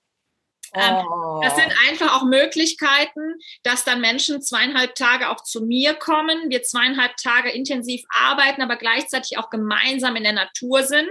ähm, 0.73 1.03
oh. 1.05 1.41
Das 1.43 1.55
sind 1.55 1.73
einfach 1.89 2.15
auch 2.15 2.23
Möglichkeiten, 2.23 3.36
dass 3.63 3.84
dann 3.84 3.99
Menschen 3.99 4.41
zweieinhalb 4.41 4.95
Tage 4.95 5.29
auch 5.29 5.43
zu 5.43 5.65
mir 5.65 5.93
kommen, 5.95 6.49
wir 6.49 6.63
zweieinhalb 6.63 7.17
Tage 7.17 7.49
intensiv 7.49 8.03
arbeiten, 8.09 8.61
aber 8.61 8.77
gleichzeitig 8.77 9.38
auch 9.38 9.49
gemeinsam 9.49 10.15
in 10.15 10.23
der 10.23 10.34
Natur 10.34 10.84
sind. 10.84 11.09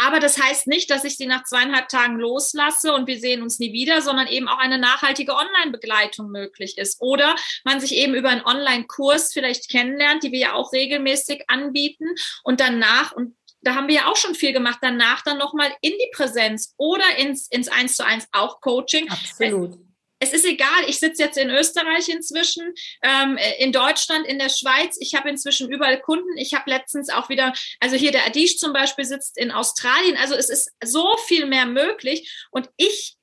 Aber 0.00 0.20
das 0.20 0.40
heißt 0.40 0.68
nicht, 0.68 0.90
dass 0.90 1.02
ich 1.02 1.16
sie 1.16 1.26
nach 1.26 1.42
zweieinhalb 1.42 1.88
Tagen 1.88 2.20
loslasse 2.20 2.94
und 2.94 3.08
wir 3.08 3.18
sehen 3.18 3.42
uns 3.42 3.58
nie 3.58 3.72
wieder, 3.72 4.00
sondern 4.00 4.28
eben 4.28 4.48
auch 4.48 4.58
eine 4.58 4.78
nachhaltige 4.78 5.34
Online-Begleitung 5.34 6.30
möglich 6.30 6.78
ist. 6.78 7.00
Oder 7.00 7.34
man 7.64 7.80
sich 7.80 7.96
eben 7.96 8.14
über 8.14 8.28
einen 8.28 8.44
Online-Kurs 8.44 9.32
vielleicht 9.32 9.68
kennenlernt, 9.68 10.22
die 10.22 10.30
wir 10.30 10.38
ja 10.38 10.52
auch 10.52 10.72
regelmäßig 10.72 11.44
anbieten 11.48 12.06
und 12.44 12.60
danach, 12.60 13.10
und 13.10 13.34
da 13.62 13.74
haben 13.74 13.88
wir 13.88 13.96
ja 13.96 14.06
auch 14.06 14.16
schon 14.16 14.34
viel 14.34 14.52
gemacht, 14.52 14.78
danach 14.82 15.22
dann 15.22 15.38
nochmal 15.38 15.72
in 15.80 15.92
die 15.92 16.10
Präsenz 16.12 16.74
oder 16.76 17.16
ins, 17.16 17.48
ins 17.48 17.68
Eins 17.68 17.96
zu 17.96 18.04
eins 18.04 18.26
auch 18.32 18.60
Coaching. 18.60 19.08
Absolut. 19.10 19.74
Es, 20.20 20.32
es 20.32 20.32
ist 20.32 20.46
egal, 20.46 20.84
ich 20.86 20.98
sitze 20.98 21.22
jetzt 21.22 21.38
in 21.38 21.50
Österreich 21.50 22.08
inzwischen, 22.08 22.74
ähm, 23.02 23.38
in 23.58 23.72
Deutschland, 23.72 24.26
in 24.26 24.38
der 24.38 24.48
Schweiz. 24.48 24.96
Ich 25.00 25.14
habe 25.14 25.28
inzwischen 25.28 25.70
überall 25.70 26.00
Kunden. 26.00 26.36
Ich 26.36 26.54
habe 26.54 26.70
letztens 26.70 27.10
auch 27.10 27.28
wieder, 27.28 27.52
also 27.80 27.96
hier 27.96 28.12
der 28.12 28.26
Adish 28.26 28.58
zum 28.58 28.72
Beispiel 28.72 29.04
sitzt 29.04 29.38
in 29.38 29.50
Australien. 29.50 30.16
Also 30.16 30.34
es 30.34 30.48
ist 30.48 30.70
so 30.84 31.16
viel 31.26 31.46
mehr 31.46 31.66
möglich. 31.66 32.48
Und 32.50 32.68
ich 32.76 33.17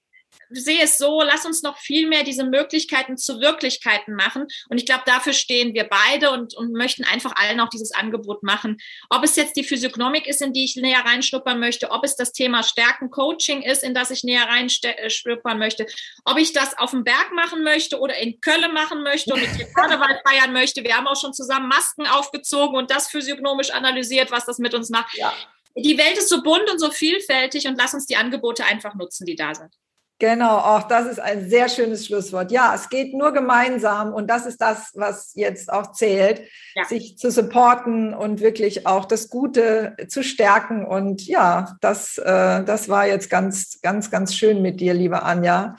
sehe 0.50 0.82
es 0.82 0.98
so, 0.98 1.22
lass 1.22 1.46
uns 1.46 1.64
noch 1.64 1.78
viel 1.78 2.08
mehr 2.08 2.24
diese 2.24 2.44
Möglichkeiten 2.44 3.18
zu 3.18 3.42
Wirklichkeiten 3.42 4.16
machen. 4.16 4.48
Und 4.70 4.78
ich 4.78 4.86
glaube, 4.86 5.04
dafür 5.06 5.34
stehen 5.34 5.74
wir 5.74 5.86
beide 5.86 6.32
und, 6.32 6.56
und 6.56 6.74
möchten 6.74 7.04
einfach 7.04 7.34
allen 7.36 7.60
auch 7.60 7.70
dieses 7.70 7.92
Angebot 7.92 8.44
machen. 8.44 8.78
Ob 9.10 9.24
es 9.24 9.36
jetzt 9.36 9.56
die 9.56 9.64
Physiognomik 9.64 10.28
ist, 10.28 10.42
in 10.42 10.54
die 10.54 10.66
ich 10.66 10.76
näher 10.76 11.06
reinschnuppern 11.06 11.60
möchte, 11.60 11.92
ob 11.92 12.04
es 12.04 12.16
das 12.16 12.32
Thema 12.32 12.64
Stärken 12.64 13.10
Coaching 13.10 13.62
ist, 13.62 13.84
in 13.84 13.94
das 13.94 14.12
ich 14.12 14.24
näher 14.24 14.48
reinschnuppern 14.48 15.58
möchte, 15.58 15.86
ob 16.24 16.38
ich 16.38 16.54
das 16.54 16.78
auf 16.78 16.92
dem 16.92 17.04
Berg 17.04 17.32
machen 17.34 17.64
möchte 17.64 18.00
oder 18.00 18.18
in 18.18 18.40
Köln 18.42 18.74
machen 18.74 19.04
möchte 19.04 19.34
und 19.34 19.42
mit 19.42 19.76
Karneval 19.76 20.22
feiern 20.28 20.54
möchte. 20.54 20.84
Wir 20.84 20.96
haben 20.96 21.08
auch 21.08 21.20
schon 21.20 21.34
zusammen 21.34 21.68
Masken 21.68 22.08
aufgezogen 22.08 22.78
und 22.78 22.92
das 22.92 23.10
physiognomisch 23.10 23.72
analysiert, 23.72 24.32
was 24.32 24.46
das 24.46 24.60
mit 24.60 24.74
uns 24.74 24.90
macht. 24.90 25.16
Ja. 25.18 25.34
Die 25.78 25.98
Welt 25.98 26.18
ist 26.18 26.30
so 26.30 26.42
bunt 26.42 26.70
und 26.72 26.80
so 26.80 26.90
vielfältig 26.90 27.68
und 27.68 27.78
lass 27.78 27.94
uns 27.94 28.06
die 28.06 28.16
Angebote 28.16 28.64
einfach 28.64 28.96
nutzen, 28.96 29.26
die 29.26 29.36
da 29.36 29.54
sind. 29.54 29.76
Genau, 30.18 30.58
auch 30.60 30.84
das 30.84 31.08
ist 31.08 31.20
ein 31.20 31.50
sehr 31.50 31.68
schönes 31.68 32.06
Schlusswort. 32.06 32.50
Ja, 32.50 32.74
es 32.74 32.90
geht 32.90 33.14
nur 33.14 33.34
gemeinsam 33.34 34.14
und 34.14 34.30
das 34.30 34.46
ist 34.46 34.62
das, 34.62 34.92
was 34.96 35.34
jetzt 35.36 35.72
auch 35.72 35.92
zählt, 35.92 36.42
ja. 36.74 36.86
sich 36.86 37.18
zu 37.18 37.30
supporten 37.30 38.14
und 38.14 38.40
wirklich 38.40 38.88
auch 38.88 39.04
das 39.04 39.30
Gute 39.30 39.98
zu 40.08 40.24
stärken. 40.24 40.86
Und 40.86 41.28
ja, 41.28 41.76
das, 41.82 42.18
äh, 42.18 42.64
das 42.64 42.88
war 42.88 43.08
jetzt 43.08 43.30
ganz, 43.30 43.82
ganz, 43.82 44.10
ganz 44.10 44.34
schön 44.34 44.62
mit 44.62 44.80
dir, 44.80 44.94
liebe 44.94 45.22
Anja. 45.24 45.76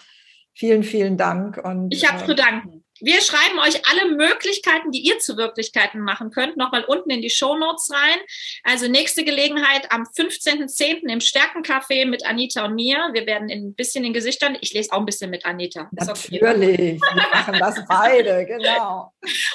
Vielen, 0.55 0.83
vielen 0.83 1.17
Dank. 1.17 1.59
Und, 1.63 1.95
ich 1.95 2.07
habe 2.07 2.23
äh, 2.23 2.27
zu 2.27 2.35
danken. 2.35 2.86
Wir 3.01 3.21
schreiben 3.21 3.59
euch 3.59 3.87
alle 3.87 4.15
Möglichkeiten, 4.15 4.91
die 4.91 5.01
ihr 5.01 5.19
zu 5.19 5.37
Wirklichkeiten 5.37 6.01
machen 6.01 6.31
könnt, 6.31 6.57
nochmal 6.57 6.85
unten 6.85 7.11
in 7.11 7.21
die 7.21 7.31
Show 7.31 7.57
Notes 7.57 7.91
rein. 7.93 8.19
Also 8.63 8.89
nächste 8.89 9.25
Gelegenheit 9.25 9.91
am 9.93 10.05
15.10. 10.05 11.09
im 11.09 11.21
Stärkencafé 11.21 12.07
mit 12.07 12.25
Anita 12.27 12.65
und 12.65 12.75
mir. 12.75 13.11
Wir 13.13 13.27
werden 13.27 13.51
ein 13.51 13.75
bisschen 13.75 14.05
in 14.05 14.13
Gesichtern. 14.13 14.57
Ich 14.61 14.73
lese 14.73 14.93
auch 14.93 14.99
ein 14.99 15.07
bisschen 15.07 15.31
mit 15.31 15.45
Anita. 15.45 15.89
Natürlich, 15.93 17.01
wir 17.01 17.29
machen 17.33 17.59
das 17.59 17.85
beide, 17.87 18.47
genau. 18.47 19.13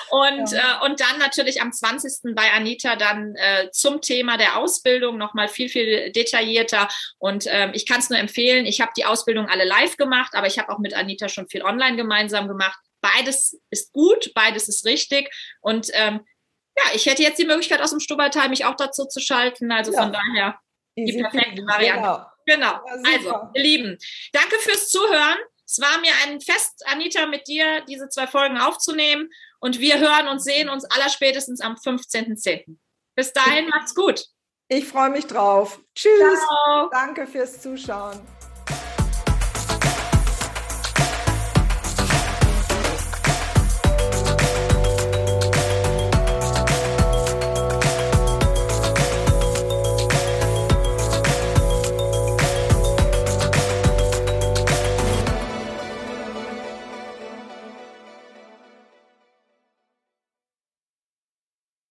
Und, 0.09 0.51
ja. 0.51 0.81
äh, 0.81 0.85
und 0.85 0.99
dann 0.99 1.17
natürlich 1.19 1.61
am 1.61 1.71
20. 1.71 2.35
bei 2.35 2.51
Anita 2.51 2.95
dann 2.95 3.35
äh, 3.35 3.71
zum 3.71 4.01
Thema 4.01 4.37
der 4.37 4.57
Ausbildung 4.57 5.17
nochmal 5.17 5.47
viel, 5.47 5.69
viel 5.69 6.11
detaillierter. 6.11 6.87
Und 7.17 7.45
ähm, 7.47 7.71
ich 7.73 7.87
kann 7.87 7.99
es 7.99 8.09
nur 8.09 8.19
empfehlen. 8.19 8.65
Ich 8.65 8.81
habe 8.81 8.91
die 8.95 9.05
Ausbildung 9.05 9.47
alle 9.47 9.65
live 9.65 9.97
gemacht, 9.97 10.33
aber 10.33 10.47
ich 10.47 10.59
habe 10.59 10.69
auch 10.69 10.79
mit 10.79 10.93
Anita 10.93 11.27
schon 11.29 11.47
viel 11.47 11.63
online 11.63 11.95
gemeinsam 11.95 12.47
gemacht 12.47 12.79
beides 13.02 13.60
ist 13.70 13.91
gut, 13.93 14.32
beides 14.34 14.68
ist 14.68 14.86
richtig. 14.86 15.34
Und 15.62 15.89
ähm, 15.93 16.22
ja, 16.78 16.84
ich 16.93 17.06
hätte 17.06 17.24
jetzt 17.24 17.39
die 17.39 17.45
Möglichkeit, 17.45 17.82
aus 17.82 17.91
dem 17.91 17.99
Stubbertal 17.99 18.49
mich 18.49 18.66
auch 18.66 18.76
dazu 18.76 19.06
zu 19.06 19.20
schalten. 19.20 19.72
Also 19.72 19.91
ja. 19.91 20.04
von 20.04 20.14
daher 20.14 20.60
die 20.97 21.22
perfekte 21.22 21.64
Variante. 21.66 22.26
Genau. 22.45 22.80
genau. 22.86 23.12
Also, 23.14 23.49
ihr 23.54 23.64
Lieben, 23.64 23.97
danke 24.34 24.58
fürs 24.60 24.89
Zuhören. 24.89 25.38
Es 25.66 25.80
war 25.80 25.99
mir 26.02 26.12
ein 26.26 26.41
Fest, 26.41 26.84
Anita, 26.88 27.26
mit 27.28 27.47
dir 27.47 27.82
diese 27.88 28.10
zwei 28.10 28.28
Folgen 28.28 28.58
aufzunehmen. 28.58 29.30
Und 29.60 29.80
wir 29.80 29.99
hören 29.99 30.28
und 30.28 30.39
sehen 30.39 30.70
uns 30.70 30.84
allerspätestens 30.86 31.62
am 31.62 31.76
15.10. 31.76 32.78
Bis 33.16 33.32
dahin, 33.32 33.70
macht's 33.70 33.95
gut. 33.95 34.26
Ich 34.68 34.86
freue 34.86 35.10
mich 35.10 35.28
drauf. 35.28 35.80
Tschüss. 35.95 36.39
Ciao. 36.39 36.89
Danke 36.91 37.28
fürs 37.28 37.62
Zuschauen. 37.62 38.20